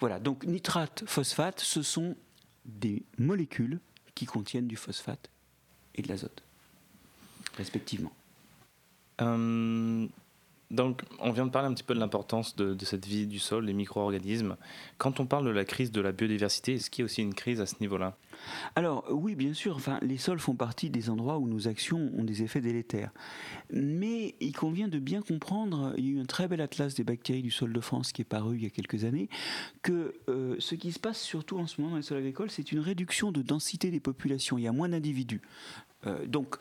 Voilà, 0.00 0.20
donc 0.20 0.44
nitrate, 0.44 1.04
phosphate, 1.06 1.60
ce 1.60 1.80
sont 1.80 2.14
des 2.64 3.02
molécules 3.18 3.80
qui 4.14 4.26
contiennent 4.26 4.68
du 4.68 4.76
phosphate 4.76 5.30
et 5.94 6.02
de 6.02 6.08
l'azote, 6.08 6.42
respectivement. 7.56 8.12
Euh, 9.20 10.06
donc, 10.70 11.02
on 11.18 11.32
vient 11.32 11.46
de 11.46 11.50
parler 11.50 11.68
un 11.68 11.74
petit 11.74 11.82
peu 11.82 11.94
de 11.94 11.98
l'importance 11.98 12.54
de, 12.54 12.76
cette 12.84 13.04
vie 13.04 13.26
du 13.26 13.40
sol, 13.40 13.66
des 13.66 13.72
micro-organismes. 13.72 14.56
Quand 14.98 15.18
on 15.18 15.26
parle 15.26 15.44
de 15.44 15.50
la 15.50 15.64
crise 15.64 15.90
de 15.90 16.00
la 16.00 16.12
biodiversité, 16.12 16.74
est-ce 16.74 16.90
qu'il 16.90 17.02
y 17.02 17.04
a 17.04 17.06
aussi 17.06 17.22
une 17.22 17.34
crise 17.34 17.60
à 17.60 17.66
ce 17.66 17.74
niveau-là? 17.80 18.16
Alors, 18.76 19.04
oui, 19.10 19.34
bien 19.34 19.52
sûr. 19.52 19.74
Enfin, 19.74 19.98
les 20.00 20.16
sols 20.16 20.38
font 20.38 20.54
partie 20.54 20.88
des 20.88 21.10
endroits 21.10 21.38
où 21.38 21.48
nos 21.48 21.66
actions 21.66 22.12
ont 22.16 22.22
des 22.22 22.44
effets 22.44 22.60
délétères. 22.60 23.10
Mais 23.72 24.36
il 24.40 24.52
convient 24.52 24.86
de 24.86 25.00
bien 25.00 25.22
comprendre, 25.22 25.92
il 25.96 26.06
y 26.06 26.08
a 26.10 26.12
eu 26.12 26.20
un 26.20 26.24
très 26.24 26.46
bel 26.46 26.60
atlas 26.60 26.94
des 26.94 27.04
bactéries 27.04 27.42
du 27.42 27.50
sol 27.50 27.72
de 27.72 27.80
France 27.80 28.12
qui 28.12 28.22
est 28.22 28.24
paru 28.24 28.56
il 28.56 28.62
y 28.62 28.66
a 28.66 28.70
quelques 28.70 29.04
années, 29.04 29.28
que 29.82 30.14
euh, 30.28 30.54
ce 30.60 30.76
qui 30.76 30.92
se 30.92 31.00
passe 31.00 31.20
surtout 31.20 31.58
en 31.58 31.66
ce 31.66 31.80
moment 31.80 31.92
dans 31.92 31.96
les 31.96 32.02
sols 32.02 32.18
agricoles, 32.18 32.50
c'est 32.50 32.70
une 32.70 32.80
réduction 32.80 33.32
de 33.32 33.42
densité 33.42 33.90
des 33.90 34.00
populations. 34.00 34.56
Il 34.56 34.62
y 34.62 34.68
a 34.68 34.72
moins 34.72 34.88
d'individus. 34.88 35.40
Euh, 36.06 36.26
donc, 36.26 36.56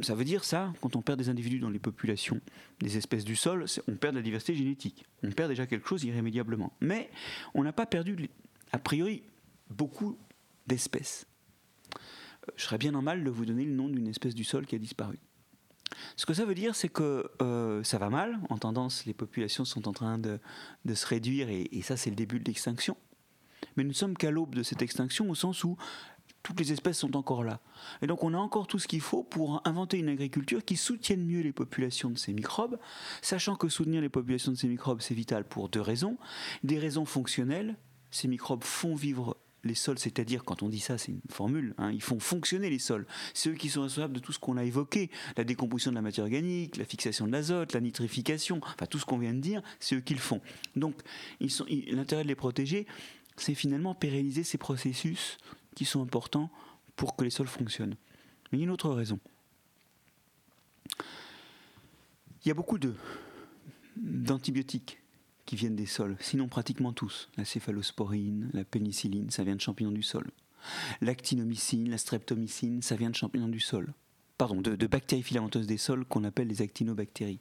ça 0.00 0.14
veut 0.14 0.24
dire 0.24 0.44
ça, 0.44 0.72
quand 0.80 0.96
on 0.96 1.02
perd 1.02 1.18
des 1.18 1.28
individus 1.28 1.58
dans 1.58 1.70
les 1.70 1.78
populations, 1.78 2.40
des 2.80 2.96
espèces 2.96 3.24
du 3.24 3.36
sol, 3.36 3.64
on 3.88 3.96
perd 3.96 4.14
de 4.14 4.18
la 4.18 4.22
diversité 4.22 4.54
génétique. 4.54 5.04
On 5.22 5.30
perd 5.30 5.48
déjà 5.50 5.66
quelque 5.66 5.88
chose 5.88 6.04
irrémédiablement. 6.04 6.72
Mais 6.80 7.10
on 7.54 7.62
n'a 7.62 7.72
pas 7.72 7.86
perdu, 7.86 8.28
a 8.72 8.78
priori, 8.78 9.22
beaucoup 9.70 10.18
d'espèces. 10.66 11.26
Euh, 11.94 12.52
je 12.56 12.64
serais 12.64 12.78
bien 12.78 12.94
en 12.94 13.02
mal 13.02 13.24
de 13.24 13.30
vous 13.30 13.46
donner 13.46 13.64
le 13.64 13.72
nom 13.72 13.88
d'une 13.88 14.08
espèce 14.08 14.34
du 14.34 14.44
sol 14.44 14.66
qui 14.66 14.74
a 14.74 14.78
disparu. 14.78 15.18
Ce 16.16 16.24
que 16.24 16.32
ça 16.34 16.44
veut 16.44 16.54
dire, 16.54 16.74
c'est 16.74 16.88
que 16.88 17.30
euh, 17.42 17.84
ça 17.84 17.98
va 17.98 18.08
mal. 18.08 18.40
En 18.48 18.56
tendance, 18.56 19.04
les 19.04 19.12
populations 19.12 19.64
sont 19.64 19.88
en 19.88 19.92
train 19.92 20.18
de, 20.18 20.38
se 20.94 21.06
réduire 21.06 21.50
et, 21.50 21.68
et 21.70 21.82
ça, 21.82 21.96
c'est 21.96 22.10
le 22.10 22.16
début 22.16 22.40
de 22.40 22.44
l'extinction. 22.44 22.96
Mais 23.76 23.84
nous 23.84 23.90
ne 23.90 23.94
sommes 23.94 24.16
qu'à 24.16 24.30
l'aube 24.30 24.54
de 24.54 24.62
cette 24.62 24.82
extinction 24.82 25.30
au 25.30 25.34
sens 25.34 25.64
où 25.64 25.76
toutes 26.42 26.58
les 26.60 26.72
espèces 26.72 26.98
sont 26.98 27.16
encore 27.16 27.44
là. 27.44 27.60
Et 28.00 28.06
donc 28.06 28.24
on 28.24 28.34
a 28.34 28.38
encore 28.38 28.66
tout 28.66 28.78
ce 28.78 28.88
qu'il 28.88 29.00
faut 29.00 29.22
pour 29.22 29.60
inventer 29.64 29.98
une 29.98 30.08
agriculture 30.08 30.64
qui 30.64 30.76
soutienne 30.76 31.24
mieux 31.24 31.40
les 31.40 31.52
populations 31.52 32.10
de 32.10 32.18
ces 32.18 32.32
microbes, 32.32 32.78
sachant 33.20 33.56
que 33.56 33.68
soutenir 33.68 34.00
les 34.00 34.08
populations 34.08 34.52
de 34.52 34.56
ces 34.56 34.68
microbes, 34.68 35.00
c'est 35.00 35.14
vital 35.14 35.44
pour 35.44 35.68
deux 35.68 35.80
raisons. 35.80 36.18
Des 36.64 36.78
raisons 36.78 37.04
fonctionnelles, 37.04 37.76
ces 38.10 38.28
microbes 38.28 38.64
font 38.64 38.94
vivre 38.94 39.36
les 39.64 39.74
sols, 39.74 39.98
c'est-à-dire, 39.98 40.44
quand 40.44 40.62
on 40.62 40.68
dit 40.68 40.80
ça, 40.80 40.98
c'est 40.98 41.12
une 41.12 41.20
formule, 41.30 41.74
hein, 41.78 41.92
ils 41.92 42.02
font 42.02 42.18
fonctionner 42.18 42.68
les 42.68 42.78
sols. 42.78 43.06
C'est 43.32 43.50
eux 43.50 43.54
qui 43.54 43.68
sont 43.68 43.82
responsables 43.82 44.14
de 44.14 44.18
tout 44.18 44.32
ce 44.32 44.38
qu'on 44.38 44.56
a 44.56 44.64
évoqué, 44.64 45.10
la 45.36 45.44
décomposition 45.44 45.92
de 45.92 45.94
la 45.94 46.02
matière 46.02 46.24
organique, 46.24 46.76
la 46.76 46.84
fixation 46.84 47.26
de 47.26 47.32
l'azote, 47.32 47.72
la 47.72 47.80
nitrification, 47.80 48.60
enfin 48.62 48.86
tout 48.86 48.98
ce 48.98 49.04
qu'on 49.04 49.18
vient 49.18 49.34
de 49.34 49.40
dire, 49.40 49.62
c'est 49.78 49.94
eux 49.94 50.00
qui 50.00 50.14
le 50.14 50.20
font. 50.20 50.40
Donc, 50.74 50.96
l'intérêt 51.40 52.24
de 52.24 52.28
les 52.28 52.34
protéger, 52.34 52.86
c'est 53.36 53.54
finalement 53.54 53.94
pérenniser 53.94 54.42
ces 54.42 54.58
processus 54.58 55.38
qui 55.74 55.84
sont 55.84 56.02
importants 56.02 56.50
pour 56.96 57.16
que 57.16 57.24
les 57.24 57.30
sols 57.30 57.48
fonctionnent. 57.48 57.96
Mais 58.50 58.58
il 58.58 58.60
y 58.60 58.62
a 58.62 58.66
une 58.66 58.70
autre 58.70 58.90
raison. 58.90 59.18
Il 62.44 62.48
y 62.48 62.50
a 62.50 62.54
beaucoup 62.54 62.78
d'antibiotiques 63.96 64.98
qui 65.46 65.56
viennent 65.56 65.76
des 65.76 65.86
sols, 65.86 66.16
sinon 66.20 66.48
pratiquement 66.48 66.92
tous. 66.92 67.28
La 67.36 67.44
céphalosporine, 67.44 68.50
la 68.52 68.64
pénicilline, 68.64 69.30
ça 69.30 69.44
vient 69.44 69.56
de 69.56 69.60
champignons 69.60 69.92
du 69.92 70.02
sol. 70.02 70.30
L'actinomycine, 71.00 71.90
la 71.90 71.98
streptomycine, 71.98 72.82
ça 72.82 72.96
vient 72.96 73.10
de 73.10 73.16
champignons 73.16 73.48
du 73.48 73.60
sol 73.60 73.92
pardon, 74.42 74.60
de, 74.60 74.86
bactéries 74.88 75.22
filamenteuses 75.22 75.68
des 75.68 75.76
sols 75.76 76.04
qu'on 76.04 76.24
appelle 76.24 76.48
les 76.48 76.62
actinobactéries. 76.62 77.38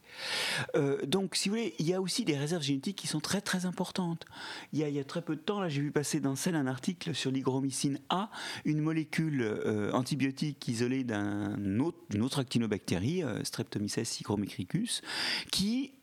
Euh, 0.76 1.04
donc, 1.08 1.36
si 1.36 1.50
vous 1.50 1.56
voulez, 1.56 1.74
il 1.80 1.88
y 1.88 1.96
a 1.96 2.00
aussi 2.00 2.26
des 2.26 2.38
réserves 2.38 2.62
génétiques 2.62 2.96
qui 2.96 3.08
sont 3.08 3.20
très 3.20 3.42
très 3.42 3.66
importantes. 3.66 4.28
Il 4.72 4.78
y 4.78 5.00
a, 5.00 5.04
très 5.04 5.24
peu 5.24 5.36
de 5.36 5.42
temps, 5.42 5.60
là, 5.60 5.68
j'ai 5.68 5.82
vu 5.82 5.92
passer 5.92 6.20
dans 6.20 6.36
celle 6.36 6.54
un 6.54 6.68
article 6.68 7.16
sur 7.16 7.32
l'hygromycine 7.32 8.00
A, 8.10 8.30
une 8.66 8.82
molécule 8.82 9.42
euh, 9.42 9.92
antibiotique 9.94 10.68
isolée 10.68 11.04
d'une 11.04 11.82
autre, 11.82 12.38
actinobactérie, 12.38 13.24
euh, 13.24 13.44
Streptomyces 13.44 14.20
hygromecricus, 14.20 15.02
qui 15.52 15.94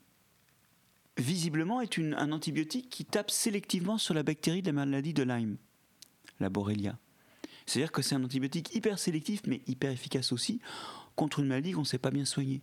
visiblement 1.17 1.81
est 1.81 1.97
un 2.01 2.33
antibiotique 2.33 2.91
qui 2.91 3.05
tape 3.05 3.31
sélectivement 3.31 3.99
sur 3.99 4.15
la 4.15 4.25
bactérie 4.25 4.63
de 4.63 4.67
la 4.67 4.73
maladie 4.73 5.15
de 5.15 5.23
Lyme, 5.23 5.59
la 6.41 6.49
Borrelia. 6.49 6.99
C'est-à-dire 7.69 7.93
que 7.93 8.01
c'est 8.01 8.15
un 8.15 8.25
antibiotique 8.25 8.75
hyper 8.75 8.99
sélectif, 8.99 9.43
mais 9.47 9.61
hyper 9.67 9.91
efficace 9.91 10.33
aussi, 10.33 10.61
contre 11.17 11.41
une 11.41 11.49
maladie 11.49 11.73
qu'on 11.73 11.81
ne 11.81 11.87
sait 11.87 11.99
pas 11.99 12.11
bien 12.11 12.25
soigner. 12.25 12.63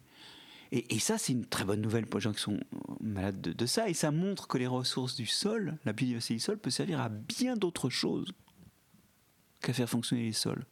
Et, 0.72 1.00
ça, 1.00 1.18
c'est 1.18 1.32
une 1.32 1.46
très 1.46 1.64
bonne 1.64 1.80
nouvelle 1.80 2.08
pour 2.08 2.20
les 2.20 2.24
gens 2.24 2.34
qui 2.34 2.42
sont 2.42 2.60
malades 3.00 3.40
de, 3.40 3.66
ça, 3.66 3.88
et 3.88 3.94
ça 3.94 4.12
montre 4.12 4.48
que 4.48 4.58
les 4.58 4.68
ressources 4.68 5.16
du 5.16 5.28
sol, 5.28 5.78
la 5.86 5.94
biodiversité 5.94 6.34
du 6.34 6.40
sol, 6.40 6.58
peut 6.58 6.72
servir 6.72 7.00
à 7.00 7.10
bien 7.10 7.56
d'autres 7.56 7.90
choses 7.90 8.34
qu'à 9.62 9.74
faire 9.74 9.88
fonctionner 9.88 10.24
les 10.24 10.34
sols. 10.34 10.66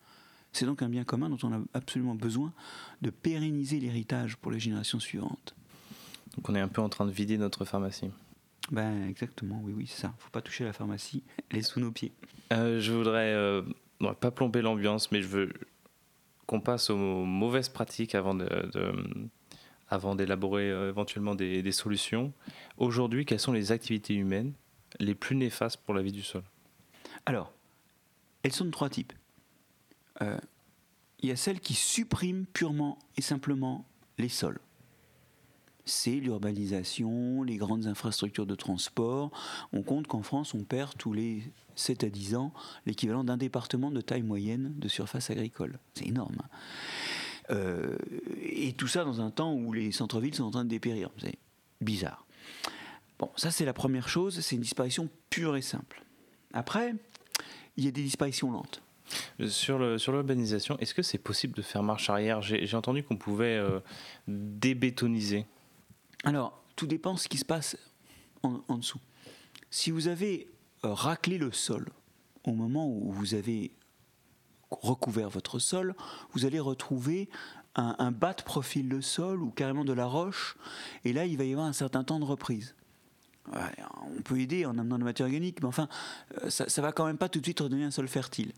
C'est 0.52 0.66
donc 0.66 0.82
un 0.82 0.90
bien 0.90 1.04
commun 1.04 1.30
dont 1.30 1.38
on 1.44 1.54
a 1.54 1.60
absolument 1.74 2.16
besoin 2.16 2.54
de 3.02 3.12
pérenniser 3.12 3.80
l'héritage 3.80 4.36
pour 4.38 4.52
les 4.52 4.60
générations 4.60 5.00
suivantes. 5.00 5.56
Donc 6.36 6.50
on 6.50 6.56
est 6.56 6.60
un 6.60 6.68
peu 6.68 6.82
en 6.82 6.90
train 6.90 7.06
de 7.06 7.12
vider 7.12 7.38
notre 7.38 7.66
pharmacie. 7.66 8.10
Ben 8.72 9.08
exactement, 9.08 9.62
oui, 9.64 9.74
oui, 9.76 9.88
c'est 9.88 10.02
ça. 10.02 10.14
Faut 10.18 10.32
pas 10.32 10.42
toucher 10.42 10.64
à 10.64 10.68
la 10.68 10.74
pharmacie, 10.74 11.24
elle 11.50 11.60
est 11.60 11.64
sous 11.64 11.80
nos 11.80 11.92
pieds. 11.92 12.12
Euh, 12.52 12.80
je 12.80 12.92
voudrais 12.92 13.34
euh, 13.34 13.62
on 14.00 14.06
va 14.06 14.14
pas 14.14 14.32
plomber 14.32 14.62
l'ambiance, 14.62 15.12
mais 15.12 15.22
je 15.22 15.28
veux 15.28 15.54
qu'on 16.46 16.60
passe 16.60 16.90
aux 16.90 16.98
mauvaises 16.98 17.70
pratiques 17.70 18.16
avant 18.16 18.36
de, 18.36 18.48
avant 19.88 20.16
d'élaborer 20.16 20.70
euh, 20.70 20.90
éventuellement 20.90 21.36
des, 21.36 21.72
solutions. 21.72 22.34
Aujourd'hui, 22.78 23.26
quelles 23.26 23.40
sont 23.40 23.54
les 23.54 23.72
activités 23.72 24.14
humaines 24.14 24.54
les 25.00 25.16
plus 25.16 25.36
néfastes 25.36 25.78
pour 25.78 25.94
la 25.94 26.02
vie 26.02 26.12
du 26.12 26.24
sol? 26.24 26.44
Alors, 27.26 27.54
elles 28.44 28.52
sont 28.52 28.66
de 28.66 28.72
trois 28.72 28.90
types. 28.90 29.14
Euh, 30.22 30.38
il 31.20 31.30
y 31.30 31.32
a 31.32 31.36
celles 31.36 31.60
qui 31.60 31.74
suppriment 31.74 32.46
purement 32.46 33.00
et 33.18 33.22
simplement 33.22 33.86
les 34.18 34.30
sols 34.30 34.60
c'est 35.86 36.16
l'urbanisation, 36.16 37.44
les 37.44 37.58
grandes 37.58 37.88
infrastructures 37.88 38.46
de 38.46 38.56
transport. 38.56 39.32
On 39.74 39.82
compte 39.82 40.08
qu'en 40.08 40.24
France, 40.24 40.54
on 40.54 40.64
perd 40.64 40.98
tous 40.98 41.14
les 41.14 41.44
7 41.76 42.04
à 42.04 42.10
10 42.10 42.36
ans 42.36 42.54
l'équivalent 42.86 43.24
d'un 43.24 43.38
département 43.38 43.92
de 43.92 44.02
taille 44.02 44.22
moyenne 44.22 44.74
de 44.78 44.88
surface 44.88 45.30
agricole. 45.30 45.80
C'est 45.94 46.08
énorme. 46.08 46.38
Euh, 47.50 47.98
et 48.42 48.74
tout 48.74 48.88
ça 48.88 49.04
dans 49.04 49.22
un 49.22 49.32
temps 49.32 49.54
où 49.54 49.74
les 49.74 49.92
centres-villes 49.92 50.36
sont 50.36 50.44
en 50.44 50.52
train 50.52 50.64
de 50.64 50.70
dépérir. 50.70 51.10
C'est 51.18 51.38
bizarre. 51.82 52.26
Bon, 53.20 53.30
ça 53.36 53.52
c'est 53.52 53.66
la 53.66 53.74
première 53.74 54.08
chose, 54.08 54.40
c'est 54.40 54.56
une 54.56 54.62
disparition 54.62 55.10
pure 55.30 55.56
et 55.56 55.62
simple. 55.62 56.04
Après, 56.54 56.96
il 57.78 57.86
y 57.86 57.88
a 57.88 57.92
des 57.92 58.04
disparitions 58.04 58.52
lentes. 58.52 58.82
Sur 59.48 59.80
l'urbanisation, 59.80 60.78
est-ce 60.80 60.94
que 60.94 61.02
c'est 61.02 61.18
possible 61.18 61.54
de 61.54 61.62
faire 61.62 61.84
marche 61.84 62.10
arrière? 62.10 62.42
J'ai 62.42 62.76
entendu 62.76 63.04
qu'on 63.04 63.18
pouvait 63.18 63.58
euh, 63.58 63.80
débétoniser. 64.28 65.46
Alors, 66.24 66.64
tout 66.76 66.88
dépend 66.88 67.14
de 67.14 67.20
ce 67.20 67.28
qui 67.28 67.38
se 67.38 67.46
passe 67.46 67.78
en, 68.42 68.78
dessous. 68.78 69.00
Si 69.70 69.92
vous 69.92 70.08
avez 70.08 70.50
euh, 70.84 70.94
raclé 70.94 71.38
le 71.38 71.52
sol 71.52 71.90
au 72.44 72.52
moment 72.52 72.88
où 72.88 73.12
vous 73.12 73.36
avez 73.36 73.72
recouvert 74.70 75.30
votre 75.30 75.60
sol, 75.60 75.96
vous 76.32 76.46
allez 76.46 76.60
retrouver 76.60 77.30
un, 77.76 78.12
bas 78.12 78.34
de 78.34 78.44
profil 78.44 78.88
le 78.88 79.02
sol 79.02 79.42
ou 79.42 79.50
carrément 79.50 79.86
de 79.86 79.94
la 79.94 80.06
roche, 80.06 80.58
et 81.06 81.14
là 81.14 81.26
il 81.26 81.38
va 81.38 81.44
y 81.44 81.54
avoir 81.54 81.68
un 81.68 81.74
certain 81.74 82.04
temps 82.04 82.20
de 82.20 82.26
reprise. 82.26 82.76
on 83.52 84.22
peut 84.24 84.40
aider 84.40 84.66
en 84.66 84.78
amenant 84.78 84.96
de 84.96 85.02
la 85.02 85.06
matière 85.06 85.28
organique, 85.28 85.62
mais 85.62 85.68
enfin, 85.68 85.88
euh, 86.44 86.50
ça, 86.50 86.66
ne 86.66 86.82
va 86.82 86.92
quand 86.92 87.06
même 87.06 87.18
pas 87.18 87.30
tout 87.30 87.40
de 87.40 87.46
suite 87.46 87.60
redonner 87.60 87.86
un 87.86 87.92
sol 87.92 88.08
fertile. 88.08 88.54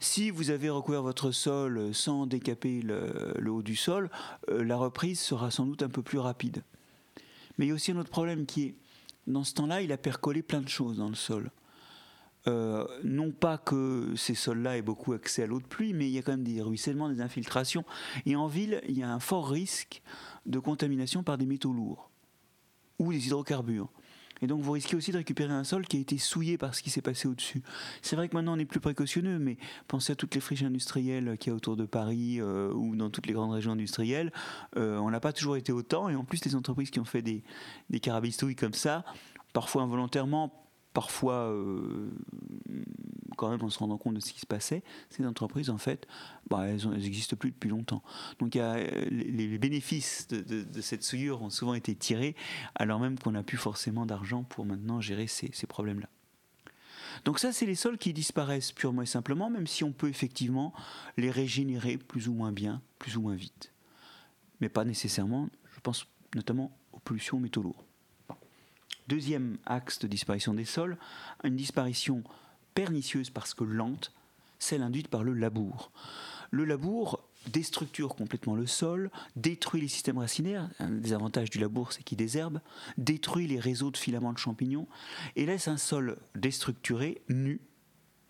Si 0.00 0.30
vous 0.30 0.50
avez 0.50 0.70
recouvert 0.70 1.02
votre 1.02 1.30
sol 1.30 1.94
sans 1.94 2.26
décaper 2.26 2.82
le, 2.82 3.50
haut 3.50 3.62
du 3.62 3.76
sol, 3.76 4.10
euh, 4.48 4.64
la 4.64 4.76
reprise 4.76 5.20
sera 5.20 5.50
sans 5.50 5.66
doute 5.66 5.82
un 5.82 5.88
peu 5.88 6.02
plus 6.02 6.18
rapide. 6.18 6.62
Mais 7.58 7.66
il 7.66 7.68
y 7.68 7.72
a 7.72 7.74
aussi 7.74 7.92
un 7.92 7.96
autre 7.96 8.10
problème 8.10 8.46
qui 8.46 8.62
est, 8.64 8.74
dans 9.26 9.44
ce 9.44 9.54
temps-là, 9.54 9.82
il 9.82 9.92
a 9.92 9.96
percolé 9.96 10.42
plein 10.42 10.60
de 10.60 10.68
choses 10.68 10.98
dans 10.98 11.08
le 11.08 11.14
sol. 11.14 11.50
Euh, 12.46 12.86
non 13.02 13.30
pas 13.30 13.56
que 13.56 14.12
ces 14.16 14.34
sols-là 14.34 14.76
aient 14.76 14.82
beaucoup 14.82 15.14
accès 15.14 15.44
à 15.44 15.46
l'eau 15.46 15.60
de 15.60 15.66
pluie, 15.66 15.94
mais 15.94 16.08
il 16.08 16.12
y 16.12 16.18
a 16.18 16.22
quand 16.22 16.32
même 16.32 16.44
des 16.44 16.60
ruissellements, 16.60 17.08
des 17.08 17.22
infiltrations. 17.22 17.84
Et 18.26 18.36
en 18.36 18.46
ville, 18.46 18.82
il 18.88 18.98
y 18.98 19.02
a 19.02 19.10
un 19.10 19.20
fort 19.20 19.48
risque 19.48 20.02
de 20.44 20.58
contamination 20.58 21.22
par 21.22 21.38
des 21.38 21.46
métaux 21.46 21.72
lourds 21.72 22.10
ou 22.98 23.12
des 23.12 23.26
hydrocarbures. 23.26 23.88
Et 24.44 24.46
donc 24.46 24.60
vous 24.60 24.72
risquez 24.72 24.94
aussi 24.94 25.10
de 25.10 25.16
récupérer 25.16 25.54
un 25.54 25.64
sol 25.64 25.86
qui 25.86 25.96
a 25.96 26.00
été 26.00 26.18
souillé 26.18 26.58
par 26.58 26.74
ce 26.74 26.82
qui 26.82 26.90
s'est 26.90 27.00
passé 27.00 27.26
au-dessus. 27.26 27.62
C'est 28.02 28.14
vrai 28.14 28.28
que 28.28 28.36
maintenant 28.36 28.56
on 28.56 28.58
est 28.58 28.66
plus 28.66 28.78
précautionneux, 28.78 29.38
mais 29.38 29.56
pensez 29.88 30.12
à 30.12 30.16
toutes 30.16 30.34
les 30.34 30.40
friches 30.42 30.64
industrielles 30.64 31.38
qu'il 31.38 31.50
y 31.50 31.52
a 31.54 31.56
autour 31.56 31.76
de 31.76 31.86
Paris 31.86 32.42
euh, 32.42 32.70
ou 32.74 32.94
dans 32.94 33.08
toutes 33.08 33.26
les 33.26 33.32
grandes 33.32 33.52
régions 33.52 33.72
industrielles. 33.72 34.32
Euh, 34.76 34.98
on 34.98 35.08
n'a 35.08 35.20
pas 35.20 35.32
toujours 35.32 35.56
été 35.56 35.72
autant, 35.72 36.10
et 36.10 36.14
en 36.14 36.24
plus 36.24 36.44
les 36.44 36.54
entreprises 36.56 36.90
qui 36.90 37.00
ont 37.00 37.06
fait 37.06 37.22
des, 37.22 37.42
des 37.88 38.00
carabistouilles 38.00 38.54
comme 38.54 38.74
ça, 38.74 39.06
parfois 39.54 39.80
involontairement, 39.80 40.63
parfois 40.94 41.50
euh, 41.50 42.08
quand 43.36 43.50
même 43.50 43.62
en 43.62 43.68
se 43.68 43.78
rendant 43.78 43.98
compte 43.98 44.14
de 44.14 44.20
ce 44.20 44.32
qui 44.32 44.40
se 44.40 44.46
passait, 44.46 44.82
ces 45.10 45.26
entreprises 45.26 45.68
en 45.68 45.76
fait, 45.76 46.06
bah, 46.48 46.66
elles 46.66 46.88
n'existent 46.88 47.36
plus 47.36 47.50
depuis 47.50 47.68
longtemps. 47.68 48.02
Donc 48.38 48.54
les, 48.54 49.58
bénéfices 49.58 50.28
de, 50.28 50.80
cette 50.80 51.02
souillure 51.02 51.42
ont 51.42 51.50
souvent 51.50 51.74
été 51.74 51.94
tirés, 51.94 52.34
alors 52.76 53.00
même 53.00 53.18
qu'on 53.18 53.32
n'a 53.32 53.42
plus 53.42 53.58
forcément 53.58 54.06
d'argent 54.06 54.44
pour 54.44 54.64
maintenant 54.64 55.00
gérer 55.00 55.26
ces, 55.26 55.50
ces 55.52 55.66
problèmes-là. 55.66 56.08
Donc 57.24 57.38
ça, 57.38 57.52
c'est 57.52 57.66
les 57.66 57.74
sols 57.74 57.98
qui 57.98 58.12
disparaissent 58.12 58.72
purement 58.72 59.02
et 59.02 59.06
simplement, 59.06 59.50
même 59.50 59.66
si 59.66 59.84
on 59.84 59.92
peut 59.92 60.08
effectivement 60.08 60.72
les 61.16 61.30
régénérer 61.30 61.96
plus 61.96 62.28
ou 62.28 62.34
moins 62.34 62.52
bien, 62.52 62.82
plus 62.98 63.16
ou 63.16 63.20
moins 63.20 63.34
vite. 63.34 63.72
Mais 64.60 64.68
pas 64.68 64.84
nécessairement, 64.84 65.48
je 65.74 65.80
pense 65.80 66.06
notamment 66.34 66.76
aux 66.92 67.00
pollutions 67.00 67.38
métaux 67.38 67.62
lourds. 67.62 67.84
Deuxième 69.06 69.58
axe 69.66 69.98
de 69.98 70.06
disparition 70.06 70.54
des 70.54 70.64
sols, 70.64 70.96
une 71.42 71.56
disparition 71.56 72.22
pernicieuse 72.74 73.30
parce 73.30 73.52
que 73.52 73.64
lente, 73.64 74.12
celle 74.58 74.82
induite 74.82 75.08
par 75.08 75.24
le 75.24 75.34
labour. 75.34 75.92
Le 76.50 76.64
labour 76.64 77.22
déstructure 77.52 78.14
complètement 78.14 78.54
le 78.54 78.66
sol, 78.66 79.10
détruit 79.36 79.82
les 79.82 79.88
systèmes 79.88 80.18
racinaires, 80.18 80.70
un 80.78 80.90
des 80.90 81.12
avantages 81.12 81.50
du 81.50 81.58
labour 81.58 81.92
c'est 81.92 82.02
qu'il 82.02 82.16
désherbe, 82.16 82.60
détruit 82.96 83.46
les 83.46 83.60
réseaux 83.60 83.90
de 83.90 83.98
filaments 83.98 84.32
de 84.32 84.38
champignons 84.38 84.88
et 85.36 85.44
laisse 85.44 85.68
un 85.68 85.76
sol 85.76 86.16
déstructuré, 86.34 87.20
nu, 87.28 87.60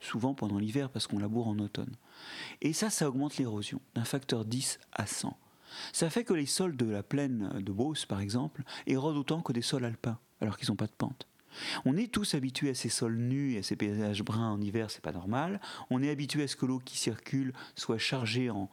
souvent 0.00 0.34
pendant 0.34 0.58
l'hiver 0.58 0.90
parce 0.90 1.06
qu'on 1.06 1.18
laboure 1.18 1.48
en 1.48 1.58
automne. 1.58 1.94
Et 2.60 2.72
ça, 2.72 2.90
ça 2.90 3.08
augmente 3.08 3.36
l'érosion 3.36 3.80
d'un 3.94 4.04
facteur 4.04 4.44
10 4.44 4.80
à 4.92 5.06
100. 5.06 5.38
Ça 5.92 6.10
fait 6.10 6.24
que 6.24 6.34
les 6.34 6.46
sols 6.46 6.76
de 6.76 6.86
la 6.86 7.02
plaine 7.02 7.60
de 7.60 7.72
Beauce, 7.72 8.06
par 8.06 8.20
exemple, 8.20 8.62
érodent 8.86 9.16
autant 9.16 9.40
que 9.40 9.52
des 9.52 9.62
sols 9.62 9.84
alpins 9.84 10.18
alors 10.44 10.58
qu'ils 10.58 10.70
n'ont 10.70 10.76
pas 10.76 10.86
de 10.86 10.92
pente. 10.92 11.26
On 11.84 11.96
est 11.96 12.10
tous 12.10 12.34
habitués 12.34 12.70
à 12.70 12.74
ces 12.74 12.88
sols 12.88 13.16
nus 13.16 13.54
et 13.54 13.58
à 13.58 13.62
ces 13.62 13.76
paysages 13.76 14.22
bruns 14.22 14.50
en 14.50 14.60
hiver, 14.60 14.90
c'est 14.90 15.02
pas 15.02 15.12
normal. 15.12 15.60
On 15.90 16.02
est 16.02 16.10
habitué 16.10 16.42
à 16.42 16.48
ce 16.48 16.56
que 16.56 16.66
l'eau 16.66 16.80
qui 16.84 16.98
circule 16.98 17.52
soit 17.76 17.98
chargée 17.98 18.50
en, 18.50 18.68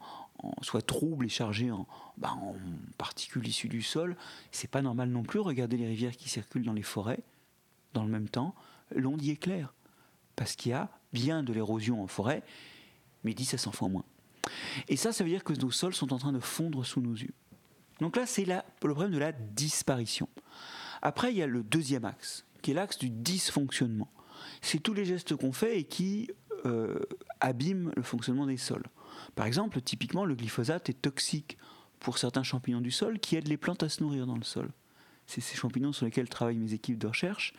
soit 0.62 0.82
trouble 0.82 1.26
et 1.26 1.28
chargée 1.28 1.70
en, 1.70 1.86
bah, 2.16 2.32
en 2.32 2.56
particules 2.98 3.46
issues 3.46 3.68
du 3.68 3.82
sol. 3.82 4.16
C'est 4.50 4.70
pas 4.70 4.82
normal 4.82 5.10
non 5.10 5.22
plus. 5.22 5.38
Regardez 5.38 5.76
les 5.76 5.86
rivières 5.86 6.16
qui 6.16 6.28
circulent 6.28 6.64
dans 6.64 6.72
les 6.72 6.82
forêts. 6.82 7.20
Dans 7.94 8.04
le 8.04 8.10
même 8.10 8.28
temps, 8.28 8.54
l'onde 8.94 9.22
y 9.22 9.30
est 9.30 9.36
claire. 9.36 9.74
Parce 10.34 10.56
qu'il 10.56 10.70
y 10.70 10.74
a 10.74 10.90
bien 11.12 11.42
de 11.42 11.52
l'érosion 11.52 12.02
en 12.02 12.06
forêt, 12.06 12.42
mais 13.22 13.34
10 13.34 13.54
à 13.54 13.58
100 13.58 13.72
fois 13.72 13.88
moins. 13.88 14.04
Et 14.88 14.96
ça, 14.96 15.12
ça 15.12 15.22
veut 15.24 15.30
dire 15.30 15.44
que 15.44 15.52
nos 15.52 15.70
sols 15.70 15.94
sont 15.94 16.12
en 16.12 16.18
train 16.18 16.32
de 16.32 16.40
fondre 16.40 16.84
sous 16.84 17.00
nos 17.00 17.14
yeux. 17.14 17.34
Donc 18.00 18.16
là, 18.16 18.26
c'est 18.26 18.44
le 18.44 18.60
problème 18.80 19.12
de 19.12 19.18
la 19.18 19.30
disparition. 19.30 20.28
Après, 21.02 21.32
il 21.32 21.38
y 21.38 21.42
a 21.42 21.46
le 21.46 21.62
deuxième 21.62 22.04
axe, 22.04 22.46
qui 22.62 22.70
est 22.70 22.74
l'axe 22.74 22.98
du 22.98 23.10
dysfonctionnement. 23.10 24.10
C'est 24.60 24.78
tous 24.78 24.94
les 24.94 25.04
gestes 25.04 25.36
qu'on 25.36 25.52
fait 25.52 25.78
et 25.78 25.84
qui 25.84 26.30
euh, 26.64 27.00
abîment 27.40 27.92
le 27.96 28.02
fonctionnement 28.02 28.46
des 28.46 28.56
sols. 28.56 28.86
Par 29.34 29.46
exemple, 29.46 29.80
typiquement, 29.80 30.24
le 30.24 30.34
glyphosate 30.34 30.88
est 30.88 31.02
toxique 31.02 31.58
pour 32.00 32.18
certains 32.18 32.42
champignons 32.42 32.80
du 32.80 32.90
sol 32.90 33.18
qui 33.18 33.36
aident 33.36 33.48
les 33.48 33.56
plantes 33.56 33.82
à 33.82 33.88
se 33.88 34.02
nourrir 34.02 34.26
dans 34.26 34.36
le 34.36 34.44
sol. 34.44 34.70
C'est 35.26 35.40
ces 35.40 35.56
champignons 35.56 35.92
sur 35.92 36.04
lesquels 36.04 36.28
travaillent 36.28 36.56
mes 36.56 36.72
équipes 36.72 36.98
de 36.98 37.06
recherche. 37.06 37.52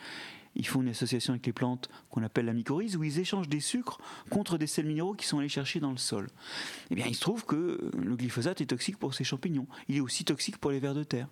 Ils 0.56 0.68
font 0.68 0.82
une 0.82 0.90
association 0.90 1.34
avec 1.34 1.46
les 1.46 1.54
plantes 1.54 1.90
qu'on 2.10 2.24
appelle 2.24 2.46
la 2.46 2.54
mycorhize, 2.54 2.96
où 2.96 3.04
ils 3.04 3.20
échangent 3.20 3.50
des 3.50 3.60
sucres 3.60 4.00
contre 4.30 4.58
des 4.58 4.68
sels 4.68 4.86
minéraux 4.86 5.16
qui 5.16 5.26
sont 5.26 5.40
allés 5.40 5.50
chercher 5.50 5.80
dans 5.80 5.92
le 5.92 5.98
sol. 5.98 6.30
Eh 6.92 6.96
bien, 6.96 7.06
il 7.08 7.16
se 7.16 7.22
trouve 7.22 7.46
que 7.46 7.92
le 7.98 8.16
glyphosate 8.16 8.62
est 8.62 8.68
toxique 8.68 8.98
pour 8.98 9.14
ces 9.14 9.24
champignons. 9.24 9.68
Il 9.88 9.98
est 9.98 10.02
aussi 10.02 10.26
toxique 10.26 10.58
pour 10.58 10.72
les 10.72 10.80
vers 10.80 10.94
de 10.94 11.04
terre. 11.04 11.28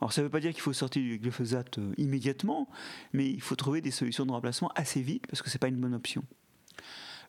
Alors 0.00 0.12
ça 0.12 0.20
ne 0.20 0.26
veut 0.26 0.30
pas 0.30 0.40
dire 0.40 0.52
qu'il 0.52 0.60
faut 0.60 0.72
sortir 0.72 1.02
du 1.02 1.18
glyphosate 1.18 1.78
euh, 1.78 1.92
immédiatement, 1.96 2.68
mais 3.12 3.28
il 3.28 3.40
faut 3.40 3.56
trouver 3.56 3.80
des 3.80 3.90
solutions 3.90 4.26
de 4.26 4.32
remplacement 4.32 4.70
assez 4.74 5.02
vite 5.02 5.26
parce 5.26 5.42
que 5.42 5.50
ce 5.50 5.56
n'est 5.56 5.60
pas 5.60 5.68
une 5.68 5.80
bonne 5.80 5.94
option. 5.94 6.24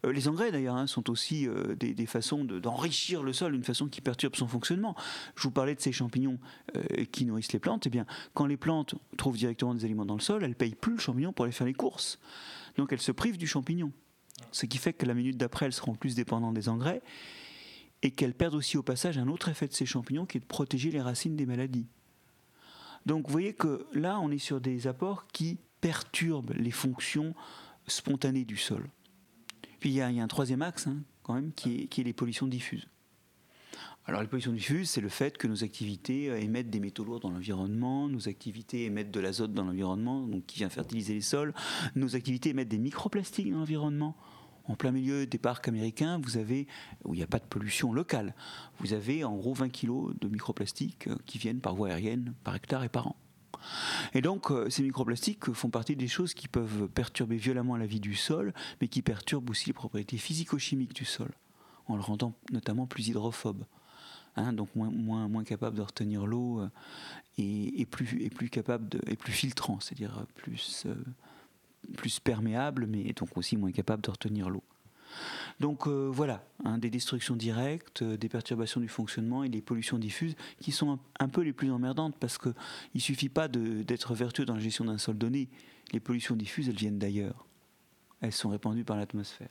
Euh, 0.05 0.11
les 0.11 0.27
engrais 0.27 0.51
d'ailleurs 0.51 0.75
hein, 0.75 0.87
sont 0.87 1.09
aussi 1.09 1.47
euh, 1.47 1.75
des, 1.75 2.05
façons 2.05 2.43
d'enrichir 2.43 3.23
le 3.23 3.33
sol, 3.33 3.55
une 3.55 3.63
façon 3.63 3.87
qui 3.87 4.01
perturbe 4.01 4.35
son 4.35 4.47
fonctionnement. 4.47 4.95
Je 5.35 5.43
vous 5.43 5.51
parlais 5.51 5.75
de 5.75 5.81
ces 5.81 5.91
champignons 5.91 6.39
qui 7.11 7.25
nourrissent 7.25 7.53
les 7.53 7.59
plantes. 7.59 7.87
Eh 7.87 7.89
bien, 7.89 8.05
quand 8.33 8.45
les 8.45 8.57
plantes 8.57 8.95
trouvent 9.17 9.37
directement 9.37 9.73
des 9.73 9.85
aliments 9.85 10.05
dans 10.05 10.15
le 10.15 10.21
sol, 10.21 10.43
elles 10.43 10.55
payent 10.55 10.75
plus 10.75 10.93
le 10.93 10.99
champignon 10.99 11.33
pour 11.33 11.45
aller 11.45 11.51
faire 11.51 11.67
les 11.67 11.73
courses. 11.73 12.19
Donc 12.77 12.91
elles 12.91 13.01
se 13.01 13.11
privent 13.11 13.37
du 13.37 13.47
champignon. 13.47 13.91
Ce 14.51 14.65
qui 14.65 14.77
fait 14.77 14.93
que 14.93 15.05
la 15.05 15.13
minute 15.13 15.37
d'après, 15.37 15.65
elles 15.65 15.73
seront 15.73 15.95
plus 15.95 16.15
dépendantes 16.15 16.53
des 16.53 16.69
engrais 16.69 17.01
et 18.01 18.11
qu'elles 18.11 18.33
perdent 18.33 18.55
aussi 18.55 18.77
au 18.77 18.83
passage 18.83 19.17
un 19.17 19.27
autre 19.27 19.49
effet 19.49 19.67
de 19.67 19.73
ces 19.73 19.85
champignons 19.85 20.25
qui 20.25 20.37
est 20.37 20.41
de 20.41 20.45
protéger 20.45 20.91
les 20.91 21.01
racines 21.01 21.35
des 21.35 21.45
maladies. 21.45 21.87
Donc 23.05 23.27
vous 23.27 23.31
voyez 23.31 23.53
que 23.53 23.85
là, 23.93 24.19
on 24.19 24.31
est 24.31 24.39
sur 24.39 24.59
des 24.61 24.87
apports 24.87 25.27
qui 25.27 25.57
perturbent 25.81 26.53
les 26.55 26.71
fonctions 26.71 27.35
spontanées 27.87 28.45
du 28.45 28.57
sol. 28.57 28.89
Puis 29.79 29.89
il 29.89 29.95
y 29.95 30.01
a, 30.01 30.07
un 30.07 30.27
troisième 30.27 30.61
axe, 30.61 30.87
hein, 30.87 30.97
quand 31.23 31.35
même, 31.35 31.51
qui 31.53 31.87
est, 31.91 32.03
les 32.03 32.13
pollutions 32.13 32.47
diffuses. 32.47 32.87
Alors 34.07 34.21
les 34.21 34.27
pollutions 34.27 34.51
diffuses, 34.51 34.89
c'est 34.89 35.01
le 35.01 35.09
fait 35.09 35.37
que 35.37 35.47
nos 35.47 35.63
activités 35.63 36.29
euh, 36.29 36.39
émettent 36.39 36.69
des 36.69 36.79
métaux 36.79 37.03
lourds 37.03 37.19
dans 37.19 37.31
l'environnement, 37.31 38.07
nos 38.07 38.27
activités 38.27 38.85
émettent 38.85 39.09
de 39.09 39.19
l'azote 39.19 39.53
dans 39.53 39.63
l'environnement, 39.63 40.27
donc 40.27 40.45
qui 40.45 40.57
vient 40.57 40.69
fertiliser 40.69 41.15
les 41.15 41.21
sols, 41.21 41.55
nos 41.95 42.15
activités 42.15 42.49
émettent 42.49 42.69
des 42.69 42.77
microplastiques 42.77 43.51
dans 43.51 43.59
l'environnement 43.59 44.15
en 44.67 44.75
plein 44.75 44.91
milieu 44.91 45.25
des 45.25 45.37
parcs 45.37 45.67
américains, 45.67 46.19
vous 46.21 46.37
avez, 46.37 46.67
où 47.03 47.13
il 47.13 47.17
n'y 47.17 47.23
a 47.23 47.27
pas 47.27 47.39
de 47.39 47.45
pollution 47.45 47.93
locale, 47.93 48.33
vous 48.79 48.93
avez 48.93 49.23
en 49.23 49.35
gros 49.35 49.53
20 49.53 49.69
kg 49.69 50.17
de 50.19 50.27
microplastiques 50.27 51.07
euh, 51.07 51.15
qui 51.25 51.37
viennent 51.37 51.59
par 51.59 51.75
voie 51.75 51.89
aérienne, 51.89 52.33
par 52.43 52.55
hectare 52.55 52.83
et 52.83 52.89
par 52.89 53.07
an. 53.07 53.15
Et 54.13 54.21
donc, 54.21 54.51
euh, 54.51 54.69
ces 54.69 54.83
microplastiques 54.83 55.51
font 55.53 55.69
partie 55.69 55.95
des 55.95 56.07
choses 56.07 56.33
qui 56.33 56.47
peuvent 56.47 56.87
perturber 56.89 57.37
violemment 57.37 57.77
la 57.77 57.85
vie 57.85 57.99
du 57.99 58.15
sol, 58.15 58.53
mais 58.81 58.87
qui 58.87 59.01
perturbent 59.01 59.49
aussi 59.49 59.67
les 59.67 59.73
propriétés 59.73 60.17
physico-chimiques 60.17 60.93
du 60.93 61.05
sol, 61.05 61.31
en 61.87 61.95
le 61.95 62.01
rendant 62.01 62.33
notamment 62.51 62.85
plus 62.85 63.07
hydrophobe. 63.07 63.65
Hein, 64.37 64.51
donc 64.51 64.75
moins, 64.75 64.91
moins, 64.91 65.29
moins, 65.29 65.45
capable 65.45 65.77
de 65.77 65.81
retenir 65.81 66.25
l'eau 66.25 66.59
euh, 66.59 66.69
et, 67.37 67.85
plus, 67.85 68.21
et 68.21 68.29
plus 68.29 68.49
capable 68.49 68.89
de, 68.89 68.99
et 69.07 69.15
plus 69.15 69.31
filtrant, 69.31 69.79
c'est-à-dire 69.79 70.25
plus 70.35 70.85
plus 71.97 72.19
perméable, 72.19 72.87
mais 72.87 73.13
donc 73.13 73.37
aussi 73.37 73.57
moins 73.57 73.71
capable 73.71 74.03
de 74.03 74.11
retenir 74.11 74.49
l'eau. 74.49 74.63
Donc 75.59 75.87
euh, 75.87 76.09
voilà, 76.11 76.43
hein, 76.63 76.77
des 76.77 76.89
destructions 76.89 77.35
directes, 77.35 78.01
euh, 78.01 78.17
des 78.17 78.29
perturbations 78.29 78.81
du 78.81 78.87
fonctionnement 78.87 79.43
et 79.43 79.49
des 79.49 79.61
pollutions 79.61 79.97
diffuses 79.97 80.35
qui 80.59 80.71
sont 80.71 80.99
un, 81.19 81.29
peu 81.29 81.41
les 81.41 81.53
plus 81.53 81.71
emmerdantes 81.71 82.15
parce 82.19 82.37
qu'il 82.37 82.53
ne 82.93 82.99
suffit 82.99 83.29
pas 83.29 83.47
d'être 83.47 84.13
vertueux 84.13 84.45
dans 84.45 84.55
la 84.55 84.59
gestion 84.59 84.85
d'un 84.85 84.97
sol 84.97 85.17
donné. 85.17 85.47
Les 85.93 85.99
pollutions 85.99 86.35
diffuses, 86.35 86.67
elles 86.67 86.75
viennent 86.75 86.99
d'ailleurs. 86.99 87.45
Elles 88.21 88.33
sont 88.33 88.49
répandues 88.49 88.83
par 88.83 88.97
l'atmosphère. 88.97 89.49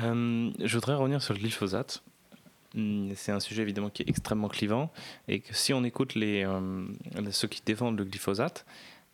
Euh, 0.00 0.50
je 0.60 0.74
voudrais 0.74 0.94
revenir 0.94 1.22
sur 1.22 1.34
le 1.34 1.40
glyphosate. 1.40 2.02
Hum, 2.76 3.12
c'est 3.14 3.32
un 3.32 3.40
sujet 3.40 3.62
évidemment 3.62 3.90
qui 3.90 4.02
est 4.02 4.08
extrêmement 4.08 4.48
clivant 4.48 4.92
et 5.28 5.40
que 5.40 5.54
si 5.54 5.72
on 5.72 5.84
écoute 5.84 6.16
les, 6.16 6.44
ceux 7.30 7.46
qui 7.46 7.62
défendent 7.64 7.98
le 7.98 8.04
glyphosate, 8.04 8.66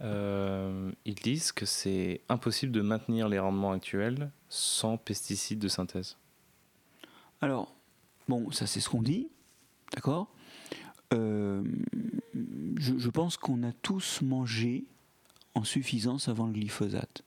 euh, 0.02 0.90
ils 1.04 1.14
disent 1.14 1.52
que 1.52 1.66
c'est 1.66 2.22
impossible 2.28 2.72
de 2.72 2.80
maintenir 2.80 3.28
les 3.28 3.38
rendements 3.38 3.72
actuels 3.72 4.30
sans 4.48 4.96
pesticides 4.96 5.58
de 5.58 5.68
synthèse. 5.68 6.16
Alors, 7.40 7.74
bon, 8.28 8.50
ça 8.50 8.66
c'est 8.66 8.80
ce 8.80 8.88
qu'on 8.88 9.02
dit, 9.02 9.28
d'accord? 9.92 10.32
Euh, 11.12 11.62
je, 12.76 13.08
pense 13.08 13.36
qu'on 13.36 13.62
a 13.62 13.72
tous 13.72 14.22
mangé 14.22 14.84
en 15.54 15.64
suffisance 15.64 16.28
avant 16.28 16.46
le 16.46 16.52
glyphosate. 16.52 17.24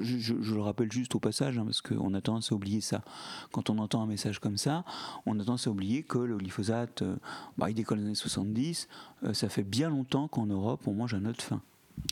Je, 0.00 0.34
le 0.34 0.60
rappelle 0.60 0.90
juste 0.90 1.14
au 1.14 1.18
passage, 1.20 1.58
hein, 1.58 1.64
parce 1.64 1.80
qu'on 1.80 2.14
a 2.14 2.20
tendance 2.20 2.52
à 2.52 2.54
oublier 2.54 2.80
ça. 2.80 3.02
Quand 3.50 3.70
on 3.70 3.78
entend 3.78 4.02
un 4.02 4.06
message 4.06 4.38
comme 4.38 4.56
ça, 4.56 4.84
on 5.26 5.38
a 5.38 5.44
tendance 5.44 5.66
à 5.66 5.70
oublier 5.70 6.02
que 6.02 6.18
le 6.18 6.36
glyphosate, 6.36 7.02
euh, 7.02 7.16
bah, 7.58 7.70
il 7.70 7.74
décolle 7.74 7.98
dans 7.98 8.02
les 8.02 8.08
années 8.08 8.14
70. 8.14 8.88
Euh, 9.24 9.34
ça 9.34 9.48
fait 9.48 9.62
bien 9.62 9.90
longtemps 9.90 10.28
qu'en 10.28 10.46
Europe, 10.46 10.82
on 10.86 10.94
mange 10.94 11.14
œuf 11.14 11.22
de 11.22 11.42
faim. 11.42 11.60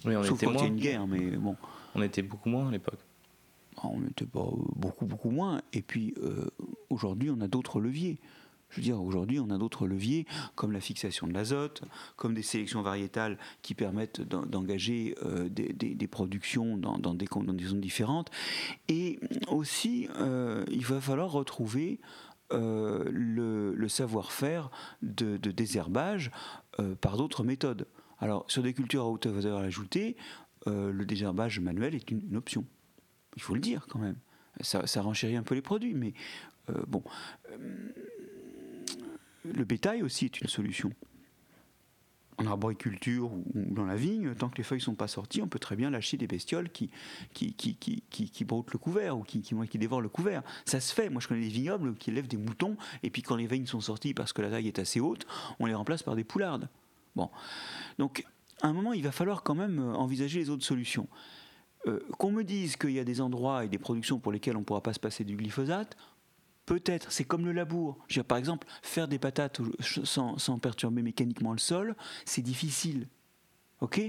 Oui, 0.04 0.16
on 0.16 0.22
Sauf 0.22 0.42
était 0.42 0.46
quand 0.46 0.52
il 0.52 0.60
y 0.60 0.64
a 0.64 0.66
une 0.66 0.76
guerre, 0.76 1.06
mais 1.06 1.36
bon. 1.36 1.56
On 1.94 2.02
était 2.02 2.22
beaucoup 2.22 2.48
moins 2.48 2.68
à 2.68 2.70
l'époque. 2.70 3.00
Ah, 3.78 3.88
on 3.90 4.04
était 4.06 4.26
pas 4.26 4.46
beaucoup, 4.76 5.06
beaucoup 5.06 5.30
moins. 5.30 5.62
Et 5.72 5.82
puis, 5.82 6.14
aujourd'hui, 6.90 7.30
on 7.30 7.40
a 7.40 7.48
d'autres 7.48 7.80
leviers. 7.80 8.18
Je 8.70 8.76
veux 8.76 8.82
dire, 8.82 9.02
aujourd'hui, 9.02 9.40
on 9.40 9.50
a 9.50 9.58
d'autres 9.58 9.86
leviers, 9.86 10.26
comme 10.54 10.72
la 10.72 10.80
fixation 10.80 11.26
de 11.26 11.32
l'azote, 11.32 11.82
comme 12.16 12.34
des 12.34 12.42
sélections 12.42 12.82
variétales 12.82 13.36
qui 13.62 13.74
permettent 13.74 14.20
d'engager 14.20 15.16
euh, 15.24 15.48
des, 15.48 16.06
productions 16.06 16.76
dans, 16.76 17.14
des 17.14 17.26
conditions 17.26 17.76
différentes. 17.76 18.30
Et 18.88 19.18
aussi, 19.48 20.08
euh, 20.18 20.64
il 20.70 20.84
va 20.86 21.00
falloir 21.00 21.32
retrouver 21.32 22.00
euh, 22.52 23.04
le, 23.10 23.88
savoir-faire 23.88 24.70
de, 25.02 25.36
désherbage 25.36 26.30
par 27.00 27.16
d'autres 27.16 27.44
méthodes. 27.44 27.86
Alors, 28.20 28.44
sur 28.48 28.62
des 28.62 28.72
cultures 28.72 29.02
à 29.02 29.08
haute 29.08 29.26
valeur 29.26 29.58
ajoutée, 29.58 30.16
le 30.66 31.04
désherbage 31.04 31.58
manuel 31.58 31.94
est 31.94 32.10
une, 32.10 32.36
option. 32.36 32.64
Il 33.36 33.42
faut 33.42 33.54
le 33.54 33.60
dire 33.60 33.86
quand 33.88 33.98
même. 33.98 34.16
Ça, 34.60 34.86
ça 34.86 35.02
renchérit 35.02 35.36
un 35.36 35.42
peu 35.42 35.54
les 35.54 35.62
produits, 35.62 35.94
mais 35.94 36.12
bon 36.86 37.02
le 39.44 39.64
bétail 39.64 40.02
aussi 40.02 40.26
est 40.26 40.40
une 40.40 40.48
solution. 40.48 40.92
En 42.38 42.46
arboriculture 42.46 43.30
ou 43.32 43.44
dans 43.54 43.84
la 43.84 43.96
vigne, 43.96 44.34
tant 44.34 44.48
que 44.48 44.56
les 44.56 44.62
feuilles 44.62 44.78
ne 44.78 44.84
sont 44.84 44.94
pas 44.94 45.08
sorties, 45.08 45.42
on 45.42 45.48
peut 45.48 45.58
très 45.58 45.76
bien 45.76 45.90
lâcher 45.90 46.16
des 46.16 46.26
bestioles 46.26 46.70
qui, 46.70 46.90
qui, 47.34 47.52
qui, 47.54 47.74
qui, 47.74 48.44
broutent 48.44 48.72
le 48.72 48.78
couvert 48.78 49.18
ou 49.18 49.22
qui, 49.22 49.42
qui, 49.42 49.78
dévorent 49.78 50.00
le 50.00 50.08
couvert. 50.08 50.42
Ça 50.64 50.80
se 50.80 50.94
fait. 50.94 51.10
Moi, 51.10 51.20
je 51.20 51.28
connais 51.28 51.42
des 51.42 51.48
vignobles 51.48 51.94
qui 51.96 52.08
élèvent 52.08 52.28
des 52.28 52.38
moutons 52.38 52.78
et 53.02 53.10
puis 53.10 53.20
quand 53.20 53.36
les 53.36 53.46
veines 53.46 53.66
sont 53.66 53.82
sorties 53.82 54.14
parce 54.14 54.32
que 54.32 54.40
la 54.40 54.48
taille 54.48 54.68
est 54.68 54.78
assez 54.78 55.00
haute, 55.00 55.26
on 55.58 55.66
les 55.66 55.74
remplace 55.74 56.02
par 56.02 56.16
des 56.16 56.24
poulardes. 56.24 56.70
Bon. 57.14 57.28
Donc, 57.98 58.24
à 58.62 58.68
un 58.68 58.72
moment, 58.72 58.94
il 58.94 59.02
va 59.02 59.12
falloir 59.12 59.42
quand 59.42 59.54
même 59.54 59.78
euh, 59.78 59.94
envisager 59.94 60.38
les 60.38 60.50
autres 60.50 60.64
solutions. 60.64 61.08
Euh, 61.86 62.00
qu'on 62.18 62.30
me 62.30 62.44
dise 62.44 62.76
qu'il 62.76 62.90
y 62.90 62.98
a 62.98 63.04
des 63.04 63.20
endroits 63.20 63.64
et 63.64 63.68
des 63.68 63.78
productions 63.78 64.18
pour 64.18 64.32
lesquelles 64.32 64.56
on 64.56 64.60
ne 64.60 64.64
pourra 64.64 64.82
pas 64.82 64.92
se 64.92 65.00
passer 65.00 65.24
du 65.24 65.36
glyphosate, 65.36 65.96
Peut-être, 66.70 67.10
c'est 67.10 67.24
comme 67.24 67.46
le 67.46 67.50
labour. 67.50 67.98
par 68.28 68.38
exemple, 68.38 68.64
faire 68.80 69.08
des 69.08 69.18
patates 69.18 69.60
sans, 69.80 70.38
sans 70.38 70.60
perturber 70.60 71.02
mécaniquement 71.02 71.50
le 71.50 71.58
sol, 71.58 71.96
c'est 72.24 72.42
difficile. 72.42 73.08
Ok? 73.80 74.00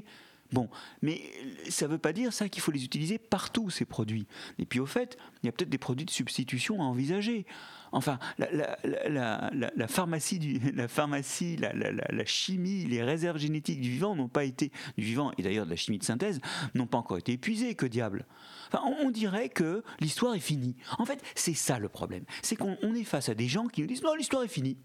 Bon, 0.52 0.70
mais 1.02 1.22
ça 1.70 1.88
ne 1.88 1.94
veut 1.94 1.98
pas 1.98 2.12
dire 2.12 2.34
ça 2.34 2.50
qu'il 2.50 2.62
faut 2.62 2.72
les 2.72 2.84
utiliser 2.84 3.18
partout, 3.18 3.70
ces 3.70 3.86
produits. 3.86 4.28
Et 4.60 4.66
puis 4.66 4.80
au 4.80 4.86
fait, 4.86 5.18
il 5.42 5.46
y 5.46 5.50
a 5.50 5.52
peut-être 5.54 5.70
des 5.70 5.78
produits 5.78 6.06
de 6.06 6.12
substitution 6.12 6.82
à 6.82 6.86
envisager. 6.86 7.46
Enfin, 7.94 8.20
la, 8.38 8.78
pharmacie, 9.88 10.60
la, 10.74 10.88
pharmacie 10.88 11.58
la, 11.58 12.26
chimie, 12.26 12.86
les 12.86 13.02
réserves 13.02 13.38
génétiques 13.38 13.82
du 13.82 13.92
vivant 13.92 14.16
n'ont 14.16 14.28
pas 14.28 14.44
été, 14.44 14.72
du 14.98 15.06
vivant 15.06 15.32
et 15.38 15.44
d'ailleurs 15.44 15.66
de 15.66 15.70
la 15.70 15.76
chimie 15.78 16.00
de 16.00 16.04
synthèse, 16.04 16.42
n'ont 16.74 16.88
pas 16.88 16.98
encore 16.98 17.18
été 17.18 17.34
épuisées, 17.34 17.76
que 17.76 17.86
diable. 17.86 18.26
Enfin, 18.68 18.84
on, 19.02 19.10
dirait 19.10 19.50
que 19.50 19.84
l'histoire 20.00 20.36
est 20.36 20.40
finie. 20.40 20.76
En 20.98 21.06
fait, 21.06 21.22
c'est 21.36 21.54
ça 21.54 21.80
le 21.80 21.90
problème. 21.90 22.24
C'est 22.42 22.56
qu'on 22.56 22.96
est 22.96 23.04
face 23.04 23.30
à 23.30 23.36
des 23.36 23.48
gens 23.48 23.68
qui 23.68 23.82
nous 23.82 23.88
disent 23.88 24.04
non, 24.04 24.16
l'histoire 24.16 24.44
est 24.44 24.50
finie. 24.50 24.78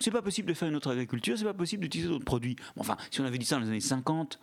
C'est 0.00 0.10
pas 0.10 0.22
possible 0.22 0.48
de 0.48 0.54
faire 0.54 0.68
une 0.68 0.76
autre 0.76 0.92
agriculture, 0.92 1.36
c'est 1.36 1.44
pas 1.44 1.54
possible 1.54 1.82
d'utiliser 1.82 2.08
d'autres 2.08 2.24
produits. 2.24 2.56
Enfin, 2.76 2.96
si 3.10 3.20
on 3.20 3.24
avait 3.24 3.38
dit 3.38 3.44
ça 3.44 3.56
dans 3.56 3.62
les 3.62 3.68
années 3.68 3.80
50, 3.80 4.38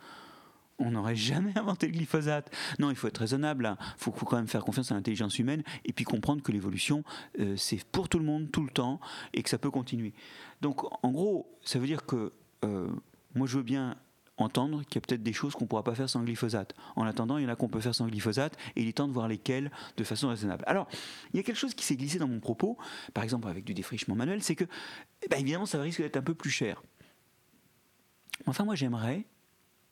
on 0.78 0.90
n'aurait 0.90 1.16
jamais 1.16 1.52
inventé 1.58 1.86
le 1.86 1.92
glyphosate. 1.92 2.50
Non, 2.78 2.90
il 2.90 2.96
faut 2.96 3.08
être 3.08 3.18
raisonnable. 3.18 3.76
Il 3.80 3.94
faut, 3.98 4.12
quand 4.12 4.36
même 4.36 4.48
faire 4.48 4.64
confiance 4.64 4.92
à 4.92 4.94
l'intelligence 4.94 5.38
humaine 5.38 5.62
et 5.84 5.92
puis 5.92 6.04
comprendre 6.04 6.42
que 6.42 6.52
l'évolution, 6.52 7.04
euh, 7.40 7.56
c'est 7.56 7.82
pour 7.84 8.08
tout 8.08 8.18
le 8.18 8.24
monde, 8.24 8.50
tout 8.50 8.62
le 8.62 8.70
temps, 8.70 9.00
et 9.32 9.42
que 9.42 9.48
ça 9.48 9.58
peut 9.58 9.70
continuer. 9.70 10.12
Donc, 10.60 10.82
en 11.04 11.10
gros, 11.10 11.58
ça 11.62 11.78
veut 11.78 11.86
dire 11.86 12.04
que 12.04 12.32
euh, 12.64 12.88
moi, 13.34 13.46
je 13.46 13.56
veux 13.56 13.62
bien 13.62 13.96
entendre 14.36 14.84
qu'il 14.84 14.96
y 14.96 14.98
a 14.98 15.00
peut-être 15.06 15.22
des 15.22 15.32
choses 15.32 15.54
qu'on 15.54 15.64
ne 15.64 15.68
pourra 15.68 15.82
pas 15.82 15.94
faire 15.94 16.08
sans 16.08 16.22
glyphosate. 16.22 16.74
En 16.94 17.04
attendant, 17.04 17.38
il 17.38 17.44
y 17.44 17.46
en 17.46 17.50
a 17.50 17.56
qu'on 17.56 17.68
peut 17.68 17.80
faire 17.80 17.94
sans 17.94 18.06
glyphosate 18.06 18.56
et 18.76 18.82
il 18.82 18.88
est 18.88 18.92
temps 18.92 19.08
de 19.08 19.12
voir 19.12 19.28
lesquelles 19.28 19.70
de 19.96 20.04
façon 20.04 20.28
raisonnable. 20.28 20.64
Alors, 20.66 20.88
il 21.32 21.36
y 21.36 21.40
a 21.40 21.42
quelque 21.42 21.58
chose 21.58 21.74
qui 21.74 21.84
s'est 21.84 21.96
glissé 21.96 22.18
dans 22.18 22.28
mon 22.28 22.40
propos, 22.40 22.76
par 23.14 23.24
exemple 23.24 23.48
avec 23.48 23.64
du 23.64 23.74
défrichement 23.74 24.14
manuel, 24.14 24.42
c'est 24.42 24.56
que, 24.56 24.64
eh 25.22 25.28
ben, 25.28 25.40
évidemment, 25.40 25.66
ça 25.66 25.80
risque 25.80 26.02
d'être 26.02 26.16
un 26.16 26.22
peu 26.22 26.34
plus 26.34 26.50
cher. 26.50 26.82
Enfin, 28.46 28.64
moi, 28.64 28.74
j'aimerais 28.74 29.24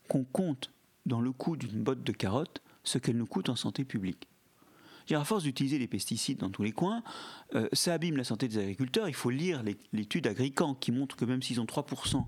qu'on 0.09 0.24
compte 0.24 0.70
dans 1.07 1.20
le 1.20 1.32
coût 1.32 1.57
d'une 1.57 1.82
botte 1.82 2.03
de 2.03 2.12
carottes 2.12 2.62
ce 2.82 2.99
qu'elle 2.99 3.16
nous 3.16 3.26
coûte 3.26 3.49
en 3.49 3.57
santé 3.57 3.84
publique. 3.84 4.28
À 5.11 5.24
force 5.24 5.42
d'utiliser 5.42 5.78
les 5.78 5.86
pesticides 5.86 6.38
dans 6.38 6.49
tous 6.49 6.62
les 6.62 6.72
coins, 6.72 7.03
euh, 7.55 7.68
ça 7.72 7.92
abîme 7.92 8.16
la 8.16 8.24
santé 8.24 8.49
des 8.49 8.59
agriculteurs. 8.59 9.07
Il 9.09 9.14
faut 9.14 9.28
lire 9.28 9.62
l'étude 9.92 10.26
Agrican 10.26 10.74
qui 10.74 10.92
montre 10.92 11.14
que 11.16 11.26
même 11.26 11.42
s'ils 11.42 11.61
ont 11.61 11.66
3% 11.66 12.24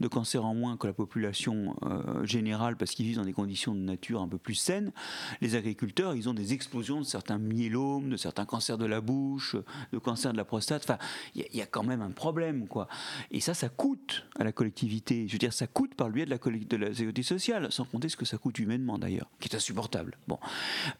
de 0.00 0.08
cancers 0.08 0.44
en 0.44 0.54
moins 0.54 0.76
que 0.76 0.86
la 0.86 0.92
population 0.92 1.76
euh, 1.82 2.24
générale 2.24 2.76
parce 2.76 2.92
qu'ils 2.92 3.06
vivent 3.06 3.16
dans 3.16 3.24
des 3.24 3.32
conditions 3.32 3.74
de 3.74 3.80
nature 3.80 4.20
un 4.20 4.28
peu 4.28 4.38
plus 4.38 4.54
saines, 4.54 4.92
les 5.40 5.54
agriculteurs, 5.54 6.14
ils 6.14 6.28
ont 6.28 6.34
des 6.34 6.52
explosions 6.52 7.00
de 7.00 7.06
certains 7.06 7.38
myélomes, 7.38 8.10
de 8.10 8.16
certains 8.16 8.44
cancers 8.44 8.78
de 8.78 8.86
la 8.86 9.00
bouche, 9.00 9.56
de 9.92 9.98
cancers 9.98 10.32
de 10.32 10.36
la 10.36 10.44
prostate. 10.44 10.82
Enfin, 10.84 10.98
il 11.34 11.44
y, 11.52 11.62
a 11.62 11.66
quand 11.66 11.82
même 11.82 12.02
un 12.02 12.10
problème, 12.10 12.66
quoi. 12.68 12.88
Et 13.30 13.40
ça, 13.40 13.54
ça 13.54 13.68
coûte 13.68 14.26
à 14.38 14.44
la 14.44 14.52
collectivité. 14.52 15.26
Je 15.26 15.32
veux 15.32 15.38
dire, 15.38 15.52
ça 15.52 15.66
coûte 15.66 15.94
par 15.94 16.08
le 16.08 16.14
biais 16.14 16.26
de 16.26 16.30
la, 16.30 16.38
de 16.38 16.76
la 16.76 16.94
sécurité 16.94 17.22
sociale, 17.22 17.70
sans 17.70 17.84
compter 17.84 18.08
ce 18.08 18.16
que 18.16 18.24
ça 18.24 18.38
coûte 18.38 18.58
humainement 18.58 18.98
d'ailleurs, 18.98 19.30
qui 19.40 19.48
est 19.48 19.56
insupportable. 19.56 20.16
Bon. 20.26 20.38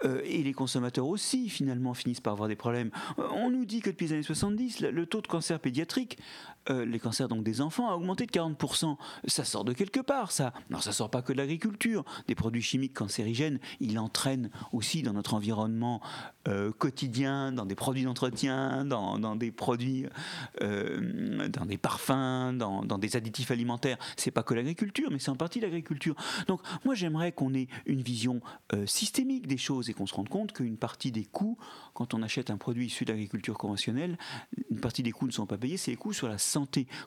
Euh, 0.05 0.21
et 0.25 0.43
les 0.43 0.53
consommateurs 0.53 1.07
aussi, 1.07 1.49
finalement, 1.49 1.95
finissent 1.95 2.21
par 2.21 2.33
avoir 2.33 2.49
des 2.49 2.57
problèmes. 2.57 2.91
Euh, 3.19 3.27
on 3.35 3.51
nous 3.51 3.65
dit 3.65 3.81
que 3.81 3.91
depuis 3.91 4.07
les 4.07 4.15
années 4.15 4.23
70, 4.23 4.81
le 4.81 5.07
taux 5.07 5.21
de 5.21 5.27
cancer 5.27 5.59
pédiatrique, 5.61 6.19
les 6.69 6.99
cancers 6.99 7.29
donc 7.29 7.43
des 7.45 7.61
enfants, 7.61 7.91
a 7.91 7.95
augmenté 7.95 8.27
de 8.27 8.31
40% 8.31 8.97
ça 9.27 9.45
sort 9.45 9.65
de 9.65 9.73
quelque 9.73 10.01
part, 10.01 10.33
ça. 10.33 10.53
Non, 10.71 10.81
ça 10.81 10.93
sort 10.93 11.11
pas 11.11 11.23
que 11.23 11.33
de 11.33 11.39
l'agriculture. 11.39 12.05
Des 12.27 12.35
produits 12.35 12.63
chimiques 12.63 12.95
cancérigènes, 12.95 13.59
ils 13.81 13.99
entraînent 13.99 14.51
aussi 14.73 15.03
dans 15.03 15.13
notre 15.13 15.35
environnement 15.35 16.01
euh, 16.49 16.73
quotidien, 16.73 17.53
dans 17.53 17.67
des 17.67 17.75
produits 17.75 18.05
d'entretien, 18.05 18.85
dans, 18.85 19.37
des 19.37 19.51
produits, 19.51 20.07
euh, 20.63 21.49
dans 21.49 21.67
des 21.67 21.79
parfums, 21.79 22.53
dans, 22.57 22.99
des 22.99 23.17
additifs 23.17 23.51
alimentaires. 23.51 23.99
C'est 24.17 24.31
pas 24.31 24.43
que 24.43 24.55
l'agriculture, 24.55 25.09
mais 25.11 25.19
c'est 25.19 25.31
en 25.31 25.37
partie 25.37 25.61
l'agriculture. 25.61 26.15
Donc, 26.47 26.61
moi, 26.85 26.95
j'aimerais 26.95 27.33
qu'on 27.33 27.55
ait 27.55 27.69
une 27.87 28.03
vision 28.03 28.41
euh, 28.73 28.87
systémique 28.87 29.47
des 29.47 29.59
choses 29.59 29.91
et 29.91 29.95
qu'on 29.95 30.07
se 30.07 30.15
rende 30.15 30.29
compte 30.29 30.53
qu'une 30.53 30.77
partie 30.77 31.13
des 31.13 31.25
coûts, 31.25 31.59
quand 31.95 32.15
on 32.15 32.23
achète 32.23 32.51
un 32.51 32.57
produit 32.57 32.87
issu 32.87 33.05
de 33.05 33.13
l'agriculture 33.13 33.57
conventionnelle, 33.59 34.19
une 34.71 34.81
partie 34.81 35.03
des 35.03 35.13
coûts 35.13 35.27
ne 35.27 35.33
sont 35.33 35.47
pas 35.47 35.59
payés, 35.59 35.77
c'est 35.77 35.91
les 35.91 35.97
coûts 35.97 36.13
sur 36.13 36.29
la 36.29 36.39
santé 36.39 36.58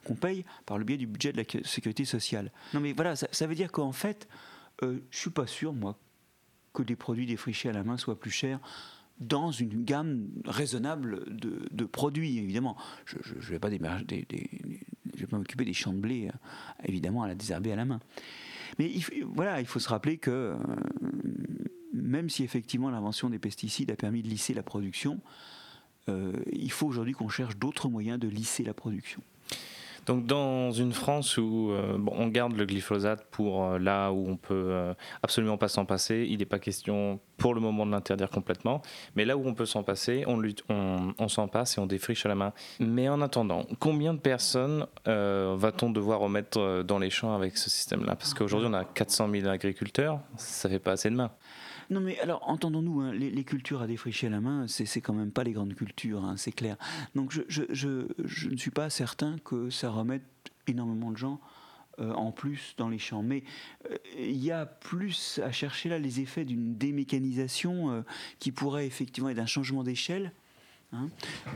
qu'on 0.05 0.15
paye 0.15 0.45
par 0.65 0.77
le 0.77 0.85
biais 0.85 0.97
du 0.97 1.07
budget 1.07 1.31
de 1.31 1.37
la 1.37 1.63
sécurité 1.63 2.05
sociale. 2.05 2.51
Non 2.73 2.79
mais 2.79 2.93
voilà, 2.93 3.15
ça, 3.15 3.47
veut 3.47 3.55
dire 3.55 3.71
qu'en 3.71 3.91
fait, 3.91 4.27
euh, 4.83 4.99
je 5.09 5.17
suis 5.17 5.29
pas 5.29 5.47
sûr, 5.47 5.73
moi, 5.73 5.97
que 6.73 6.83
des 6.83 6.95
produits 6.95 7.25
défrichés 7.25 7.69
à 7.69 7.73
la 7.73 7.83
main 7.83 7.97
soient 7.97 8.19
plus 8.19 8.31
chers 8.31 8.59
dans 9.19 9.51
une 9.51 9.83
gamme 9.83 10.27
raisonnable 10.45 11.23
de, 11.29 11.85
produits, 11.85 12.39
évidemment. 12.39 12.75
Je 13.05 13.17
ne 13.17 13.41
vais 13.41 13.59
pas, 13.59 13.69
m'occuper 15.31 15.63
des 15.63 15.73
champs 15.73 15.93
de 15.93 15.99
blé, 15.99 16.27
euh, 16.27 16.31
évidemment, 16.85 17.21
à 17.21 17.27
la 17.27 17.35
désherber 17.35 17.71
à 17.71 17.75
la 17.75 17.85
main. 17.85 17.99
Mais 18.79 18.89
il, 18.89 19.03
voilà, 19.25 19.59
il 19.59 19.67
faut 19.67 19.79
se 19.79 19.89
rappeler 19.89 20.17
que 20.17 20.31
euh, 20.31 20.57
même 21.93 22.29
si 22.29 22.43
effectivement 22.43 22.89
l'invention 22.89 23.29
des 23.29 23.39
pesticides 23.39 23.91
a 23.91 23.95
permis 23.95 24.23
de 24.23 24.27
lisser 24.27 24.53
la 24.53 24.63
production, 24.63 25.19
euh, 26.09 26.33
il 26.51 26.71
faut 26.71 26.87
aujourd'hui 26.87 27.13
qu'on 27.13 27.29
cherche 27.29 27.57
d'autres 27.57 27.89
moyens 27.89 28.19
de 28.19 28.27
lisser 28.27 28.63
la 28.63 28.73
production. 28.73 29.21
Donc 30.05 30.25
dans 30.25 30.71
une 30.71 30.93
France 30.93 31.37
où 31.37 31.71
euh, 31.71 31.97
on 32.07 32.27
garde 32.27 32.53
le 32.53 32.65
glyphosate 32.65 33.25
pour 33.31 33.63
euh, 33.63 33.79
là 33.79 34.11
où 34.11 34.27
on 34.27 34.37
peut 34.37 34.93
absolument 35.23 35.57
pas 35.57 35.67
s'en 35.67 35.85
passer, 35.85 36.27
il 36.29 36.39
n'est 36.39 36.45
pas 36.45 36.59
question 36.59 37.19
pour 37.37 37.53
le 37.53 37.61
moment 37.61 37.85
de 37.85 37.91
l'interdire 37.91 38.29
complètement, 38.29 38.81
mais 39.15 39.25
là 39.25 39.37
où 39.37 39.47
on 39.47 39.53
peut 39.53 39.65
s'en 39.65 39.83
passer, 39.83 40.23
on, 40.27 40.41
on, 41.17 41.27
s'en 41.27 41.47
passe 41.47 41.77
et 41.77 41.81
on 41.81 41.87
défriche 41.87 42.25
à 42.25 42.29
la 42.29 42.35
main. 42.35 42.53
Mais 42.79 43.09
en 43.09 43.21
attendant, 43.21 43.65
combien 43.79 44.13
de 44.13 44.19
personnes 44.19 44.85
va-t-on 45.05 45.89
devoir 45.89 46.19
remettre 46.19 46.83
dans 46.83 46.99
les 46.99 47.09
champs 47.09 47.33
avec 47.33 47.57
ce 47.57 47.69
système-là? 47.69 48.15
Parce 48.15 48.33
qu'aujourd'hui 48.33 48.69
on 48.69 48.73
a 48.73 48.85
400 48.85 49.29
000 49.31 49.47
agriculteurs, 49.47 50.19
ça 50.37 50.69
fait 50.69 50.79
pas 50.79 50.91
assez 50.91 51.09
de 51.09 51.15
mains. 51.15 51.31
Non, 51.91 51.99
mais 51.99 52.17
alors, 52.19 52.41
entendons-nous, 52.47 53.01
hein, 53.01 53.13
les, 53.13 53.43
cultures 53.43 53.81
à 53.81 53.87
défricher 53.87 54.27
à 54.27 54.29
la 54.29 54.39
main, 54.39 54.65
c'est 54.67 55.01
quand 55.01 55.13
même 55.13 55.31
pas 55.31 55.43
les 55.43 55.51
grandes 55.51 55.75
cultures, 55.75 56.23
hein, 56.23 56.37
c'est 56.37 56.53
clair. 56.53 56.77
Donc, 57.15 57.31
je, 57.49 58.47
ne 58.49 58.57
suis 58.57 58.71
pas 58.71 58.89
certain 58.89 59.37
que 59.43 59.69
ça 59.69 59.89
remette 59.89 60.23
énormément 60.67 61.11
de 61.11 61.17
gens 61.17 61.41
euh, 61.99 62.13
en 62.13 62.31
plus 62.31 62.75
dans 62.77 62.87
les 62.87 62.97
champs. 62.97 63.23
Mais 63.23 63.43
euh, 63.91 63.97
il 64.17 64.41
y 64.41 64.51
a 64.51 64.65
plus 64.65 65.41
à 65.43 65.51
chercher 65.51 65.89
là 65.89 65.99
les 65.99 66.21
effets 66.21 66.45
d'une 66.45 66.77
démécanisation 66.77 67.91
euh, 67.91 68.01
qui 68.39 68.53
pourrait 68.53 68.87
effectivement 68.87 69.27
être 69.27 69.39
un 69.39 69.45
changement 69.45 69.83
d'échelle 69.83 70.31
Hein, 70.93 71.09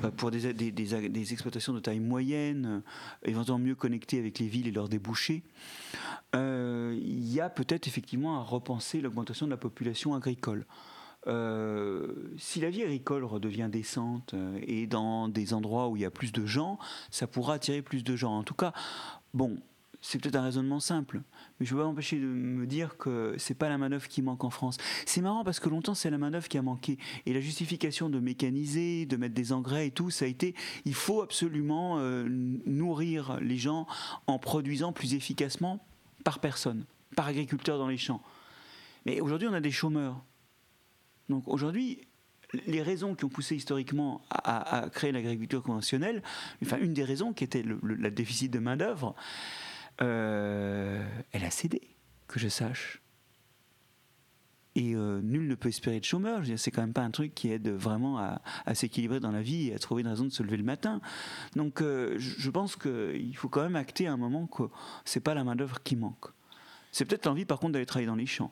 euh, 0.04 0.12
pour 0.12 0.32
des, 0.32 0.48
exploitations 1.34 1.74
de 1.74 1.80
taille 1.80 2.00
moyenne, 2.00 2.66
euh, 2.66 3.30
éventuellement 3.30 3.66
mieux 3.66 3.76
connectées 3.76 4.18
avec 4.18 4.40
les 4.40 4.48
villes 4.48 4.68
et 4.68 4.72
leurs 4.72 4.88
débouchés, 4.88 5.44
euh, 6.36 6.98
il 7.02 7.32
y 7.34 7.42
a 7.42 7.50
peut-être 7.50 7.88
effectivement 7.88 8.40
à 8.40 8.44
repenser 8.44 9.02
l'augmentation 9.02 9.46
de 9.46 9.52
la 9.52 9.58
population 9.58 10.14
agricole. 10.16 10.66
si 12.38 12.62
la 12.62 12.70
vie 12.70 12.84
agricole 12.84 13.26
redevient 13.26 13.68
décente 13.70 14.36
et 14.62 14.88
dans 14.88 15.28
des 15.28 15.54
endroits 15.54 15.90
où 15.90 15.98
il 15.98 16.04
y 16.04 16.06
a 16.06 16.12
plus 16.12 16.32
de 16.32 16.46
gens, 16.46 16.78
ça 17.10 17.28
pourra 17.28 17.56
attirer 17.56 17.82
plus 17.82 18.04
de 18.04 18.16
gens. 18.16 18.38
En 18.38 18.44
tout 18.44 18.54
cas, 18.54 18.74
bon, 19.34 19.58
c'est 20.06 20.20
peut-être 20.20 20.36
un 20.36 20.44
raisonnement 20.44 20.80
simple, 20.80 21.24
mais 21.60 21.66
je 21.66 21.74
ne 21.74 21.78
peux 21.78 21.84
pas 21.84 21.90
m'empêcher 21.90 22.20
de 22.20 22.28
me 22.28 22.68
dire 22.68 22.96
que 22.98 23.34
c'est 23.40 23.56
pas 23.56 23.70
la 23.70 23.80
manœuvre 23.80 24.08
qui 24.08 24.22
manque 24.22 24.44
en 24.44 24.52
France. 24.52 24.78
C'est 25.08 25.22
marrant 25.22 25.44
parce 25.44 25.60
que 25.60 25.68
longtemps 25.68 25.96
c'est 25.96 26.12
la 26.12 26.20
manœuvre 26.20 26.48
qui 26.48 26.60
a 26.60 26.62
manqué 26.62 27.00
et 27.26 27.34
la 27.34 27.40
justification 27.40 28.08
de 28.08 28.20
mécaniser, 28.20 29.08
de 29.08 29.18
mettre 29.18 29.34
des 29.34 29.52
engrais 29.52 29.88
et 29.88 29.92
tout, 29.92 30.12
ça 30.12 30.26
a 30.26 30.28
été 30.28 30.54
il 30.86 30.94
faut 30.94 31.24
absolument 31.24 31.98
euh, 31.98 32.28
nourrir 32.30 33.40
les 33.42 33.58
gens 33.58 33.88
en 34.28 34.38
produisant 34.38 34.94
plus 34.94 35.16
efficacement 35.16 35.84
par 36.24 36.38
personne, 36.38 36.86
par 37.16 37.26
agriculteur 37.26 37.80
dans 37.80 37.88
les 37.88 37.98
champs. 37.98 38.22
Mais 39.08 39.22
aujourd'hui 39.22 39.48
on 39.48 39.54
a 39.54 39.62
des 39.62 39.72
chômeurs. 39.72 40.24
Donc 41.30 41.48
aujourd'hui 41.48 42.02
les 42.68 42.84
raisons 42.84 43.16
qui 43.16 43.26
ont 43.26 43.30
poussé 43.30 43.56
historiquement 43.56 44.22
à, 44.30 44.88
créer 44.94 45.12
l'agriculture 45.12 45.64
conventionnelle, 45.64 46.22
enfin 46.62 46.78
une 46.80 46.94
des 46.94 47.04
raisons 47.04 47.34
qui 47.34 47.44
était 47.44 47.64
le 47.64 48.12
déficit 48.12 48.52
de 48.54 48.60
main 48.60 48.78
d'œuvre, 48.78 49.16
euh, 50.02 51.04
elle 51.32 51.44
a 51.44 51.52
cédé, 51.52 51.82
que 52.28 52.40
je 52.40 52.48
sache. 52.48 53.02
Et 54.78 54.94
euh, 54.94 55.22
nul 55.22 55.48
ne 55.48 55.56
peut 55.56 55.70
espérer 55.70 56.00
de 56.02 56.06
chômeur. 56.06 56.42
C'est 56.58 56.70
quand 56.70 56.82
même 56.82 56.94
pas 56.94 57.04
un 57.04 57.12
truc 57.12 57.34
qui 57.34 57.50
aide 57.50 57.70
vraiment 57.70 58.20
à, 58.20 58.42
s'équilibrer 58.76 59.22
dans 59.22 59.32
la 59.32 59.42
vie 59.42 59.70
et 59.70 59.74
à 59.74 59.80
trouver 59.80 60.02
une 60.02 60.10
raison 60.10 60.26
de 60.26 60.30
se 60.30 60.44
lever 60.44 60.58
le 60.58 60.64
matin. 60.64 61.00
Donc 61.56 61.82
euh, 61.82 62.16
je 62.18 62.50
pense 62.50 62.76
qu'il 62.76 63.36
faut 63.38 63.48
quand 63.48 63.64
même 63.64 63.78
acter 63.78 64.08
à 64.08 64.14
un 64.14 64.18
moment 64.18 64.48
que 64.48 64.64
c'est 65.06 65.22
pas 65.22 65.34
la 65.34 65.46
main-d'œuvre 65.46 65.82
qui 65.82 65.96
manque. 65.96 66.26
C'est 66.92 67.06
peut-être 67.06 67.26
l'envie 67.26 67.46
par 67.46 67.60
contre 67.60 67.74
d'aller 67.74 67.86
travailler 67.86 68.08
dans 68.08 68.16
les 68.16 68.26
champs. 68.26 68.52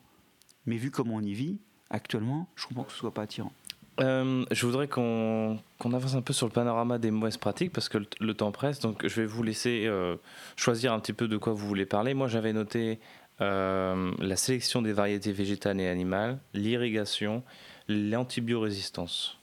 Mais 0.66 0.78
vu 0.78 0.92
comme 0.92 1.12
on 1.12 1.22
y 1.22 1.34
vit 1.34 1.60
actuellement, 1.90 2.48
je 2.56 2.68
comprends 2.68 2.86
que 2.86 2.94
ce 2.94 3.00
soit 3.00 3.14
pas 3.14 3.24
attirant. 3.24 3.52
Euh, 4.00 4.44
je 4.50 4.66
voudrais 4.66 4.88
qu'on 4.88 5.60
avance 5.84 6.16
un 6.16 6.22
peu 6.22 6.34
sur 6.34 6.48
le 6.48 6.52
panorama 6.52 6.98
des 6.98 7.12
mauvaises 7.12 7.38
pratiques 7.38 7.72
parce 7.72 7.90
que 7.90 8.00
le, 8.20 8.34
temps 8.34 8.52
presse. 8.52 8.80
Donc, 8.80 9.06
je 9.06 9.22
vais 9.22 9.28
vous 9.28 9.44
laisser 9.44 9.84
euh, 9.86 10.16
choisir 10.56 10.94
un 10.94 11.00
petit 11.00 11.14
peu 11.14 11.28
de 11.28 11.38
quoi 11.38 11.54
vous 11.54 11.68
voulez 11.68 11.86
parler. 11.86 12.14
Moi, 12.14 12.28
j'avais 12.28 12.54
noté 12.54 13.00
euh, 13.42 14.12
la 14.20 14.36
sélection 14.36 14.82
des 14.82 14.94
variétés 14.94 15.32
végétales 15.32 15.80
et 15.80 15.88
animales, 15.88 16.40
l'irrigation, 16.54 17.44
l'antibiorésistance. 17.88 19.38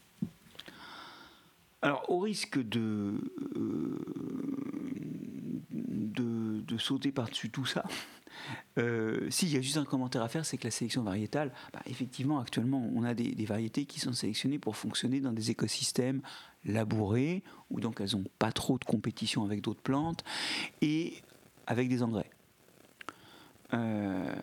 Alors, 1.82 2.11
au 2.11 2.18
risque 2.18 2.59
de, 2.59 3.14
de, 5.70 6.61
de 6.61 6.78
sauter 6.78 7.12
par-dessus 7.12 7.51
tout 7.51 7.64
ça, 7.64 7.84
euh, 8.78 9.28
S'il 9.30 9.51
y 9.51 9.57
a 9.57 9.61
juste 9.61 9.76
un 9.76 9.84
commentaire 9.84 10.22
à 10.22 10.28
faire, 10.28 10.45
c'est 10.45 10.57
que 10.57 10.64
la 10.64 10.70
sélection 10.70 11.03
variétale, 11.03 11.53
bah, 11.72 11.80
effectivement, 11.86 12.41
actuellement, 12.41 12.88
on 12.95 13.05
a 13.05 13.14
des, 13.14 13.45
variétés 13.45 13.84
qui 13.84 14.01
sont 14.01 14.12
sélectionnées 14.12 14.59
pour 14.59 14.76
fonctionner 14.76 15.20
dans 15.20 15.32
des 15.32 15.51
écosystèmes 15.51 16.22
labourés, 16.64 17.43
où 17.70 17.80
donc 17.80 18.01
elles 18.01 18.12
n'ont 18.12 18.24
pas 18.38 18.53
trop 18.53 18.78
de 18.78 18.84
compétition 18.84 19.45
avec 19.45 19.61
d'autres 19.61 19.82
plantes, 19.82 20.24
et 20.82 21.14
avec 21.66 21.88
des 21.88 22.03
engrais. 22.03 22.30
Euh, 23.72 24.34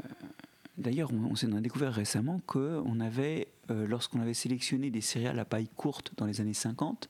d'ailleurs, 0.77 1.11
on, 1.11 1.35
s'est 1.35 1.47
découvert 1.47 1.93
récemment 1.93 2.41
qu'on 2.45 2.99
avait, 2.99 3.47
euh, 3.71 3.87
lorsqu'on 3.87 4.19
avait 4.19 4.33
sélectionné 4.33 4.89
des 4.89 5.01
céréales 5.01 5.39
à 5.39 5.45
paille 5.45 5.69
courte 5.75 6.13
dans 6.17 6.25
les 6.25 6.41
années 6.41 6.53
50, 6.53 7.09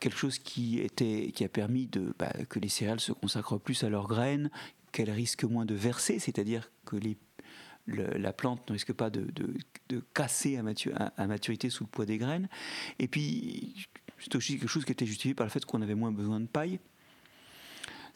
quelque 0.00 0.16
chose 0.16 0.38
qui 0.38 0.82
a 0.82 1.48
permis 1.48 1.86
de, 1.86 2.14
bah, 2.18 2.32
que 2.48 2.58
les 2.58 2.68
céréales 2.68 3.00
se 3.00 3.12
consacrent 3.12 3.58
plus 3.58 3.84
à 3.84 3.88
leurs 3.88 4.06
graines, 4.06 4.50
qu'elle 4.96 5.10
risque 5.10 5.44
moins 5.44 5.66
de 5.66 5.74
verser, 5.74 6.18
c'est-à-dire 6.18 6.70
que 6.86 6.96
la 7.86 8.32
plante 8.32 8.66
ne 8.70 8.72
risque 8.72 8.94
pas 8.94 9.10
de, 9.10 9.26
casser 10.14 10.56
à, 10.56 11.26
maturité 11.26 11.68
sous 11.68 11.84
le 11.84 11.90
poids 11.90 12.06
des 12.06 12.16
graines. 12.16 12.48
Et 12.98 13.06
puis, 13.06 13.86
c'est 14.18 14.34
aussi 14.34 14.58
quelque 14.58 14.70
chose 14.70 14.86
qui 14.86 14.92
était 14.92 15.04
justifié 15.04 15.34
par 15.34 15.44
le 15.44 15.50
fait 15.50 15.66
qu'on 15.66 15.82
avait 15.82 15.94
moins 15.94 16.12
besoin 16.12 16.40
de 16.40 16.46
paille 16.46 16.80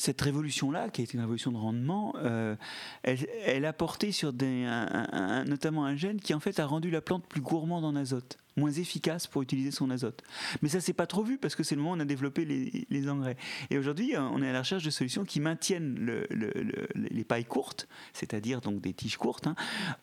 cette 0.00 0.20
révolution-là, 0.22 0.88
qui 0.88 1.02
a 1.02 1.04
été 1.04 1.14
une 1.14 1.20
révolution 1.20 1.52
de 1.52 1.58
rendement, 1.58 2.14
euh, 2.16 2.56
elle, 3.02 3.66
a 3.66 3.72
porté 3.74 4.12
sur 4.12 4.32
notamment 4.32 5.84
un 5.84 5.94
gène 5.94 6.20
qui 6.20 6.32
en 6.32 6.40
fait 6.40 6.58
a 6.58 6.64
rendu 6.64 6.90
la 6.90 7.02
plante 7.02 7.26
plus 7.26 7.42
gourmande 7.42 7.84
en 7.84 7.94
azote 7.94 8.38
moins 8.56 8.72
efficace 8.72 9.26
pour 9.26 9.42
utiliser 9.42 9.70
son 9.70 9.90
azote. 9.90 10.22
Mais 10.60 10.68
ça, 10.68 10.80
c'est 10.80 10.92
pas 10.92 11.06
trop 11.06 11.22
vu 11.22 11.38
parce 11.38 11.54
que 11.54 11.62
c'est 11.62 11.76
le 11.76 11.80
moment 11.80 11.94
où 11.94 11.96
on 11.96 12.00
a 12.00 12.04
développé 12.04 12.44
les, 12.44 13.08
engrais. 13.08 13.36
Et 13.70 13.78
aujourd'hui, 13.78 14.16
euh, 14.16 14.20
on 14.20 14.42
est 14.42 14.48
à 14.48 14.52
la 14.52 14.58
recherche 14.60 14.82
de 14.82 14.90
solutions 14.90 15.24
qui 15.24 15.40
maintiennent 15.40 16.26
les 16.94 17.24
pailles 17.24 17.44
courtes, 17.44 17.88
c'est-à-dire 18.12 18.60
donc 18.60 18.80
des 18.80 18.92
tiges 18.92 19.16
courtes, 19.16 19.46
hein, 19.46 19.54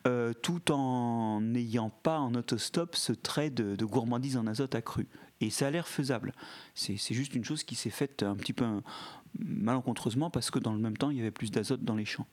euh, 0.06 0.32
tout 0.32 0.72
en 0.72 1.40
n'ayant 1.40 1.90
pas 1.90 2.18
en 2.18 2.34
autostop 2.34 2.96
ce 2.96 3.12
trait 3.12 3.50
de, 3.50 3.76
de 3.76 3.84
gourmandise 3.84 4.36
en 4.36 4.46
azote 4.46 4.74
accru. 4.74 5.06
Et 5.40 5.50
ça 5.50 5.68
a 5.68 5.70
l'air 5.70 5.86
faisable. 5.86 6.32
C'est 6.74 6.96
juste 7.14 7.34
une 7.34 7.44
chose 7.44 7.62
qui 7.62 7.76
s'est 7.76 7.90
faite 7.90 8.24
un 8.24 8.34
petit 8.34 8.52
peu 8.52 8.64
malencontreusement 9.38 10.30
parce 10.30 10.50
que 10.50 10.58
dans 10.58 10.72
le 10.72 10.78
même 10.78 10.96
temps, 10.96 11.10
il 11.10 11.16
y 11.16 11.20
avait 11.20 11.30
plus 11.30 11.50
d'azote 11.50 11.82
dans 11.82 11.94
les 11.94 12.04
champs. 12.04 12.26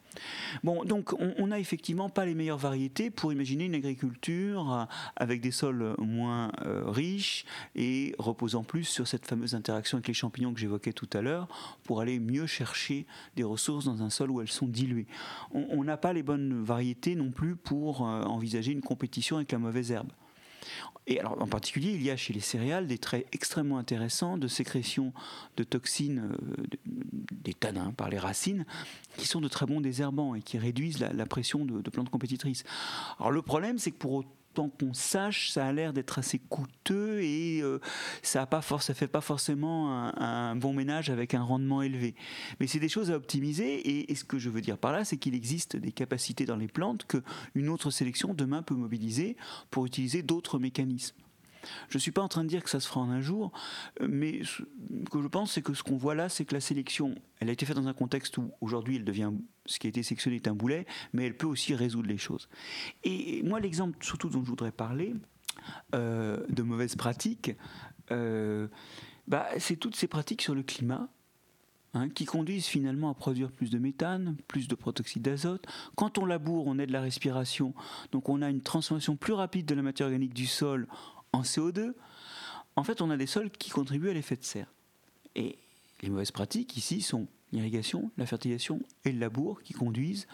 Bon, 0.63 0.83
donc 0.85 1.13
on 1.19 1.47
n'a 1.47 1.59
effectivement 1.59 2.09
pas 2.09 2.25
les 2.25 2.35
meilleures 2.35 2.57
variétés 2.57 3.09
pour 3.09 3.33
imaginer 3.33 3.65
une 3.65 3.75
agriculture 3.75 4.73
euh, 4.73 4.85
avec 5.15 5.41
des 5.41 5.51
sols 5.51 5.95
moins 5.97 6.51
euh, 6.61 6.83
riches 6.85 7.45
et 7.75 8.15
reposant 8.17 8.63
plus 8.63 8.85
sur 8.85 9.07
cette 9.07 9.25
fameuse 9.25 9.55
interaction 9.55 9.97
avec 9.97 10.07
les 10.07 10.13
champignons 10.13 10.53
que 10.53 10.59
j'évoquais 10.59 10.93
tout 10.93 11.09
à 11.13 11.21
l'heure 11.21 11.47
pour 11.83 12.01
aller 12.01 12.19
mieux 12.19 12.47
chercher 12.47 13.05
des 13.35 13.43
ressources 13.43 13.85
dans 13.85 14.01
un 14.01 14.09
sol 14.09 14.31
où 14.31 14.41
elles 14.41 14.47
sont 14.47 14.67
diluées. 14.67 15.07
On 15.53 15.83
n'a 15.83 15.97
pas 15.97 16.13
les 16.13 16.23
bonnes 16.23 16.63
variétés 16.63 17.15
non 17.15 17.31
plus 17.31 17.55
pour 17.55 18.07
euh, 18.07 18.23
envisager 18.23 18.71
une 18.71 18.81
compétition 18.81 19.37
avec 19.37 19.51
la 19.51 19.59
mauvaise 19.59 19.91
herbe. 19.91 20.11
Et 21.07 21.20
alors, 21.20 21.39
en 21.41 21.47
particulier, 21.47 21.91
il 21.91 22.01
y 22.01 22.09
a 22.09 22.18
chez 22.18 22.34
les 22.34 22.39
céréales 22.39 22.88
des 22.88 22.97
traits 22.97 23.28
extrêmement 23.32 23.78
intéressants 23.78 24.38
de 24.38 24.47
sécrétion 24.47 25.13
de 25.55 25.63
toxines 25.63 26.32
euh, 26.32 26.63
des 26.86 27.53
tanins 27.53 27.91
par 27.95 28.09
les 28.09 28.18
racines, 28.18 28.66
qui 29.18 29.28
sont 29.28 29.41
de 29.41 29.47
très 29.47 29.66
bons 29.66 29.82
désherbants 29.82 30.34
et 30.36 30.41
qui 30.41 30.57
réduisent 30.57 30.99
la, 30.99 31.26
pression 31.26 31.66
de, 31.66 31.89
plantes 31.89 32.09
compétitrices. 32.09 32.63
Alors, 33.20 33.32
le 33.32 33.41
problème, 33.41 33.78
c'est 33.78 33.91
que 33.91 33.97
pour 33.97 34.26
tant 34.55 34.69
qu'on 34.69 34.93
sache, 34.93 35.51
ça 35.51 35.65
a 35.65 35.71
l'air 35.71 35.93
d'être 35.93 36.17
assez 36.17 36.39
coûteux 36.39 37.21
et 37.21 37.61
euh, 37.61 37.79
ça 38.23 38.49
ça 38.79 38.93
fait 38.93 39.07
pas 39.07 39.21
forcément 39.21 40.11
un, 40.17 40.55
bon 40.55 40.73
ménage 40.73 41.09
avec 41.09 41.33
un 41.33 41.43
rendement 41.43 41.81
élevé. 41.81 42.15
Mais 42.59 42.67
c'est 42.67 42.79
des 42.79 42.89
choses 42.89 43.11
à 43.11 43.15
optimiser 43.15 44.09
et, 44.09 44.15
ce 44.15 44.23
que 44.23 44.39
je 44.39 44.49
veux 44.49 44.61
dire 44.61 44.77
par 44.77 44.91
là, 44.91 45.03
c'est 45.03 45.17
qu'il 45.17 45.35
existe 45.35 45.75
des 45.75 45.91
capacités 45.91 46.45
dans 46.45 46.55
les 46.55 46.67
plantes 46.67 47.05
que 47.05 47.21
une 47.53 47.69
autre 47.69 47.91
sélection 47.91 48.33
demain 48.33 48.63
peut 48.63 48.75
mobiliser 48.75 49.35
pour 49.69 49.85
utiliser 49.85 50.23
d'autres 50.23 50.57
mécanismes. 50.57 51.17
Je 51.89 51.97
ne 51.97 52.01
suis 52.01 52.11
pas 52.11 52.22
en 52.22 52.28
train 52.28 52.43
de 52.43 52.49
dire 52.49 52.63
que 52.63 52.70
ça 52.70 52.80
se 52.80 52.88
fera 52.88 53.01
en 53.01 53.09
un 53.09 53.22
jour, 53.22 53.51
mais 54.01 54.43
ce 54.43 54.63
que 55.09 55.22
je 55.22 55.28
pense, 55.28 55.53
c'est 55.53 55.61
que 55.61 55.74
ce 55.74 55.84
qu'on 55.84 55.97
voit 55.97 56.16
là, 56.16 56.30
c'est 56.30 56.45
que 56.45 56.53
la 56.53 56.61
sélection, 56.61 57.16
elle 57.39 57.49
a 57.49 57.51
été 57.51 57.66
faite 57.66 57.76
dans 57.76 57.88
un 57.88 57.93
contexte 57.93 58.38
où 58.38 58.51
aujourd'hui, 58.61 58.97
elle 58.97 59.05
devient, 59.05 59.32
ce 59.66 59.80
qui 59.80 59.88
a 59.88 59.89
été 59.89 60.03
sélectionné 60.03 60.38
est 60.38 60.47
un 60.47 60.55
boulet, 60.55 60.86
mais 61.13 61.26
elle 61.26 61.38
peut 61.38 61.47
aussi 61.47 61.76
résoudre 61.76 62.07
les 62.07 62.18
choses. 62.18 62.49
Et 63.03 63.43
moi, 63.43 63.59
l'exemple 63.59 63.97
surtout 64.03 64.30
dont 64.30 64.43
je 64.43 64.49
voudrais 64.49 64.72
parler, 64.72 65.16
euh, 65.93 66.45
de 66.49 66.63
mauvaises 66.63 66.95
pratiques, 66.95 67.51
euh, 68.11 68.68
bah, 69.28 69.47
c'est 69.57 69.78
toutes 69.78 69.95
ces 69.95 70.07
pratiques 70.07 70.41
sur 70.41 70.55
le 70.55 70.63
climat. 70.63 71.09
Hein, 71.97 72.09
qui 72.09 72.26
conduisent 72.26 72.66
finalement 72.66 73.09
à 73.09 73.13
produire 73.13 73.49
plus 73.49 73.70
de 73.70 73.80
méthane, 73.80 74.36
plus 74.49 74.68
de 74.68 74.76
protoxyde 74.76 75.22
d'azote. 75.22 75.66
Quand 75.95 76.18
on 76.18 76.26
laboure, 76.26 76.68
on 76.68 76.78
aide 76.78 76.89
la 76.89 76.99
respiration, 76.99 77.74
donc 78.11 78.28
on 78.28 78.41
a 78.41 78.49
une 78.49 78.59
transformation 78.59 79.16
plus 79.16 79.32
rapide 79.32 79.66
de 79.66 79.76
la 79.76 79.82
matière 79.82 80.07
organique 80.07 80.34
du 80.34 80.45
sol 80.45 80.88
en 81.36 81.41
CO2, 81.41 81.93
en 82.75 82.83
fait, 82.83 83.01
on 83.01 83.09
a 83.09 83.17
des 83.17 83.27
sols 83.27 83.51
qui 83.51 83.69
contribuent 83.69 84.09
à 84.09 84.13
l'effet 84.13 84.36
de 84.36 84.43
serre. 84.43 84.71
Et 85.36 85.57
les 86.01 86.09
mauvaises 86.09 86.31
pratiques 86.31 86.75
ici 86.77 87.01
sont 87.01 87.27
l'irrigation, 87.51 88.11
la 88.17 88.25
fertilisation 88.25 88.81
et 89.05 89.11
le 89.11 89.19
labour 89.19 89.61
qui 89.61 89.73
conduisent 89.73 90.27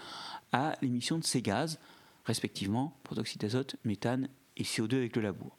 à 0.52 0.76
l'émission 0.82 1.18
de 1.18 1.24
ces 1.24 1.42
gaz, 1.42 1.80
respectivement 2.26 2.98
protoxyde 3.04 3.42
d'azote, 3.42 3.76
méthane 3.84 4.30
et 4.58 4.64
CO2 4.64 4.96
avec 4.96 5.16
le 5.16 5.22
labour. 5.22 5.58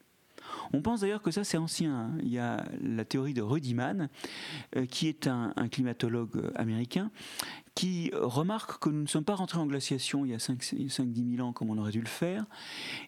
On 0.72 0.82
pense 0.82 1.00
d'ailleurs 1.00 1.22
que 1.22 1.30
ça 1.30 1.44
c'est 1.44 1.56
ancien. 1.56 2.10
Il 2.22 2.28
y 2.28 2.38
a 2.38 2.64
la 2.80 3.04
théorie 3.04 3.34
de 3.34 3.42
Rudiman, 3.42 4.08
euh, 4.76 4.86
qui 4.86 5.08
est 5.08 5.26
un, 5.26 5.52
climatologue 5.70 6.50
américain, 6.54 7.10
qui 7.74 8.10
remarque 8.14 8.82
que 8.82 8.90
nous 8.90 9.02
ne 9.02 9.06
sommes 9.06 9.24
pas 9.24 9.34
rentrés 9.34 9.58
en 9.58 9.66
glaciation 9.66 10.24
il 10.24 10.32
y 10.32 10.34
a 10.34 10.38
5-10 10.38 11.36
000 11.36 11.46
ans 11.46 11.52
comme 11.52 11.70
on 11.70 11.78
aurait 11.78 11.92
dû 11.92 12.00
le 12.00 12.08
faire, 12.08 12.44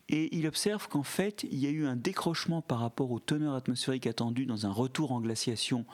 et 0.09 0.35
il 0.37 0.47
observe 0.47 0.89
qu'en 0.89 1.03
fait 1.03 1.45
il 1.51 1.59
y 1.59 1.67
a 1.67 1.71
eu 1.71 1.87
un 1.87 1.97
décrochement 1.97 2.63
par 2.63 2.79
rapport 2.79 3.11
aux 3.11 3.21
teneurs 3.21 3.55
atmosphériques 3.55 4.07
attendues 4.07 4.47
dans 4.47 4.67
un 4.67 4.73
retour 4.73 5.13
en 5.13 5.21
glaciation 5.21 5.85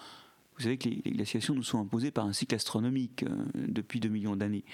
vous 0.60 0.64
savez 0.64 0.76
que 0.76 0.90
les, 0.90 1.12
glaciations 1.12 1.54
nous 1.54 1.62
sont 1.62 1.80
imposées 1.80 2.10
par 2.10 2.26
un 2.26 2.34
cycle 2.34 2.54
astronomique 2.54 3.22
euh, 3.22 3.28
depuis 3.54 3.98
2 3.98 4.10
millions 4.10 4.36
d'années. 4.36 4.64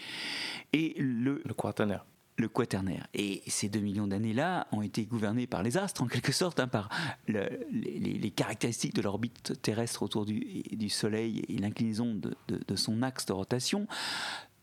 Et 0.72 0.96
le, 0.98 1.40
le 1.44 1.54
quaternaire. 1.54 2.04
Le 2.36 2.48
quaternaire. 2.48 3.06
Et 3.14 3.42
ces 3.46 3.68
deux 3.68 3.80
millions 3.80 4.06
d'années-là 4.06 4.66
ont 4.72 4.82
été 4.82 5.04
gouvernés 5.04 5.46
par 5.46 5.62
les 5.62 5.76
astres, 5.76 6.02
en 6.02 6.06
quelque 6.06 6.32
sorte, 6.32 6.60
hein, 6.60 6.68
par 6.68 6.88
les, 7.28 8.32
caractéristiques 8.34 8.94
de 8.94 9.02
l'orbite 9.02 9.60
terrestre 9.62 10.02
autour 10.02 10.26
du, 10.26 10.62
du 10.70 10.88
Soleil 10.88 11.44
et 11.48 11.58
l'inclinaison 11.58 12.14
de, 12.14 12.76
son 12.76 13.02
axe 13.02 13.26
de 13.26 13.32
rotation 13.32 13.86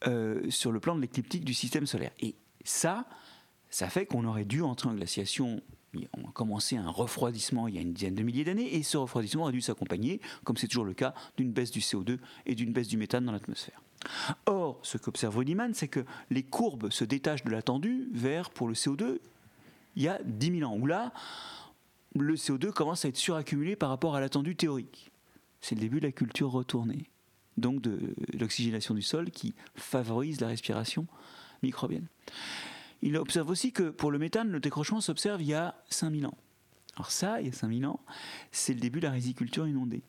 euh, 0.07 0.49
sur 0.49 0.71
le 0.71 0.79
plan 0.79 0.95
de 0.95 1.01
l'écliptique 1.01 1.45
du 1.45 1.53
système 1.53 1.87
solaire. 1.87 2.11
Et 2.19 2.35
ça, 2.63 3.05
ça 3.69 3.89
fait 3.89 4.05
qu'on 4.05 4.25
aurait 4.25 4.45
dû 4.45 4.61
entrer 4.61 4.89
en 4.89 4.93
glaciation 4.93 5.61
on 6.17 6.27
a 6.27 6.31
commencé 6.31 6.77
un 6.77 6.89
refroidissement 6.89 7.67
il 7.67 7.75
y 7.75 7.77
a 7.77 7.81
une 7.81 7.93
dizaine 7.93 8.15
de 8.15 8.23
milliers 8.23 8.43
d'années, 8.43 8.75
et 8.75 8.83
ce 8.83 8.97
refroidissement 8.97 9.43
aurait 9.43 9.51
dû 9.51 9.61
s'accompagner, 9.61 10.21
comme 10.43 10.57
c'est 10.57 10.67
toujours 10.67 10.85
le 10.85 10.93
cas, 10.93 11.13
d'une 11.37 11.51
baisse 11.51 11.71
du 11.71 11.79
CO2 11.79 12.17
et 12.45 12.55
d'une 12.55 12.73
baisse 12.73 12.87
du 12.87 12.97
méthane 12.97 13.25
dans 13.25 13.31
l'atmosphère. 13.31 13.81
Or, 14.45 14.79
ce 14.83 14.97
qu'observe 14.97 15.37
Ruddiman, 15.37 15.73
c'est 15.73 15.87
que 15.87 16.05
les 16.29 16.43
courbes 16.43 16.89
se 16.91 17.03
détachent 17.03 17.43
de 17.43 17.51
l'attendu 17.51 18.07
vers, 18.13 18.49
pour 18.49 18.67
le 18.67 18.73
CO2, 18.73 19.19
il 19.95 20.03
y 20.03 20.07
a 20.07 20.19
10 20.23 20.59
000 20.59 20.71
ans, 20.71 20.77
où 20.77 20.85
là, 20.85 21.13
le 22.15 22.35
CO2 22.35 22.71
commence 22.71 23.05
à 23.05 23.09
être 23.09 23.17
suraccumulé 23.17 23.75
par 23.75 23.89
rapport 23.89 24.15
à 24.15 24.19
l'attendu 24.19 24.55
théorique. 24.55 25.11
C'est 25.61 25.75
le 25.75 25.81
début 25.81 25.99
de 25.99 26.05
la 26.05 26.11
culture 26.11 26.51
retournée, 26.51 27.09
donc 27.57 27.81
de 27.81 28.13
l'oxygénation 28.37 28.93
du 28.93 29.01
sol 29.01 29.31
qui 29.31 29.53
favorise 29.75 30.41
la 30.41 30.47
respiration 30.47 31.07
microbienne. 31.61 32.07
Il 33.01 33.17
observe 33.17 33.49
aussi 33.49 33.71
que 33.71 33.89
pour 33.89 34.11
le 34.11 34.19
méthane, 34.19 34.49
le 34.49 34.59
décrochement 34.59 35.01
s'observe 35.01 35.41
il 35.41 35.49
y 35.49 35.53
a 35.53 35.75
5000 35.89 36.25
ans. 36.25 36.37
Alors 36.95 37.11
ça, 37.11 37.41
il 37.41 37.47
y 37.47 37.49
a 37.49 37.53
5000 37.53 37.85
ans, 37.85 37.99
c'est 38.51 38.73
le 38.73 38.79
début 38.79 38.99
de 38.99 39.07
la 39.07 39.11
riziculture 39.11 39.67
inondée. 39.67 40.03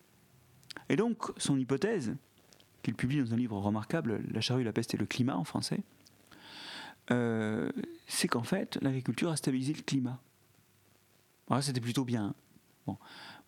Et 0.88 0.97
donc, 0.97 1.22
son 1.38 1.59
hypothèse, 1.59 2.14
qu'il 2.85 2.95
publie 2.95 3.20
dans 3.20 3.32
un 3.35 3.37
livre 3.37 3.59
remarquable, 3.59 4.22
La 4.30 4.41
charrue, 4.41 4.62
la 4.62 4.72
peste 4.72 4.95
et 4.95 4.97
le 4.97 5.07
climat 5.07 5.37
en 5.37 5.45
français, 5.45 5.80
euh, 7.11 7.70
c'est 8.07 8.28
qu'en 8.28 8.43
fait, 8.43 8.78
l'agriculture 8.82 9.30
a 9.30 9.37
stabilisé 9.37 9.72
le 9.72 9.82
climat. 9.82 10.20
Alors 11.51 11.62
c'était 11.62 11.80
plutôt 11.80 12.05
bien. 12.05 12.26
Hein. 12.26 12.35
Bon. 12.87 12.99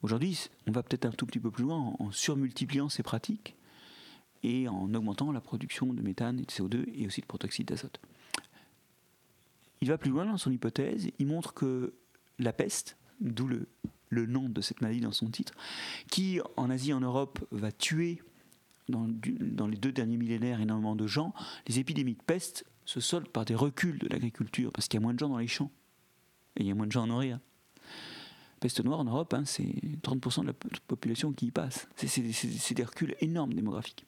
Aujourd'hui, 0.02 0.48
on 0.66 0.72
va 0.72 0.82
peut-être 0.82 1.06
un 1.06 1.10
tout 1.10 1.26
petit 1.26 1.38
peu 1.38 1.50
plus 1.50 1.64
loin 1.64 1.94
en, 1.98 2.10
surmultipliant 2.10 2.88
ces 2.88 3.02
pratiques 3.02 3.54
et 4.42 4.68
en 4.68 4.92
augmentant 4.94 5.32
la 5.32 5.40
production 5.40 5.92
de 5.92 6.02
méthane 6.02 6.38
et 6.38 6.42
de 6.42 6.50
CO2 6.50 6.84
et 6.94 7.06
aussi 7.06 7.20
de 7.20 7.26
protoxyde 7.26 7.68
d'azote. 7.68 8.00
Il 9.80 9.88
va 9.88 9.98
plus 9.98 10.10
loin 10.10 10.24
dans 10.24 10.38
son 10.38 10.50
hypothèse, 10.50 11.08
il 11.18 11.26
montre 11.26 11.54
que 11.54 11.94
la 12.38 12.52
peste, 12.52 12.96
d'où 13.20 13.46
le, 13.46 13.68
le 14.08 14.26
nom 14.26 14.48
de 14.48 14.60
cette 14.60 14.80
maladie 14.80 15.00
dans 15.00 15.12
son 15.12 15.28
titre, 15.28 15.54
qui 16.10 16.40
en 16.56 16.70
Asie 16.70 16.90
et 16.90 16.94
en 16.94 17.00
Europe 17.00 17.38
va 17.50 17.72
tuer 17.72 18.22
dans, 18.88 19.66
les 19.66 19.76
deux 19.76 19.92
derniers 19.92 20.16
millénaires 20.16 20.60
énormément 20.60 20.96
de 20.96 21.06
gens, 21.06 21.34
les 21.66 21.78
épidémies 21.78 22.14
de 22.14 22.22
peste 22.22 22.64
se 22.84 23.00
soldent 23.00 23.28
par 23.28 23.44
des 23.44 23.54
reculs 23.54 23.98
de 23.98 24.08
l'agriculture, 24.08 24.72
parce 24.72 24.88
qu'il 24.88 24.98
y 24.98 25.02
a 25.02 25.04
moins 25.04 25.14
de 25.14 25.18
gens 25.18 25.28
dans 25.28 25.38
les 25.38 25.48
champs, 25.48 25.70
et 26.56 26.62
il 26.62 26.66
y 26.66 26.70
a 26.70 26.74
moins 26.74 26.86
de 26.86 26.92
gens 26.92 27.02
à 27.02 27.06
nourrir. 27.06 27.40
Peste 28.60 28.82
noire 28.84 29.00
en 29.00 29.04
Europe, 29.04 29.34
hein, 29.34 29.44
c'est 29.44 29.74
30% 30.02 30.42
de 30.42 30.46
la 30.46 30.54
population 30.86 31.32
qui 31.32 31.46
y 31.46 31.50
passe. 31.50 31.88
C'est 31.96 32.74
des 32.74 32.84
reculs 32.84 33.14
énormes 33.20 33.52
démographiques. 33.52 34.06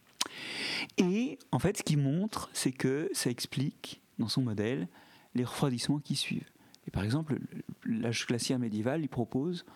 Et 0.97 1.39
en 1.53 1.59
fait, 1.59 1.79
ce 1.79 1.83
qu'il 1.83 1.99
montre, 1.99 2.49
c'est 2.53 2.73
que 2.73 3.11
ça 3.13 3.31
explique, 3.31 4.01
dans 4.19 4.29
son 4.29 4.43
modèle, 4.43 4.89
les 5.35 5.45
refroidissements 5.45 5.99
qui 5.99 6.17
suivent. 6.17 6.49
Et 6.87 6.91
par 6.91 7.05
exemple, 7.05 7.39
l'âge 7.85 8.27
glaciaire 8.27 8.59
médiéval, 8.59 9.03
il 9.03 9.09
propose 9.09 9.67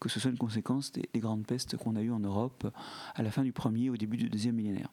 que 0.00 0.08
ce 0.08 0.18
soit 0.18 0.30
une 0.30 0.38
conséquence 0.38 0.92
des, 0.92 1.08
grandes 1.20 1.46
pestes 1.46 1.76
qu'on 1.76 1.94
a 1.94 2.00
eues 2.00 2.10
en 2.10 2.20
Europe 2.20 2.66
à 3.14 3.22
la 3.22 3.30
fin 3.30 3.42
du 3.42 3.52
premier 3.52 3.84
et 3.84 3.90
au 3.90 3.96
début 3.96 4.16
du 4.16 4.28
deuxième 4.28 4.56
millénaire. 4.56 4.88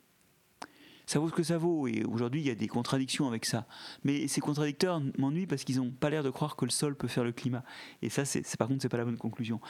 Ça 1.05 1.19
vaut 1.19 1.29
ce 1.29 1.33
que 1.33 1.43
ça 1.43 1.57
vaut, 1.57 1.87
et 1.87 2.03
aujourd'hui 2.03 2.41
il 2.41 2.47
y 2.47 2.49
a 2.49 2.55
des 2.55 2.67
contradictions 2.67 3.27
avec 3.29 3.45
ça. 3.45 3.65
Mais 4.03 4.27
ces 4.27 4.41
contradicteurs 4.41 5.01
m'ennuient 5.17 5.47
parce 5.47 5.63
qu'ils 5.63 5.77
n'ont 5.77 5.89
pas 5.89 6.09
l'air 6.09 6.21
de 6.21 6.29
croire 6.29 6.57
que 6.57 6.65
le 6.65 6.71
sol 6.71 6.95
peut 6.95 7.07
faire 7.07 7.23
le 7.23 7.31
climat. 7.31 7.63
Et 8.01 8.09
ça, 8.09 8.25
c'est, 8.25 8.43
par 8.57 8.67
contre, 8.67 8.81
c'est 8.81 8.89
pas 8.89 8.97
la 8.97 9.05
bonne 9.05 9.17
conclusion. 9.17 9.61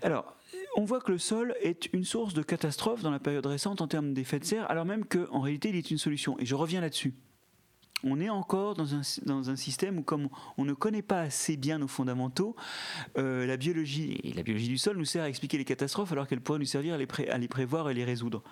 Alors, 0.00 0.36
on 0.76 0.84
voit 0.84 1.00
que 1.00 1.10
le 1.10 1.18
sol 1.18 1.56
est 1.60 1.92
une 1.92 2.04
source 2.04 2.34
de 2.34 2.42
catastrophe 2.42 3.02
dans 3.02 3.10
la 3.10 3.18
période 3.18 3.46
récente 3.46 3.80
en 3.80 3.88
termes 3.88 4.14
d'effet 4.14 4.38
de 4.38 4.44
serre, 4.44 4.70
alors 4.70 4.84
même 4.84 5.04
qu'en 5.04 5.40
réalité 5.40 5.70
il 5.70 5.76
est 5.76 5.90
une 5.90 5.98
solution. 5.98 6.38
Et 6.38 6.46
je 6.46 6.54
reviens 6.54 6.80
là-dessus 6.80 7.14
on 8.04 8.20
est 8.20 8.28
encore 8.28 8.74
dans 8.74 8.94
un, 8.94 9.00
dans 9.26 9.50
un, 9.50 9.56
système 9.56 9.98
où, 9.98 10.02
comme 10.02 10.28
on 10.56 10.64
ne 10.64 10.72
connaît 10.72 11.02
pas 11.02 11.20
assez 11.20 11.56
bien 11.56 11.78
nos 11.78 11.88
fondamentaux, 11.88 12.54
euh, 13.16 13.46
la 13.46 13.56
biologie 13.56 14.20
la 14.34 14.42
biologie 14.42 14.68
du 14.68 14.78
sol 14.78 14.96
nous 14.96 15.04
sert 15.04 15.24
à 15.24 15.28
expliquer 15.28 15.58
les 15.58 15.64
catastrophes 15.64 16.12
alors 16.12 16.26
qu'elle 16.28 16.40
pourrait 16.40 16.58
nous 16.58 16.64
servir 16.64 16.94
à 16.94 16.98
les, 16.98 17.06
à 17.28 17.38
les, 17.38 17.48
prévoir 17.48 17.90
et 17.90 17.94
les 17.94 18.04
résoudre. 18.04 18.42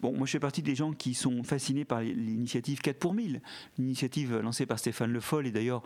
Bon, 0.00 0.12
moi 0.12 0.26
je 0.26 0.32
fais 0.32 0.40
partie 0.40 0.62
des 0.62 0.74
gens 0.74 0.92
qui 0.92 1.14
sont 1.14 1.42
fascinés 1.42 1.84
par 1.84 2.00
l'initiative 2.00 2.80
4 2.80 2.98
pour 2.98 3.14
1000, 3.14 3.42
l'initiative 3.78 4.38
lancée 4.38 4.66
par 4.66 4.78
Stéphane 4.78 5.12
Le 5.12 5.20
Foll 5.20 5.46
et 5.46 5.50
d'ailleurs 5.50 5.82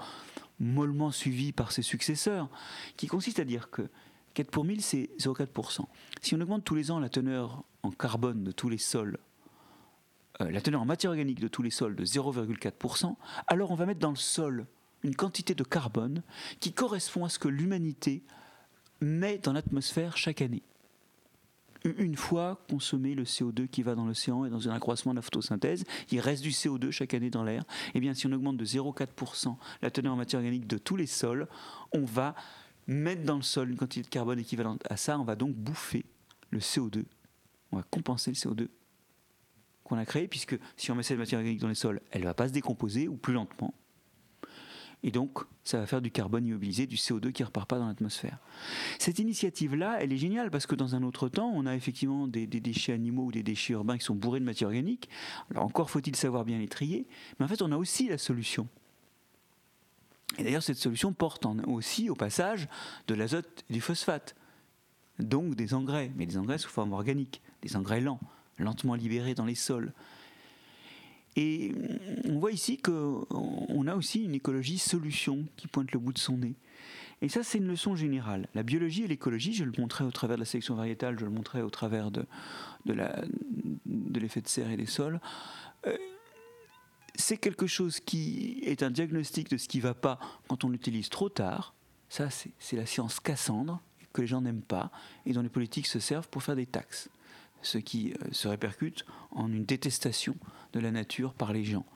mollement 0.60 1.10
suivie 1.10 1.52
par 1.52 1.72
ses 1.72 1.82
successeurs, 1.82 2.48
qui 2.96 3.08
consiste 3.08 3.40
à 3.40 3.44
dire 3.44 3.70
que 3.70 3.82
4 4.34 4.50
pour 4.50 4.64
1000 4.64 4.80
c'est 4.82 5.10
0,4%. 5.18 5.86
Si 6.20 6.34
on 6.34 6.40
augmente 6.40 6.64
tous 6.64 6.74
les 6.74 6.90
ans 6.90 7.00
la 7.00 7.08
teneur 7.08 7.64
en 7.82 7.90
carbone 7.90 8.44
de 8.44 8.52
tous 8.52 8.68
les 8.68 8.78
sols 8.78 9.18
euh, 10.40 10.50
la 10.50 10.60
teneur 10.60 10.80
en 10.80 10.86
matière 10.86 11.10
organique 11.10 11.40
de 11.40 11.48
tous 11.48 11.62
les 11.62 11.70
sols 11.70 11.94
de 11.94 12.04
0,4%, 12.04 13.16
alors 13.48 13.70
on 13.70 13.74
va 13.74 13.86
mettre 13.86 14.00
dans 14.00 14.10
le 14.10 14.16
sol 14.16 14.66
une 15.02 15.14
quantité 15.14 15.54
de 15.54 15.64
carbone 15.64 16.22
qui 16.60 16.72
correspond 16.72 17.24
à 17.24 17.28
ce 17.28 17.38
que 17.38 17.48
l'humanité 17.48 18.22
met 19.00 19.38
dans 19.38 19.52
l'atmosphère 19.52 20.16
chaque 20.16 20.42
année. 20.42 20.62
Une 21.84 22.16
fois 22.16 22.64
consommé 22.70 23.16
le 23.16 23.24
CO2 23.24 23.66
qui 23.66 23.82
va 23.82 23.96
dans 23.96 24.06
l'océan 24.06 24.44
et 24.44 24.50
dans 24.50 24.68
un 24.68 24.72
accroissement 24.72 25.12
de 25.12 25.16
la 25.16 25.22
photosynthèse, 25.22 25.84
il 26.12 26.20
reste 26.20 26.42
du 26.42 26.50
CO2 26.50 26.92
chaque 26.92 27.12
année 27.12 27.28
dans 27.28 27.42
l'air. 27.42 27.62
Et 27.88 27.90
eh 27.96 28.00
bien, 28.00 28.14
si 28.14 28.28
on 28.28 28.32
augmente 28.32 28.56
de 28.56 28.64
0,4% 28.64 29.56
la 29.82 29.90
teneur 29.90 30.12
en 30.12 30.16
matière 30.16 30.38
organique 30.38 30.68
de 30.68 30.78
tous 30.78 30.94
les 30.94 31.08
sols, 31.08 31.48
on 31.92 32.04
va 32.04 32.36
mettre 32.86 33.24
dans 33.24 33.34
le 33.34 33.42
sol 33.42 33.70
une 33.70 33.76
quantité 33.76 34.02
de 34.02 34.08
carbone 34.08 34.38
équivalente 34.38 34.80
à 34.88 34.96
ça. 34.96 35.18
On 35.18 35.24
va 35.24 35.34
donc 35.34 35.56
bouffer 35.56 36.04
le 36.50 36.60
CO2. 36.60 37.02
On 37.72 37.78
va 37.78 37.82
compenser 37.82 38.30
le 38.30 38.36
CO2 38.36 38.68
qu'on 39.84 39.96
a 39.96 40.04
créé, 40.04 40.28
puisque 40.28 40.58
si 40.76 40.90
on 40.90 40.94
met 40.94 41.02
cette 41.02 41.18
matière 41.18 41.40
organique 41.40 41.60
dans 41.60 41.68
les 41.68 41.74
sols, 41.74 42.00
elle 42.10 42.22
ne 42.22 42.26
va 42.26 42.34
pas 42.34 42.48
se 42.48 42.52
décomposer 42.52 43.08
ou 43.08 43.16
plus 43.16 43.34
lentement. 43.34 43.74
Et 45.04 45.10
donc, 45.10 45.40
ça 45.64 45.78
va 45.78 45.86
faire 45.86 46.00
du 46.00 46.12
carbone 46.12 46.46
immobilisé, 46.46 46.86
du 46.86 46.94
CO2 46.96 47.32
qui 47.32 47.42
ne 47.42 47.46
repart 47.46 47.68
pas 47.68 47.78
dans 47.78 47.88
l'atmosphère. 47.88 48.38
Cette 48.98 49.18
initiative-là, 49.18 49.98
elle 50.00 50.12
est 50.12 50.16
géniale 50.16 50.50
parce 50.50 50.66
que 50.66 50.76
dans 50.76 50.94
un 50.94 51.02
autre 51.02 51.28
temps, 51.28 51.50
on 51.52 51.66
a 51.66 51.74
effectivement 51.74 52.28
des, 52.28 52.46
déchets 52.46 52.92
animaux 52.92 53.24
ou 53.24 53.32
des 53.32 53.42
déchets 53.42 53.72
urbains 53.72 53.98
qui 53.98 54.04
sont 54.04 54.14
bourrés 54.14 54.38
de 54.38 54.44
matière 54.44 54.68
organique. 54.68 55.08
Alors 55.50 55.64
encore 55.64 55.90
faut-il 55.90 56.14
savoir 56.14 56.44
bien 56.44 56.58
les 56.58 56.68
trier, 56.68 57.08
mais 57.38 57.44
en 57.44 57.48
fait, 57.48 57.62
on 57.62 57.72
a 57.72 57.76
aussi 57.76 58.08
la 58.08 58.18
solution. 58.18 58.68
Et 60.38 60.44
d'ailleurs, 60.44 60.62
cette 60.62 60.78
solution 60.78 61.12
porte 61.12 61.46
aussi, 61.66 62.08
au 62.08 62.14
passage, 62.14 62.68
de 63.08 63.14
l'azote 63.14 63.64
et 63.68 63.72
du 63.72 63.80
phosphate. 63.80 64.36
Donc 65.18 65.56
des 65.56 65.74
engrais, 65.74 66.12
mais 66.16 66.26
des 66.26 66.38
engrais 66.38 66.58
sous 66.58 66.70
forme 66.70 66.92
organique, 66.92 67.42
des 67.60 67.76
engrais 67.76 68.00
lents, 68.00 68.20
lentement 68.62 68.94
libérés 68.94 69.34
dans 69.34 69.44
les 69.44 69.54
sols. 69.54 69.92
Et 71.36 71.72
on 72.28 72.38
voit 72.38 72.52
ici 72.52 72.76
qu'on 72.78 73.86
a 73.86 73.94
aussi 73.94 74.24
une 74.24 74.34
écologie 74.34 74.78
solution 74.78 75.46
qui 75.56 75.66
pointe 75.66 75.92
le 75.92 75.98
bout 75.98 76.12
de 76.12 76.18
son 76.18 76.36
nez. 76.36 76.54
Et 77.22 77.28
ça, 77.28 77.42
c'est 77.42 77.58
une 77.58 77.68
leçon 77.68 77.94
générale. 77.94 78.48
La 78.54 78.62
biologie 78.62 79.04
et 79.04 79.08
l'écologie, 79.08 79.54
je 79.54 79.64
le 79.64 79.72
montrais 79.78 80.04
au 80.04 80.10
travers 80.10 80.36
de 80.36 80.42
la 80.42 80.46
sélection 80.46 80.74
variétale, 80.74 81.18
je 81.18 81.24
le 81.24 81.30
montrais 81.30 81.62
au 81.62 81.70
travers 81.70 82.10
de, 82.10 82.26
de 82.84 82.92
l'effet 84.20 84.40
de, 84.40 84.44
de 84.44 84.48
serre 84.48 84.70
et 84.70 84.76
des 84.76 84.86
sols. 84.86 85.20
Euh, 85.86 85.96
c'est 87.14 87.36
quelque 87.36 87.66
chose 87.66 88.00
qui 88.00 88.60
est 88.64 88.82
un 88.82 88.90
diagnostic 88.90 89.48
de 89.50 89.56
ce 89.56 89.68
qui 89.68 89.78
ne 89.78 89.84
va 89.84 89.94
pas 89.94 90.18
quand 90.48 90.64
on 90.64 90.68
l'utilise 90.68 91.08
trop 91.08 91.28
tard. 91.28 91.74
Ça, 92.08 92.28
c'est 92.30 92.76
la 92.76 92.86
science 92.86 93.20
Cassandre, 93.20 93.80
que 94.12 94.20
les 94.20 94.26
gens 94.26 94.42
n'aiment 94.42 94.60
pas, 94.60 94.90
et 95.24 95.32
dont 95.32 95.42
les 95.42 95.48
politiques 95.48 95.86
se 95.86 96.00
servent 96.00 96.28
pour 96.28 96.42
faire 96.42 96.56
des 96.56 96.66
taxes 96.66 97.08
ce 97.62 97.78
qui 97.78 98.12
euh, 98.12 98.16
se 98.32 98.48
répercute 98.48 99.04
en 99.30 99.50
une 99.50 99.64
détestation 99.64 100.36
de 100.72 100.80
la 100.80 100.90
nature 100.90 101.34
par 101.34 101.52
les 101.52 101.64
gens. 101.64 101.86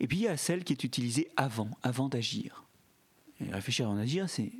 Et 0.00 0.06
puis 0.06 0.18
il 0.18 0.22
y 0.22 0.28
a 0.28 0.36
celle 0.36 0.64
qui 0.64 0.72
est 0.72 0.84
utilisée 0.84 1.28
avant, 1.36 1.70
avant 1.82 2.08
d'agir. 2.08 2.64
réfléchir 3.50 3.86
avant 3.86 3.96
d'agir, 3.96 4.28
c'est 4.28 4.52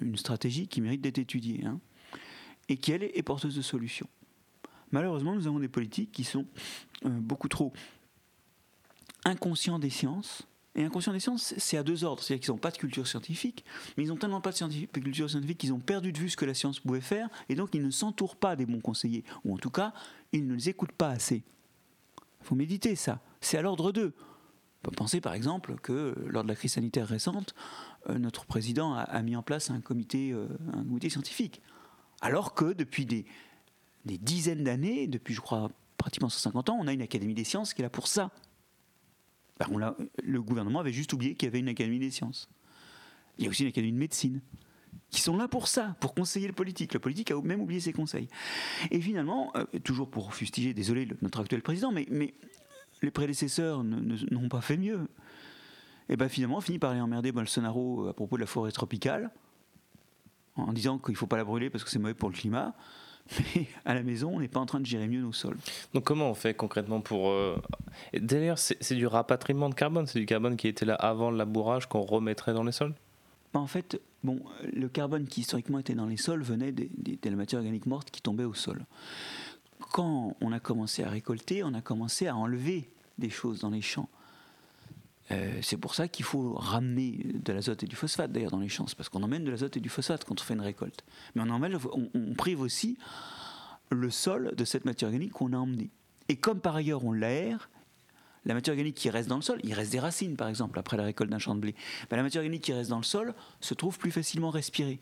une 0.00 0.16
stratégie 0.16 0.68
qui 0.68 0.80
mérite 0.80 1.00
d'être 1.00 1.18
étudiée, 1.18 1.64
hein, 1.64 1.80
et 2.68 2.76
qui, 2.76 2.92
elle, 2.92 3.02
est 3.02 3.22
porteuse 3.22 3.56
de 3.56 3.62
solutions. 3.62 4.08
Malheureusement, 4.90 5.34
nous 5.34 5.46
avons 5.46 5.58
des 5.58 5.68
politiques 5.68 6.12
qui 6.12 6.24
sont 6.24 6.46
euh, 7.04 7.08
beaucoup 7.08 7.48
trop 7.48 7.72
inconscients 9.24 9.78
des 9.78 9.90
sciences, 9.90 10.47
et 10.78 10.84
inconscient 10.84 11.12
des 11.12 11.18
sciences, 11.18 11.54
c'est 11.58 11.76
à 11.76 11.82
deux 11.82 12.04
ordres. 12.04 12.22
C'est-à-dire 12.22 12.44
qu'ils 12.44 12.52
n'ont 12.52 12.58
pas 12.58 12.70
de 12.70 12.76
culture 12.76 13.06
scientifique, 13.06 13.64
mais 13.96 14.04
ils 14.04 14.08
n'ont 14.08 14.16
tellement 14.16 14.40
pas 14.40 14.52
de 14.52 14.86
culture 15.00 15.28
scientifique 15.28 15.58
qu'ils 15.58 15.72
ont 15.72 15.80
perdu 15.80 16.12
de 16.12 16.18
vue 16.18 16.30
ce 16.30 16.36
que 16.36 16.44
la 16.44 16.54
science 16.54 16.78
pouvait 16.78 17.00
faire, 17.00 17.28
et 17.48 17.56
donc 17.56 17.74
ils 17.74 17.82
ne 17.82 17.90
s'entourent 17.90 18.36
pas 18.36 18.54
des 18.54 18.64
bons 18.64 18.80
conseillers. 18.80 19.24
Ou 19.44 19.54
en 19.54 19.58
tout 19.58 19.70
cas, 19.70 19.92
ils 20.32 20.46
ne 20.46 20.54
les 20.54 20.68
écoutent 20.68 20.92
pas 20.92 21.08
assez. 21.08 21.42
Il 22.40 22.46
faut 22.46 22.54
méditer 22.54 22.94
ça. 22.94 23.20
C'est 23.40 23.58
à 23.58 23.62
l'ordre 23.62 23.90
d'eux. 23.90 24.14
On 24.84 24.90
peut 24.90 24.94
penser 24.94 25.20
par 25.20 25.34
exemple 25.34 25.74
que 25.82 26.14
lors 26.28 26.44
de 26.44 26.48
la 26.48 26.54
crise 26.54 26.74
sanitaire 26.74 27.08
récente, 27.08 27.56
euh, 28.08 28.16
notre 28.16 28.46
président 28.46 28.94
a, 28.94 29.22
mis 29.22 29.34
en 29.34 29.42
place 29.42 29.70
un 29.70 29.80
comité, 29.80 30.30
euh, 30.30 30.46
un 30.72 30.84
comité 30.84 31.10
scientifique. 31.10 31.60
Alors 32.20 32.54
que 32.54 32.72
depuis 32.72 33.04
des 33.04 33.26
dizaines 34.04 34.62
d'années, 34.62 35.08
depuis 35.08 35.34
je 35.34 35.40
crois 35.40 35.72
pratiquement 35.96 36.28
150 36.28 36.70
ans, 36.70 36.78
on 36.80 36.86
a 36.86 36.92
une 36.92 37.02
académie 37.02 37.34
des 37.34 37.42
sciences 37.42 37.74
qui 37.74 37.82
est 37.82 37.84
là 37.84 37.90
pour 37.90 38.06
ça 38.06 38.30
On 39.70 39.78
le 40.22 40.42
gouvernement 40.42 40.80
avait 40.80 40.92
juste 40.92 41.12
oublié 41.12 41.34
qu'il 41.34 41.46
y 41.46 41.50
avait 41.50 41.58
une 41.58 41.68
académie 41.68 41.98
des 41.98 42.10
sciences. 42.10 42.48
Il 43.38 43.44
y 43.44 43.46
a 43.46 43.50
aussi 43.50 43.62
une 43.62 43.68
académie 43.68 43.92
de 43.92 43.98
médecine 43.98 44.40
qui 45.10 45.20
sont 45.20 45.36
là 45.36 45.48
pour 45.48 45.68
ça, 45.68 45.96
pour 46.00 46.14
conseiller 46.14 46.46
le 46.46 46.52
politique. 46.52 46.92
Le 46.92 47.00
politique 47.00 47.30
a 47.30 47.40
même 47.40 47.60
oublié 47.60 47.80
ses 47.80 47.92
conseils. 47.92 48.28
Et 48.90 49.00
finalement, 49.00 49.52
euh, 49.56 49.64
toujours 49.82 50.10
pour 50.10 50.34
fustiger, 50.34 50.74
désolé, 50.74 51.08
notre 51.22 51.40
actuel 51.40 51.62
président, 51.62 51.92
mais, 51.92 52.06
mais 52.10 52.34
les 53.02 53.10
prédécesseurs 53.10 53.84
n'ont 53.84 54.48
pas 54.48 54.60
fait 54.60 54.76
mieux. 54.76 55.08
Et 56.08 56.16
bien 56.16 56.28
finalement, 56.28 56.58
on 56.58 56.60
finit 56.60 56.78
par 56.78 56.90
aller 56.90 57.00
emmerder 57.00 57.32
Bolsonaro 57.32 58.08
à 58.08 58.14
propos 58.14 58.36
de 58.36 58.40
la 58.40 58.46
forêt 58.46 58.72
tropicale, 58.72 59.30
en 60.56 60.72
disant 60.72 60.98
qu'il 60.98 61.12
ne 61.12 61.16
faut 61.16 61.26
pas 61.26 61.36
la 61.36 61.44
brûler 61.44 61.70
parce 61.70 61.84
que 61.84 61.90
c'est 61.90 61.98
mauvais 61.98 62.14
pour 62.14 62.28
le 62.28 62.34
climat. 62.34 62.74
Mais 63.38 63.66
à 63.84 63.94
la 63.94 64.02
maison, 64.02 64.30
on 64.34 64.40
n'est 64.40 64.48
pas 64.48 64.60
en 64.60 64.66
train 64.66 64.80
de 64.80 64.86
gérer 64.86 65.08
mieux 65.08 65.20
nos 65.20 65.32
sols. 65.32 65.58
Donc 65.94 66.04
comment 66.04 66.30
on 66.30 66.34
fait 66.34 66.54
concrètement 66.54 67.00
pour... 67.00 67.30
Euh, 67.30 67.56
d'ailleurs, 68.14 68.58
c'est 68.58 68.94
du 68.94 69.06
rapatriement 69.06 69.68
de 69.68 69.74
carbone, 69.74 70.06
c'est 70.06 70.18
du 70.18 70.26
carbone 70.26 70.56
qui 70.56 70.68
était 70.68 70.86
là 70.86 70.94
avant 70.94 71.30
le 71.30 71.36
labourage 71.36 71.86
qu'on 71.86 72.02
remettrait 72.02 72.54
dans 72.54 72.64
les 72.64 72.72
sols? 72.72 72.94
Bah, 73.52 73.60
en 73.60 73.66
fait, 73.66 74.00
bon, 74.24 74.40
le 74.72 74.88
carbone 74.88 75.26
qui 75.26 75.40
historiquement 75.40 75.78
était 75.78 75.94
dans 75.94 76.06
les 76.06 76.16
sols 76.16 76.42
venait 76.42 76.72
de 76.72 76.88
la 77.24 77.36
matière 77.36 77.60
organique 77.60 77.86
morte 77.86 78.10
qui 78.10 78.22
tombait 78.22 78.44
au 78.44 78.54
sol. 78.54 78.84
Quand 79.92 80.36
on 80.40 80.52
a 80.52 80.60
commencé 80.60 81.02
à 81.02 81.08
récolter, 81.08 81.62
on 81.62 81.74
a 81.74 81.80
commencé 81.80 82.26
à 82.26 82.36
enlever 82.36 82.90
des 83.18 83.30
choses 83.30 83.60
dans 83.60 83.70
les 83.70 83.82
champs. 83.82 84.08
Euh, 85.30 85.58
c'est 85.62 85.76
pour 85.76 85.94
ça 85.94 86.08
qu'il 86.08 86.24
faut 86.24 86.54
ramener 86.54 87.20
de 87.34 87.52
l'azote 87.52 87.82
et 87.82 87.86
du 87.86 87.96
phosphate 87.96 88.32
d'ailleurs 88.32 88.50
dans 88.50 88.60
les 88.60 88.68
champs, 88.68 88.86
parce 88.96 89.08
qu'on 89.08 89.22
emmène 89.22 89.44
de 89.44 89.50
l'azote 89.50 89.76
et 89.76 89.80
du 89.80 89.88
phosphate 89.88 90.24
quand 90.24 90.40
on 90.40 90.44
fait 90.44 90.54
une 90.54 90.60
récolte. 90.60 91.04
Mais 91.34 91.42
on, 91.42 91.50
emmène, 91.50 91.78
on, 92.14 92.34
prive 92.34 92.60
aussi 92.60 92.98
le 93.90 94.10
sol 94.10 94.54
de 94.56 94.64
cette 94.64 94.84
matière 94.84 95.08
organique 95.08 95.32
qu'on 95.32 95.52
a 95.52 95.58
emmenée. 95.58 95.90
Et 96.28 96.36
comme 96.36 96.60
par 96.60 96.76
ailleurs 96.76 97.04
on 97.04 97.12
l'aère, 97.12 97.70
la 98.44 98.54
matière 98.54 98.72
organique 98.72 98.94
qui 98.94 99.10
reste 99.10 99.28
dans 99.28 99.36
le 99.36 99.42
sol, 99.42 99.60
il 99.64 99.74
reste 99.74 99.92
des 99.92 100.00
racines 100.00 100.36
par 100.36 100.48
exemple 100.48 100.78
après 100.78 100.96
la 100.96 101.04
récolte 101.04 101.30
d'un 101.30 101.38
champ 101.38 101.54
de 101.54 101.60
blé, 101.60 101.74
ben, 102.08 102.16
la 102.16 102.22
matière 102.22 102.40
organique 102.40 102.62
qui 102.62 102.72
reste 102.72 102.90
dans 102.90 102.98
le 102.98 103.02
sol 103.02 103.34
se 103.60 103.74
trouve 103.74 103.98
plus 103.98 104.10
facilement 104.10 104.50
respirée. 104.50 105.00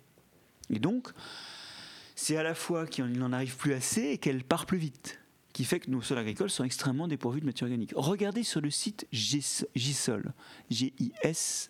Et 0.71 0.81
donc, 0.81 1.11
c'est 2.17 2.37
à 2.37 2.43
la 2.43 2.55
fois 2.55 2.87
qu'il 2.87 3.07
n'en 3.13 3.33
arrive 3.33 3.57
plus 3.57 3.75
assez 3.75 4.03
et 4.03 4.19
qu'elle 4.19 4.43
part 4.43 4.67
plus 4.67 4.79
vite, 4.79 5.21
qui 5.57 5.65
fait 5.65 5.81
que 5.81 5.91
nos 5.91 6.03
sols 6.03 6.19
agricoles 6.19 6.51
sont 6.51 6.65
extrêmement 6.65 7.09
dépourvus 7.09 7.41
de 7.41 7.47
matière 7.47 7.71
organique. 7.71 7.95
Regardez 7.97 8.43
sur 8.43 8.61
le 8.61 8.69
site 8.69 9.07
GISOL, 9.11 10.35
G-I-S-S-O-L, 10.69 11.65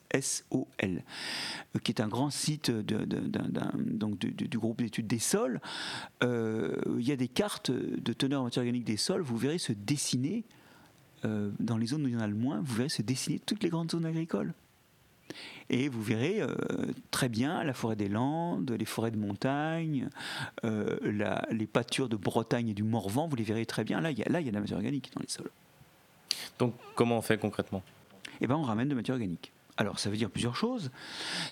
euh, 0.83 1.79
qui 1.79 1.93
est 1.93 2.01
un 2.01 2.09
grand 2.09 2.31
site 2.31 2.73
donc 2.73 4.19
du, 4.19 4.59
groupe 4.59 4.79
d'études 4.79 5.07
des 5.07 5.21
sols. 5.21 5.61
Euh, 6.25 6.75
il 6.99 7.07
y 7.07 7.13
a 7.13 7.17
des 7.17 7.29
cartes 7.29 7.71
de 7.71 8.13
teneur 8.13 8.41
en 8.41 8.45
matière 8.47 8.63
organique 8.63 8.83
des 8.83 8.97
sols, 8.97 9.21
vous 9.21 9.37
verrez 9.37 9.59
se 9.59 9.73
dessiner 9.73 10.43
euh, 11.25 11.53
dans 11.61 11.77
les 11.77 11.87
zones 11.87 12.05
où 12.07 12.09
il 12.09 12.15
y 12.15 12.17
en 12.17 12.21
a 12.23 12.27
le 12.27 12.35
moins, 12.35 12.61
vous 12.65 12.75
verrez 12.75 12.89
se 12.89 13.03
dessiner 13.03 13.39
toutes 13.39 13.63
les 13.63 13.69
grandes 13.69 13.93
zones 13.93 14.05
agricoles. 14.05 14.53
Et 15.69 15.89
vous 15.89 16.03
verrez 16.03 16.41
euh, 16.41 16.55
très 17.11 17.29
bien 17.29 17.65
la 17.65 17.73
forêt 17.73 17.97
des 17.97 18.09
Landes, 18.09 18.71
les 18.71 18.85
forêts 18.85 19.11
de 19.11 19.17
montagne, 19.17 20.09
euh, 20.65 20.97
les 21.51 21.67
pâtures 21.67 22.09
de 22.09 22.17
Bretagne 22.17 22.69
et 22.69 22.75
du 22.75 22.85
Morvan, 22.85 23.27
vous 23.27 23.37
les 23.37 23.45
verrez 23.45 23.67
très 23.67 23.85
bien. 23.85 24.01
Là, 24.01 24.11
il 24.11 24.19
y 24.19 24.23
a, 24.23 24.29
là, 24.29 24.41
il 24.41 24.47
y 24.47 24.49
a 24.49 24.53
de 24.53 24.57
la 24.57 24.61
matière 24.61 24.79
organique 24.79 25.11
dans 25.15 25.21
les 25.21 25.29
sols. 25.29 25.51
Donc, 26.59 26.75
comment 26.95 27.19
on 27.19 27.23
fait 27.23 27.39
concrètement? 27.39 27.83
Eh 28.41 28.47
bien, 28.47 28.57
on 28.57 28.63
ramène 28.63 28.89
de 28.89 28.95
la 28.95 28.97
matière 28.97 29.15
organique. 29.15 29.53
Alors, 29.79 29.99
ça 29.99 30.09
veut 30.09 30.17
dire 30.17 30.31
plusieurs 30.31 30.57
choses. 30.57 30.91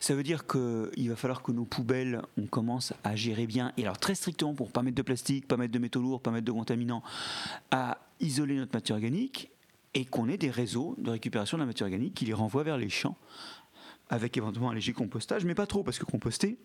Ça 0.01 0.15
veut 0.15 0.23
dire 0.23 0.47
qu'il 0.47 1.09
va 1.09 1.17
falloir 1.17 1.43
que 1.43 1.53
nos 1.53 1.65
poubelles, 1.65 2.23
on 2.39 2.47
commence 2.47 2.95
à 3.03 3.17
gérer 3.17 3.47
bien, 3.47 3.73
et 3.77 3.83
alors 3.83 3.99
très 3.99 4.15
strictement 4.15 4.55
pour 4.55 4.71
pas 4.71 4.83
mettre 4.83 4.97
de 4.97 5.03
plastique, 5.03 5.47
pas 5.47 5.57
mettre 5.57 5.73
de 5.73 5.79
métaux 5.79 6.01
lourds, 6.01 6.23
pas 6.23 6.31
mettre 6.31 6.47
de 6.47 6.53
contaminants, 6.53 7.03
à 7.71 7.99
isoler 8.21 8.57
notre 8.57 8.75
matière 8.75 8.97
organique 8.97 9.51
et 9.93 10.05
qu'on 10.07 10.29
ait 10.29 10.39
des 10.39 10.51
réseaux 10.51 10.95
de 10.99 11.11
récupération 11.11 11.59
de 11.59 11.63
la 11.63 11.67
matière 11.67 11.87
organique 11.87 12.15
qui 12.15 12.25
les 12.25 12.33
renvoient 12.33 12.65
vers 12.65 12.79
les 12.79 12.89
champs, 12.89 13.17
avec 14.09 14.37
éventuellement 14.37 14.71
un 14.71 14.75
léger 14.75 14.93
compostage, 14.93 15.45
mais 15.45 15.55
pas 15.55 15.67
trop, 15.67 15.83
parce 15.83 15.99
que 15.99 16.05
composter, 16.05 16.59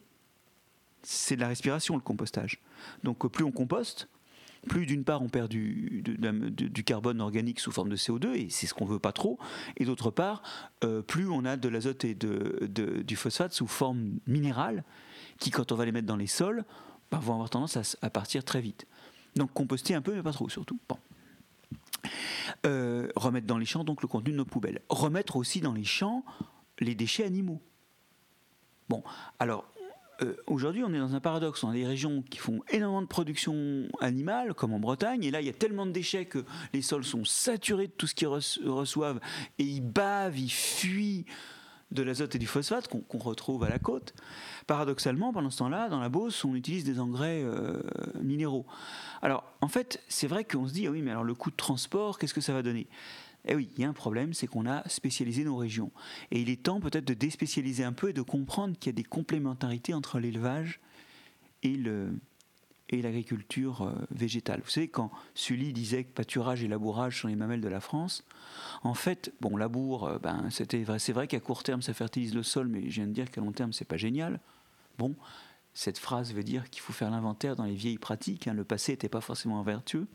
c'est 1.01 1.35
de 1.35 1.41
la 1.41 1.47
respiration, 1.47 1.95
le 1.95 2.01
compostage. 2.01 2.59
Donc 3.03 3.25
plus 3.27 3.43
on 3.43 3.51
composte, 3.51 4.09
plus 4.67 4.85
d'une 4.85 5.03
part 5.03 5.21
on 5.21 5.29
perd 5.29 5.49
du, 5.49 6.03
carbone 6.85 7.21
organique 7.21 7.59
sous 7.59 7.71
forme 7.71 7.89
de 7.89 7.95
CO2, 7.95 8.33
et 8.33 8.49
c'est 8.49 8.67
ce 8.67 8.73
qu'on 8.73 8.85
veut 8.85 8.99
pas 8.99 9.13
trop, 9.13 9.39
et 9.77 9.85
d'autre 9.85 10.11
part, 10.11 10.43
euh, 10.83 11.01
plus 11.01 11.29
on 11.29 11.45
a 11.45 11.55
de 11.55 11.69
l'azote 11.69 12.03
et 12.05 12.15
du 12.15 13.15
phosphate 13.15 13.53
sous 13.53 13.67
forme 13.67 14.19
minérale, 14.27 14.83
qui 15.39 15.51
quand 15.51 15.71
on 15.71 15.75
va 15.75 15.85
les 15.85 15.91
mettre 15.91 16.07
dans 16.07 16.17
les 16.17 16.27
sols, 16.27 16.65
bah, 17.11 17.19
vont 17.21 17.33
avoir 17.33 17.49
tendance 17.49 17.77
à, 17.77 17.81
à, 18.01 18.09
partir 18.09 18.43
très 18.43 18.61
vite. 18.61 18.85
Donc 19.35 19.53
composter 19.53 19.95
un 19.95 20.01
peu, 20.01 20.13
mais 20.13 20.21
pas 20.23 20.33
trop 20.33 20.49
surtout. 20.49 20.79
Bon. 20.87 20.97
Euh, 22.65 23.09
remettre 23.15 23.47
dans 23.47 23.57
les 23.57 23.65
champs 23.65 23.83
donc 23.83 24.01
le 24.01 24.07
contenu 24.07 24.31
de 24.31 24.37
nos 24.37 24.45
poubelles. 24.45 24.81
Remettre 24.89 25.35
aussi 25.35 25.61
dans 25.61 25.73
les 25.73 25.83
champs 25.83 26.23
les 26.80 26.95
déchets 26.95 27.23
animaux. 27.23 27.61
Bon, 28.89 29.03
alors 29.38 29.65
euh, 30.21 30.36
aujourd'hui 30.47 30.84
on 30.84 30.93
est 30.93 30.99
dans 30.99 31.15
un 31.15 31.19
paradoxe. 31.19 31.63
On 31.63 31.69
a 31.69 31.73
des 31.73 31.86
régions 31.86 32.23
qui 32.23 32.39
font 32.39 32.61
énormément 32.69 33.01
de 33.01 33.07
production 33.07 33.88
animale, 33.99 34.53
comme 34.53 34.73
en 34.73 34.80
Bretagne, 34.80 35.23
et 35.23 35.32
là 35.32 35.41
il 35.41 35.47
y 35.47 35.49
a 35.49 35.53
tellement 35.53 35.86
de 35.86 35.91
déchets 35.91 36.25
que 36.25 36.43
les 36.73 36.82
sols 36.82 37.05
sont 37.05 37.25
saturés 37.25 37.88
de 37.88 37.93
tout 37.93 38.07
ce 38.07 38.15
qu'ils 38.15 38.27
reçoivent, 38.27 39.19
et 39.57 39.63
ils 39.63 39.82
bavent, 39.82 40.38
ils 40.38 40.51
fuient 40.51 41.25
de 41.91 42.03
l'azote 42.03 42.36
et 42.36 42.39
du 42.39 42.47
phosphate 42.47 42.88
qu'on 42.88 43.17
retrouve 43.17 43.63
à 43.63 43.69
la 43.69 43.80
côte. 43.80 44.13
Paradoxalement, 44.67 45.34
pendant 45.34 45.49
ce 45.49 45.57
temps-là, 45.57 45.89
dans 45.89 45.99
la 45.99 46.09
Beauce, 46.09 46.45
on 46.45 46.53
utilise 46.53 46.84
des 46.84 46.99
engrais 46.99 47.41
euh, 47.43 47.82
minéraux. 48.21 48.67
Alors, 49.23 49.43
en 49.61 49.67
fait, 49.67 50.03
c'est 50.07 50.27
vrai 50.27 50.43
qu'on 50.43 50.67
se 50.67 50.73
dit, 50.73 50.86
ah 50.86 50.91
oui, 50.91 51.01
mais 51.01 51.09
alors 51.11 51.23
le 51.23 51.34
coût 51.34 51.49
de 51.49 51.55
transport, 51.55 52.19
qu'est-ce 52.19 52.36
que 52.36 52.41
ça 52.41 52.53
va 52.53 52.61
donner? 52.61 52.88
Eh 53.45 53.55
oui, 53.55 53.69
il 53.75 53.81
y 53.81 53.85
a 53.85 53.89
un 53.89 53.93
problème, 53.93 54.33
c'est 54.33 54.47
qu'on 54.47 54.65
a 54.65 54.87
spécialisé 54.87 55.43
nos 55.43 55.55
régions. 55.55 55.91
Et 56.31 56.41
il 56.41 56.49
est 56.49 56.63
temps 56.63 56.79
peut-être 56.79 57.05
de 57.05 57.13
déspécialiser 57.13 57.83
un 57.83 57.93
peu 57.93 58.09
et 58.09 58.13
de 58.13 58.21
comprendre 58.21 58.77
qu'il 58.77 58.91
y 58.91 58.95
a 58.95 58.97
des 58.97 59.03
complémentarités 59.03 59.93
entre 59.93 60.19
l'élevage 60.19 60.79
et 61.63 61.77
l'agriculture 62.91 63.83
euh, 63.83 63.93
végétale. 64.11 64.61
Vous 64.63 64.69
savez, 64.69 64.87
quand 64.87 65.11
Sully 65.35 65.73
disait 65.73 66.03
que 66.03 66.11
pâturage 66.11 66.63
et 66.63 66.67
labourage 66.67 67.21
sont 67.21 67.27
les 67.27 67.35
mamelles 67.35 67.61
de 67.61 67.67
la 67.67 67.79
France, 67.79 68.23
en 68.83 68.93
fait, 68.93 69.33
bon, 69.41 69.55
labour, 69.55 70.07
euh, 70.07 70.19
ben, 70.19 70.49
c'est 70.51 71.13
vrai 71.13 71.27
qu'à 71.27 71.39
court 71.39 71.63
terme, 71.63 71.81
ça 71.81 71.93
fertilise 71.93 72.35
le 72.35 72.43
sol, 72.43 72.67
mais 72.67 72.89
je 72.89 72.95
viens 72.95 73.07
de 73.07 73.13
dire 73.13 73.31
qu'à 73.31 73.41
long 73.41 73.51
terme, 73.51 73.73
c'est 73.73 73.85
pas 73.85 73.97
génial. 73.97 74.39
Bon, 74.97 75.15
cette 75.73 75.97
phrase 75.97 76.33
veut 76.33 76.43
dire 76.43 76.69
qu'il 76.69 76.81
faut 76.81 76.93
faire 76.93 77.09
l'inventaire 77.09 77.55
dans 77.55 77.63
les 77.63 77.75
vieilles 77.75 77.97
pratiques. 77.97 78.47
Hein, 78.47 78.53
le 78.53 78.65
passé 78.65 78.93
n'était 78.93 79.09
pas 79.09 79.21
forcément 79.21 79.61
vertueux. 79.63 80.07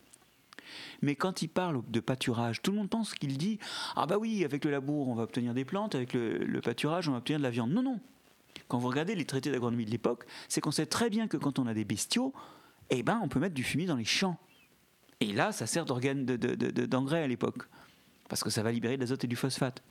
Mais 1.02 1.14
quand 1.14 1.42
il 1.42 1.48
parle 1.48 1.82
de 1.88 2.00
pâturage, 2.00 2.62
tout 2.62 2.70
le 2.70 2.78
monde 2.78 2.90
pense 2.90 3.14
qu'il 3.14 3.36
dit 3.38 3.58
Ah 3.96 4.06
bah 4.06 4.16
oui, 4.18 4.44
avec 4.44 4.64
le 4.64 4.70
labour, 4.70 5.08
on 5.08 5.14
va 5.14 5.22
obtenir 5.24 5.54
des 5.54 5.64
plantes, 5.64 5.94
avec 5.94 6.12
le, 6.12 6.60
pâturage, 6.60 7.08
on 7.08 7.12
va 7.12 7.18
obtenir 7.18 7.38
de 7.38 7.44
la 7.44 7.50
viande. 7.50 7.70
Non, 7.70 7.82
non. 7.82 8.00
Quand 8.68 8.78
vous 8.78 8.88
regardez 8.88 9.14
les 9.14 9.24
traités 9.24 9.50
d'agronomie 9.50 9.84
de 9.84 9.90
l'époque, 9.90 10.24
c'est 10.48 10.60
qu'on 10.60 10.70
sait 10.70 10.86
très 10.86 11.10
bien 11.10 11.28
que 11.28 11.36
quand 11.36 11.58
on 11.58 11.66
a 11.66 11.74
des 11.74 11.84
bestiaux, 11.84 12.32
eh 12.90 13.02
ben, 13.02 13.20
on 13.22 13.28
peut 13.28 13.40
mettre 13.40 13.54
du 13.54 13.64
fumier 13.64 13.86
dans 13.86 13.96
les 13.96 14.04
champs. 14.04 14.38
Et 15.20 15.32
là, 15.32 15.52
ça 15.52 15.66
sert 15.66 15.84
d'engrais 15.84 16.14
de, 16.14 16.36
de, 16.36 17.14
à 17.14 17.26
l'époque, 17.26 17.68
parce 18.28 18.42
que 18.42 18.50
ça 18.50 18.62
va 18.62 18.72
libérer 18.72 18.96
de 18.96 19.02
l'azote 19.02 19.24
et 19.24 19.26
du 19.26 19.36
phosphate. 19.36 19.82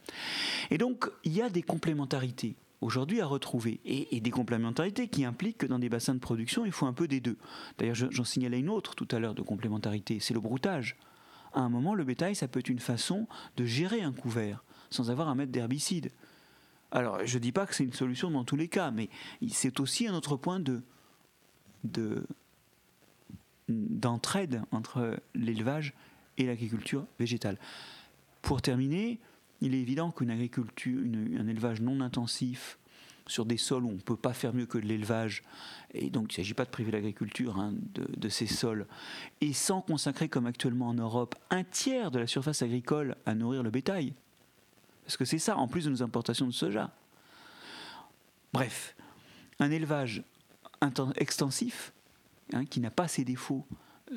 Et 0.69 0.77
donc, 0.77 1.09
il 1.23 1.33
y 1.33 1.41
a 1.41 1.49
des 1.49 1.61
complémentarités 1.61 2.55
aujourd'hui 2.83 3.21
à 3.21 3.25
retrouver, 3.25 3.79
et, 3.85 4.19
des 4.19 4.31
complémentarités 4.31 5.07
qui 5.07 5.25
impliquent 5.25 5.59
que 5.59 5.65
dans 5.65 5.79
des 5.79 5.89
bassins 5.89 6.13
de 6.13 6.19
production, 6.19 6.65
il 6.65 6.71
faut 6.71 6.85
un 6.85 6.93
peu 6.93 7.07
des 7.07 7.19
deux. 7.19 7.37
D'ailleurs, 7.77 7.95
j'en 7.95 8.23
signalais 8.23 8.59
une 8.59 8.69
autre 8.69 8.95
tout 8.95 9.07
à 9.11 9.19
l'heure 9.19 9.33
de 9.33 9.41
complémentarité, 9.41 10.19
c'est 10.19 10.33
le 10.33 10.39
broutage. 10.39 10.97
À 11.53 11.61
un 11.61 11.69
moment, 11.69 11.95
le 11.95 12.03
bétail, 12.03 12.35
ça 12.35 12.47
peut 12.47 12.59
être 12.59 12.69
une 12.69 12.79
façon 12.79 13.27
de 13.57 13.65
gérer 13.65 14.01
un 14.01 14.11
couvert, 14.11 14.63
sans 14.89 15.11
avoir 15.11 15.29
à 15.29 15.35
mettre 15.35 15.51
d'herbicide. 15.51 16.11
Alors, 16.91 17.25
je 17.25 17.37
ne 17.37 17.41
dis 17.41 17.51
pas 17.51 17.65
que 17.65 17.73
c'est 17.73 17.83
une 17.83 17.93
solution 17.93 18.29
dans 18.29 18.43
tous 18.43 18.55
les 18.55 18.67
cas, 18.67 18.91
mais 18.91 19.09
c'est 19.49 19.79
aussi 19.79 20.07
un 20.07 20.13
autre 20.13 20.35
point 20.35 20.59
de, 20.59 20.81
de, 21.83 22.25
d'entraide 23.67 24.61
entre 24.71 25.19
l'élevage 25.33 25.93
et 26.37 26.45
l'agriculture 26.45 27.05
végétale. 27.19 27.57
Pour 28.41 28.61
terminer, 28.61 29.19
il 29.61 29.75
est 29.75 29.79
évident 29.79 30.11
qu'une 30.11 30.29
agriculture, 30.29 30.99
un 31.39 31.47
élevage 31.47 31.81
non 31.81 32.01
intensif 32.01 32.77
sur 33.25 33.45
des 33.45 33.57
sols 33.57 33.85
où 33.85 33.89
on 33.89 33.93
ne 33.93 33.99
peut 33.99 34.17
pas 34.17 34.33
faire 34.33 34.53
mieux 34.53 34.65
que 34.65 34.77
de 34.77 34.85
l'élevage, 34.85 35.43
et 35.93 36.09
donc 36.09 36.33
il 36.33 36.39
ne 36.39 36.43
s'agit 36.43 36.53
pas 36.53 36.65
de 36.65 36.69
priver 36.69 36.91
l'agriculture 36.91 37.57
hein, 37.57 37.73
de, 37.93 38.29
ces 38.29 38.47
sols, 38.47 38.85
et 39.39 39.53
sans 39.53 39.81
consacrer 39.81 40.27
comme 40.27 40.45
actuellement 40.45 40.89
en 40.89 40.93
Europe 40.93 41.35
un 41.49 41.63
tiers 41.63 42.11
de 42.11 42.19
la 42.19 42.27
surface 42.27 42.61
agricole 42.61 43.15
à 43.25 43.33
nourrir 43.33 43.63
le 43.63 43.71
bétail. 43.71 44.13
Parce 45.05 45.15
que 45.15 45.25
c'est 45.25 45.39
ça, 45.39 45.57
en 45.57 45.67
plus 45.67 45.85
de 45.85 45.89
nos 45.89 46.03
importations 46.03 46.47
de 46.47 46.51
soja. 46.51 46.91
Bref, 48.51 48.95
un 49.59 49.71
élevage 49.71 50.23
extensif 51.15 51.93
Hein, 52.53 52.65
qui 52.65 52.79
n'a 52.79 52.91
pas 52.91 53.07
ses 53.07 53.23
défauts 53.23 53.65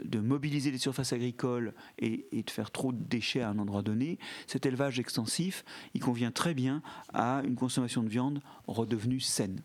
de 0.04 0.20
mobiliser 0.20 0.70
les 0.70 0.78
surfaces 0.78 1.12
agricoles 1.12 1.74
et, 1.98 2.26
de 2.32 2.50
faire 2.50 2.70
trop 2.70 2.92
de 2.92 3.02
déchets 3.02 3.40
à 3.40 3.50
un 3.50 3.58
endroit 3.58 3.82
donné, 3.82 4.18
cet 4.46 4.66
élevage 4.66 4.98
extensif, 4.98 5.64
il 5.94 6.00
convient 6.00 6.30
très 6.30 6.54
bien 6.54 6.82
à 7.12 7.42
une 7.44 7.56
consommation 7.56 8.02
de 8.02 8.08
viande 8.08 8.40
redevenue 8.66 9.20
saine. 9.20 9.62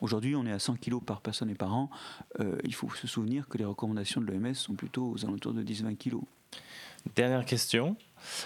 Aujourd'hui, 0.00 0.36
on 0.36 0.46
est 0.46 0.52
à 0.52 0.58
100 0.58 0.76
kg 0.76 1.02
par 1.04 1.20
personne 1.20 1.50
et 1.50 1.54
par 1.54 1.74
an. 1.74 1.90
Euh, 2.40 2.56
il 2.64 2.74
faut 2.74 2.88
se 2.90 3.06
souvenir 3.06 3.48
que 3.48 3.58
les 3.58 3.64
recommandations 3.64 4.20
de 4.20 4.26
l'OMS 4.26 4.54
sont 4.54 4.74
plutôt 4.74 5.10
aux 5.10 5.24
alentours 5.24 5.52
de 5.52 5.62
10-20 5.62 5.96
kg. 5.96 6.18
Dernière 7.16 7.44
question. 7.44 7.96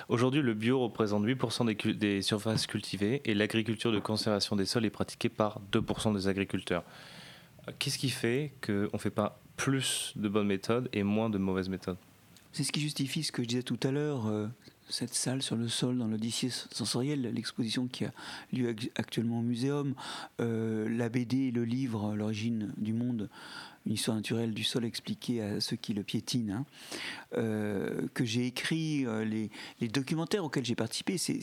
Aujourd'hui, 0.08 0.40
le 0.40 0.54
bio 0.54 0.80
représente 0.80 1.24
8% 1.24 1.66
des, 1.66 1.94
des, 1.94 2.22
surfaces 2.22 2.66
cultivées 2.66 3.22
et 3.24 3.34
l'agriculture 3.34 3.92
de 3.92 3.98
conservation 3.98 4.56
des 4.56 4.66
sols 4.66 4.84
est 4.84 4.90
pratiquée 4.90 5.28
par 5.28 5.60
2% 5.72 6.14
des 6.14 6.28
agriculteurs. 6.28 6.84
Qu'est-ce 7.78 7.98
qui 7.98 8.10
fait 8.10 8.54
qu'on 8.64 8.88
ne 8.92 8.98
fait 8.98 9.10
pas 9.10 9.40
plus 9.56 10.12
de 10.16 10.28
bonnes 10.28 10.46
méthodes 10.46 10.88
et 10.92 11.02
moins 11.02 11.30
de 11.30 11.38
mauvaises 11.38 11.68
méthodes 11.68 11.96
C'est 12.52 12.64
ce 12.64 12.72
qui 12.72 12.80
justifie 12.80 13.22
ce 13.22 13.32
que 13.32 13.42
je 13.42 13.48
disais 13.48 13.62
tout 13.62 13.78
à 13.82 13.90
l'heure, 13.90 14.26
euh, 14.26 14.48
cette 14.88 15.14
salle 15.14 15.42
sur 15.42 15.56
le 15.56 15.68
sol 15.68 15.98
dans 15.98 16.06
l'Odyssée 16.06 16.50
sensorielle, 16.50 17.22
l'exposition 17.34 17.86
qui 17.86 18.04
a 18.04 18.12
lieu 18.52 18.74
actuellement 18.96 19.40
au 19.40 19.42
muséum, 19.42 19.94
euh, 20.40 20.88
la 20.88 21.08
BD, 21.08 21.50
le 21.50 21.64
livre 21.64 22.14
L'origine 22.14 22.72
du 22.76 22.92
monde 22.92 23.28
une 23.86 23.92
histoire 23.92 24.16
naturelle 24.16 24.54
du 24.54 24.64
sol 24.64 24.84
expliquée 24.84 25.42
à 25.42 25.60
ceux 25.60 25.76
qui 25.76 25.94
le 25.94 26.02
piétinent, 26.02 26.58
hein. 26.58 26.64
euh, 27.36 28.06
que 28.14 28.24
j'ai 28.24 28.46
écrit 28.46 29.06
euh, 29.06 29.24
les, 29.24 29.88
documentaires 29.88 30.44
auxquels 30.44 30.64
j'ai 30.64 30.74
participé. 30.74 31.18
C'est, 31.18 31.40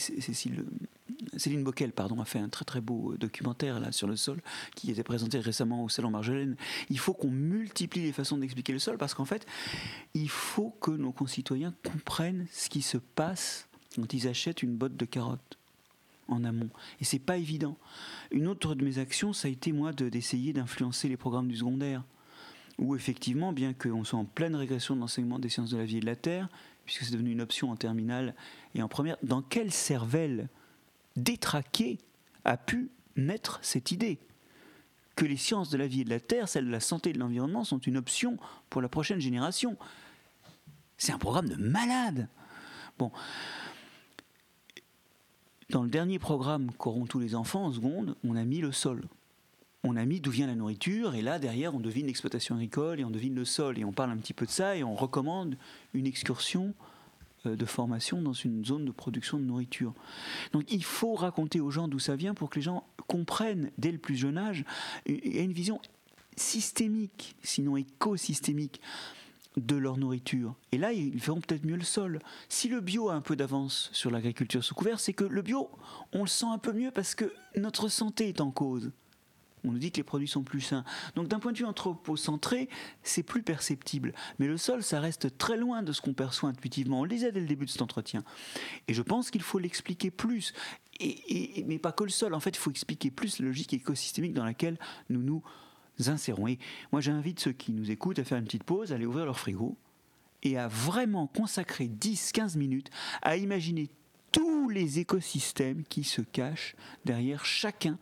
Céline 1.40 1.64
Bockel 1.64 1.92
pardon, 1.92 2.22
a 2.22 2.26
fait 2.26 2.40
un 2.40 2.50
très 2.50 2.66
très 2.66 2.82
beau 2.82 3.16
documentaire 3.18 3.80
là, 3.80 3.92
sur 3.92 4.08
le 4.08 4.16
sol 4.16 4.42
qui 4.76 4.92
était 4.92 5.04
présenté 5.04 5.40
récemment 5.40 5.84
au 5.84 5.90
Salon 5.90 6.12
Marjolaine. 6.12 6.56
Il 6.90 7.00
faut 7.00 7.14
qu'on 7.14 7.32
multiplie 7.32 8.02
les 8.02 8.12
façons 8.12 8.38
d'expliquer 8.38 8.74
le 8.74 8.80
sol 8.80 8.98
parce 8.98 9.14
qu'en 9.14 9.26
fait, 9.26 9.46
il 10.14 10.30
faut 10.30 10.76
que 10.82 10.92
nos 10.92 11.12
concitoyens 11.12 11.74
comprennent 11.84 12.46
ce 12.52 12.70
qui 12.70 12.82
se 12.82 12.98
passe 12.98 13.68
quand 13.96 14.14
ils 14.14 14.28
achètent 14.28 14.64
une 14.64 14.76
botte 14.76 14.96
de 14.96 15.06
carottes 15.06 15.58
en 16.28 16.44
amont. 16.44 16.70
Et 17.02 17.06
c'est 17.06 17.20
pas 17.20 17.38
évident. 17.38 17.78
Une 18.32 18.48
autre 18.48 18.76
de 18.76 18.84
mes 18.84 19.00
actions, 19.00 19.34
ça 19.34 19.48
a 19.48 19.52
été 19.52 19.72
moi 19.72 19.94
d'essayer 19.94 20.54
d'influencer 20.54 21.08
les 21.08 21.18
programmes 21.18 21.48
du 21.48 21.58
secondaire 21.58 22.04
où 22.78 22.96
effectivement, 22.96 23.52
bien 23.52 23.74
qu'on 23.74 24.04
soit 24.04 24.20
en 24.20 24.26
pleine 24.26 24.56
régression 24.56 24.96
de 24.96 25.02
l'enseignement 25.02 25.38
des 25.38 25.50
sciences 25.50 25.72
de 25.72 25.78
la 25.78 25.84
vie 25.84 25.98
et 25.98 26.00
de 26.00 26.06
la 26.06 26.16
Terre, 26.16 26.48
puisque 26.86 27.04
c'est 27.04 27.12
devenu 27.12 27.32
une 27.32 27.42
option 27.42 27.70
en 27.72 27.76
terminale 27.76 28.34
et 28.74 28.82
en 28.82 28.88
première, 28.88 29.18
dans 29.22 29.42
quelle 29.42 29.72
cervelle 29.72 30.48
détraquée 31.16 31.98
a 32.46 32.58
pu 32.58 32.92
naître 33.16 33.60
cette 33.62 33.92
idée 33.92 34.20
que 35.16 35.26
les 35.26 35.38
sciences 35.38 35.70
de 35.70 35.78
la 35.78 35.86
vie 35.86 36.02
et 36.02 36.06
de 36.06 36.10
la 36.10 36.22
Terre, 36.22 36.48
celles 36.48 36.66
de 36.66 36.72
la 36.72 36.80
santé 36.80 37.10
et 37.10 37.14
de 37.14 37.20
l'environnement, 37.20 37.66
sont 37.66 37.80
une 37.80 37.98
option 37.98 38.38
pour 38.70 38.82
la 38.82 38.88
prochaine 38.88 39.20
génération. 39.20 39.78
C'est 40.98 41.12
un 41.12 41.18
programme 41.18 41.50
de 41.50 41.56
malade. 41.56 42.30
Bon. 42.98 43.12
Dans 45.70 45.84
le 45.84 45.90
dernier 45.90 46.20
programme 46.20 46.72
qu'auront 46.78 47.06
tous 47.06 47.20
les 47.20 47.36
enfants 47.36 47.66
en 47.66 47.74
seconde, 47.74 48.16
on 48.24 48.38
a 48.38 48.46
mis 48.46 48.62
le 48.62 48.72
sol. 48.72 49.04
On 49.84 49.98
a 49.98 50.06
mis 50.06 50.20
d'où 50.20 50.32
vient 50.32 50.48
la 50.48 50.56
nourriture, 50.56 51.16
et 51.16 51.22
là, 51.22 51.38
derrière, 51.38 51.76
on 51.76 51.80
devine 51.80 52.08
l'exploitation 52.08 52.56
agricole, 52.56 53.00
et 53.00 53.06
on 53.06 53.12
devine 53.12 53.36
le 53.36 53.46
sol, 53.46 53.78
et 53.78 53.86
on 53.86 53.92
parle 53.92 54.12
un 54.12 54.18
petit 54.18 54.34
peu 54.34 54.46
de 54.46 54.52
ça, 54.52 54.76
et 54.76 54.84
on 54.84 54.96
recommande 54.96 55.58
une 55.94 56.08
excursion 56.08 56.74
de 57.46 57.66
formation 57.66 58.22
dans 58.22 58.34
une 58.34 58.66
zone 58.66 58.86
de 58.86 58.92
production 58.92 59.38
de 59.40 59.44
nourriture. 59.44 59.94
Donc 60.54 60.72
il 60.72 60.84
faut 60.84 61.16
raconter 61.16 61.60
aux 61.60 61.72
gens 61.72 61.88
d'où 61.88 62.00
ça 62.00 62.16
vient 62.16 62.34
pour 62.34 62.50
que 62.50 62.56
les 62.56 62.62
gens 62.62 62.86
comprennent 63.08 63.72
dès 63.78 63.92
le 63.92 63.98
plus 63.98 64.16
jeune 64.16 64.38
âge 64.38 64.66
et 65.06 65.44
une 65.44 65.54
vision 65.54 65.82
systémique, 66.36 67.36
sinon 67.44 67.78
écosystémique, 67.78 68.82
de 69.58 69.76
leur 69.76 69.98
nourriture. 69.98 70.56
Et 70.72 70.78
là, 70.78 70.94
ils 70.94 71.20
feront 71.20 71.42
peut-être 71.42 71.66
mieux 71.66 71.76
le 71.76 71.84
sol. 71.84 72.20
Si 72.48 72.70
le 72.70 72.82
bio 72.82 73.10
a 73.10 73.16
un 73.16 73.22
peu 73.22 73.36
d'avance 73.36 73.90
sur 73.94 74.12
l'agriculture 74.12 74.64
sous 74.64 74.76
couvert, 74.76 75.00
c'est 75.00 75.14
que 75.14 75.24
le 75.24 75.42
bio, 75.42 75.70
on 76.14 76.22
le 76.22 76.28
sent 76.28 76.46
un 76.46 76.58
peu 76.58 76.72
mieux 76.72 76.92
parce 76.92 77.16
que 77.16 77.34
notre 77.56 77.90
santé 77.90 78.30
est 78.30 78.42
en 78.42 78.52
cause. 78.52 78.92
On 79.64 79.72
nous 79.72 79.80
dit 79.80 79.92
que 79.92 79.98
les 79.98 80.04
produits 80.04 80.28
sont 80.28 80.44
plus 80.44 80.62
sains. 80.62 80.84
Donc 81.16 81.28
d'un 81.28 81.40
point 81.40 81.52
de 81.52 81.58
vue 81.58 81.66
anthropocentré, 81.66 82.70
c'est 83.04 83.24
plus 83.24 83.44
perceptible. 83.44 84.14
Mais 84.40 84.48
le 84.48 84.58
sol, 84.58 84.84
ça 84.84 85.00
reste 85.00 85.38
très 85.38 85.58
loin 85.58 85.84
de 85.84 85.92
ce 85.92 86.02
qu'on 86.02 86.14
perçoit 86.14 86.50
intuitivement. 86.50 87.02
On 87.02 87.04
le 87.04 87.10
disait 87.10 87.32
dès 87.32 87.42
le 87.42 87.48
début 87.48 87.66
de 87.66 87.72
cet 87.72 87.82
entretien. 87.82 88.24
Et 88.88 88.94
je 88.94 89.02
pense 89.02 89.32
qu'il 89.32 89.42
faut 89.42 89.60
l'expliquer 89.60 90.12
plus. 90.12 90.54
Et, 91.00 91.64
mais 91.68 91.80
pas 91.80 91.92
que 91.92 92.04
le 92.04 92.10
sol. 92.10 92.34
En 92.34 92.40
fait, 92.40 92.52
il 92.52 92.58
faut 92.58 92.72
expliquer 92.72 93.12
plus 93.12 93.40
la 93.40 93.46
logique 93.46 93.74
écosystémique 93.74 94.34
dans 94.34 94.46
laquelle 94.46 94.78
nous 95.10 95.22
nous 95.22 95.44
insérons. 96.08 96.48
Et 96.48 96.60
moi, 96.92 97.02
j'invite 97.02 97.40
ceux 97.40 97.54
qui 97.54 97.72
nous 97.72 97.92
écoutent 97.92 98.20
à 98.20 98.24
faire 98.24 98.38
une 98.38 98.46
petite 98.46 98.64
pause, 98.64 98.92
à 98.92 98.96
aller 98.96 99.06
ouvrir 99.06 99.26
leur 99.26 99.40
frigo 99.40 99.78
et 100.44 100.58
à 100.58 100.68
vraiment 100.68 101.28
consacrer 101.28 101.88
10-15 101.88 102.58
minutes 102.58 102.90
à 103.22 103.36
imaginer 103.38 103.90
tous 104.32 104.70
les 104.70 105.00
écosystèmes 105.00 105.84
qui 105.84 106.04
se 106.04 106.22
cachent 106.22 106.76
derrière 107.06 107.46
chacun 107.46 107.98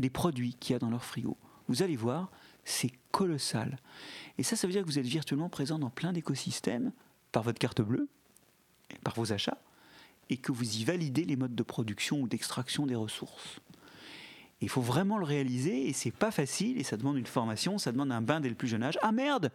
des 0.00 0.10
produits 0.10 0.54
qu'il 0.54 0.72
y 0.72 0.76
a 0.76 0.78
dans 0.78 0.90
leur 0.90 1.04
frigo. 1.04 1.36
Vous 1.68 1.82
allez 1.82 1.96
voir, 1.96 2.30
c'est 2.64 2.92
colossal. 3.10 3.78
Et 4.38 4.42
ça, 4.42 4.56
ça 4.56 4.66
veut 4.66 4.72
dire 4.72 4.82
que 4.82 4.86
vous 4.86 4.98
êtes 4.98 5.06
virtuellement 5.06 5.48
présent 5.48 5.78
dans 5.78 5.90
plein 5.90 6.12
d'écosystèmes 6.12 6.92
par 7.32 7.42
votre 7.42 7.58
carte 7.58 7.80
bleue, 7.80 8.08
par 9.04 9.14
vos 9.14 9.32
achats, 9.32 9.58
et 10.30 10.36
que 10.36 10.52
vous 10.52 10.76
y 10.76 10.84
validez 10.84 11.24
les 11.24 11.36
modes 11.36 11.54
de 11.54 11.62
production 11.62 12.20
ou 12.20 12.28
d'extraction 12.28 12.86
des 12.86 12.94
ressources. 12.94 13.60
Il 14.60 14.68
faut 14.68 14.82
vraiment 14.82 15.18
le 15.18 15.24
réaliser 15.24 15.88
et 15.88 15.92
c'est 15.92 16.10
pas 16.10 16.30
facile 16.30 16.78
et 16.78 16.84
ça 16.84 16.96
demande 16.96 17.16
une 17.16 17.26
formation, 17.26 17.78
ça 17.78 17.92
demande 17.92 18.12
un 18.12 18.20
bain 18.20 18.40
dès 18.40 18.48
le 18.48 18.54
plus 18.54 18.68
jeune 18.68 18.82
âge. 18.82 18.98
Ah 19.02 19.12
merde 19.12 19.50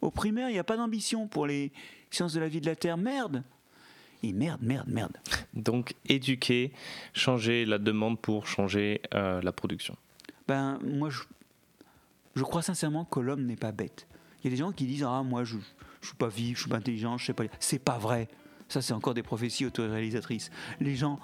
Au 0.00 0.10
primaire, 0.10 0.48
il 0.48 0.54
n'y 0.54 0.58
a 0.58 0.64
pas 0.64 0.76
d'ambition 0.76 1.28
pour 1.28 1.46
les 1.46 1.72
sciences 2.10 2.32
de 2.32 2.40
la 2.40 2.48
vie 2.48 2.60
de 2.60 2.66
la 2.66 2.74
Terre. 2.74 2.96
Merde 2.96 3.44
et 4.22 4.32
merde, 4.32 4.60
merde, 4.62 4.88
merde. 4.88 5.16
Donc 5.54 5.94
éduquer, 6.08 6.72
changer 7.12 7.64
la 7.64 7.78
demande 7.78 8.18
pour 8.20 8.46
changer 8.46 9.00
euh, 9.14 9.40
la 9.42 9.52
production. 9.52 9.96
Ben 10.48 10.78
moi 10.84 11.10
je, 11.10 11.22
je 12.34 12.42
crois 12.42 12.62
sincèrement 12.62 13.04
que 13.04 13.20
l'homme 13.20 13.44
n'est 13.46 13.56
pas 13.56 13.72
bête. 13.72 14.06
Il 14.40 14.46
y 14.46 14.48
a 14.48 14.50
des 14.50 14.56
gens 14.56 14.72
qui 14.72 14.86
disent 14.86 15.04
ah 15.04 15.22
moi 15.22 15.44
je, 15.44 15.56
je 16.00 16.06
suis 16.08 16.16
pas 16.16 16.28
vif, 16.28 16.56
je 16.56 16.62
suis 16.62 16.70
pas 16.70 16.76
intelligent, 16.76 17.18
je 17.18 17.26
sais 17.26 17.34
pas. 17.34 17.44
C'est 17.60 17.78
pas 17.78 17.98
vrai. 17.98 18.28
Ça 18.68 18.82
c'est 18.82 18.94
encore 18.94 19.14
des 19.14 19.22
prophéties 19.22 19.66
autoréalisatrices. 19.66 20.50
Les 20.80 20.96
gens 20.96 21.18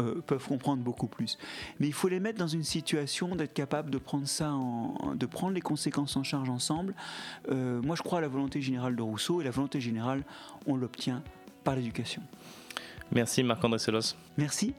euh, 0.00 0.22
peuvent 0.26 0.46
comprendre 0.46 0.82
beaucoup 0.82 1.06
plus. 1.06 1.36
Mais 1.78 1.86
il 1.86 1.92
faut 1.92 2.08
les 2.08 2.18
mettre 2.18 2.38
dans 2.38 2.46
une 2.48 2.64
situation 2.64 3.36
d'être 3.36 3.52
capable 3.52 3.90
de 3.90 3.98
prendre 3.98 4.26
ça, 4.26 4.52
en, 4.52 5.14
de 5.14 5.26
prendre 5.26 5.52
les 5.52 5.60
conséquences 5.60 6.16
en 6.16 6.22
charge 6.22 6.48
ensemble. 6.48 6.94
Euh, 7.50 7.82
moi, 7.82 7.94
je 7.94 8.02
crois 8.02 8.18
à 8.18 8.22
la 8.22 8.28
volonté 8.28 8.62
générale 8.62 8.96
de 8.96 9.02
Rousseau 9.02 9.42
et 9.42 9.44
la 9.44 9.50
volonté 9.50 9.82
générale, 9.82 10.24
on 10.66 10.76
l'obtient 10.76 11.22
par 11.62 11.76
l'éducation. 11.76 12.22
Merci 13.10 13.42
Marc-André 13.42 13.78
Selos. 13.78 14.14
Merci. 14.36 14.74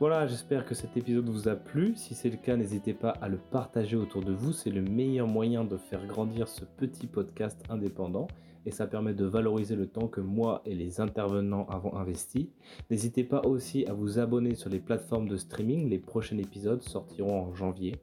Voilà, 0.00 0.28
j'espère 0.28 0.64
que 0.64 0.76
cet 0.76 0.96
épisode 0.96 1.28
vous 1.28 1.48
a 1.48 1.56
plu. 1.56 1.94
Si 1.96 2.14
c'est 2.14 2.30
le 2.30 2.36
cas, 2.36 2.56
n'hésitez 2.56 2.94
pas 2.94 3.10
à 3.20 3.28
le 3.28 3.36
partager 3.36 3.96
autour 3.96 4.22
de 4.22 4.32
vous. 4.32 4.52
C'est 4.52 4.70
le 4.70 4.80
meilleur 4.80 5.26
moyen 5.26 5.64
de 5.64 5.76
faire 5.76 6.06
grandir 6.06 6.46
ce 6.46 6.64
petit 6.64 7.08
podcast 7.08 7.60
indépendant 7.68 8.28
et 8.68 8.70
ça 8.70 8.86
permet 8.86 9.14
de 9.14 9.24
valoriser 9.24 9.76
le 9.76 9.86
temps 9.86 10.08
que 10.08 10.20
moi 10.20 10.60
et 10.66 10.74
les 10.74 11.00
intervenants 11.00 11.66
avons 11.70 11.96
investi. 11.96 12.50
N'hésitez 12.90 13.24
pas 13.24 13.40
aussi 13.46 13.86
à 13.86 13.94
vous 13.94 14.18
abonner 14.18 14.54
sur 14.54 14.68
les 14.68 14.78
plateformes 14.78 15.26
de 15.26 15.38
streaming. 15.38 15.88
Les 15.88 15.98
prochains 15.98 16.36
épisodes 16.36 16.82
sortiront 16.82 17.40
en 17.40 17.54
janvier. 17.54 17.96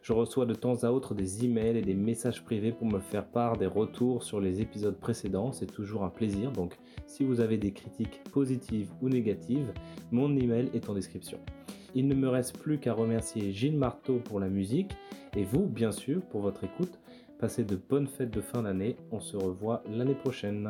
Je 0.00 0.12
reçois 0.12 0.46
de 0.46 0.54
temps 0.54 0.84
à 0.84 0.92
autre 0.92 1.14
des 1.14 1.44
emails 1.44 1.76
et 1.76 1.82
des 1.82 1.94
messages 1.94 2.44
privés 2.44 2.70
pour 2.70 2.86
me 2.86 3.00
faire 3.00 3.26
part 3.26 3.58
des 3.58 3.66
retours 3.66 4.22
sur 4.22 4.40
les 4.40 4.60
épisodes 4.60 4.96
précédents. 4.96 5.50
C'est 5.50 5.66
toujours 5.66 6.04
un 6.04 6.10
plaisir. 6.10 6.52
Donc, 6.52 6.78
si 7.06 7.24
vous 7.24 7.40
avez 7.40 7.58
des 7.58 7.72
critiques 7.72 8.22
positives 8.30 8.92
ou 9.00 9.08
négatives, 9.08 9.72
mon 10.12 10.36
email 10.36 10.70
est 10.72 10.88
en 10.88 10.94
description. 10.94 11.40
Il 11.96 12.06
ne 12.06 12.14
me 12.14 12.28
reste 12.28 12.58
plus 12.58 12.78
qu'à 12.78 12.94
remercier 12.94 13.50
Gilles 13.50 13.76
Marteau 13.76 14.20
pour 14.24 14.38
la 14.38 14.48
musique 14.48 14.92
et 15.36 15.42
vous, 15.42 15.66
bien 15.66 15.90
sûr, 15.90 16.22
pour 16.22 16.42
votre 16.42 16.62
écoute. 16.62 17.01
Passez 17.42 17.64
de 17.64 17.74
bonnes 17.74 18.06
fêtes 18.06 18.30
de 18.30 18.40
fin 18.40 18.62
d'année. 18.62 18.94
On 19.10 19.18
se 19.18 19.36
revoit 19.36 19.82
l'année 19.90 20.14
prochaine. 20.14 20.68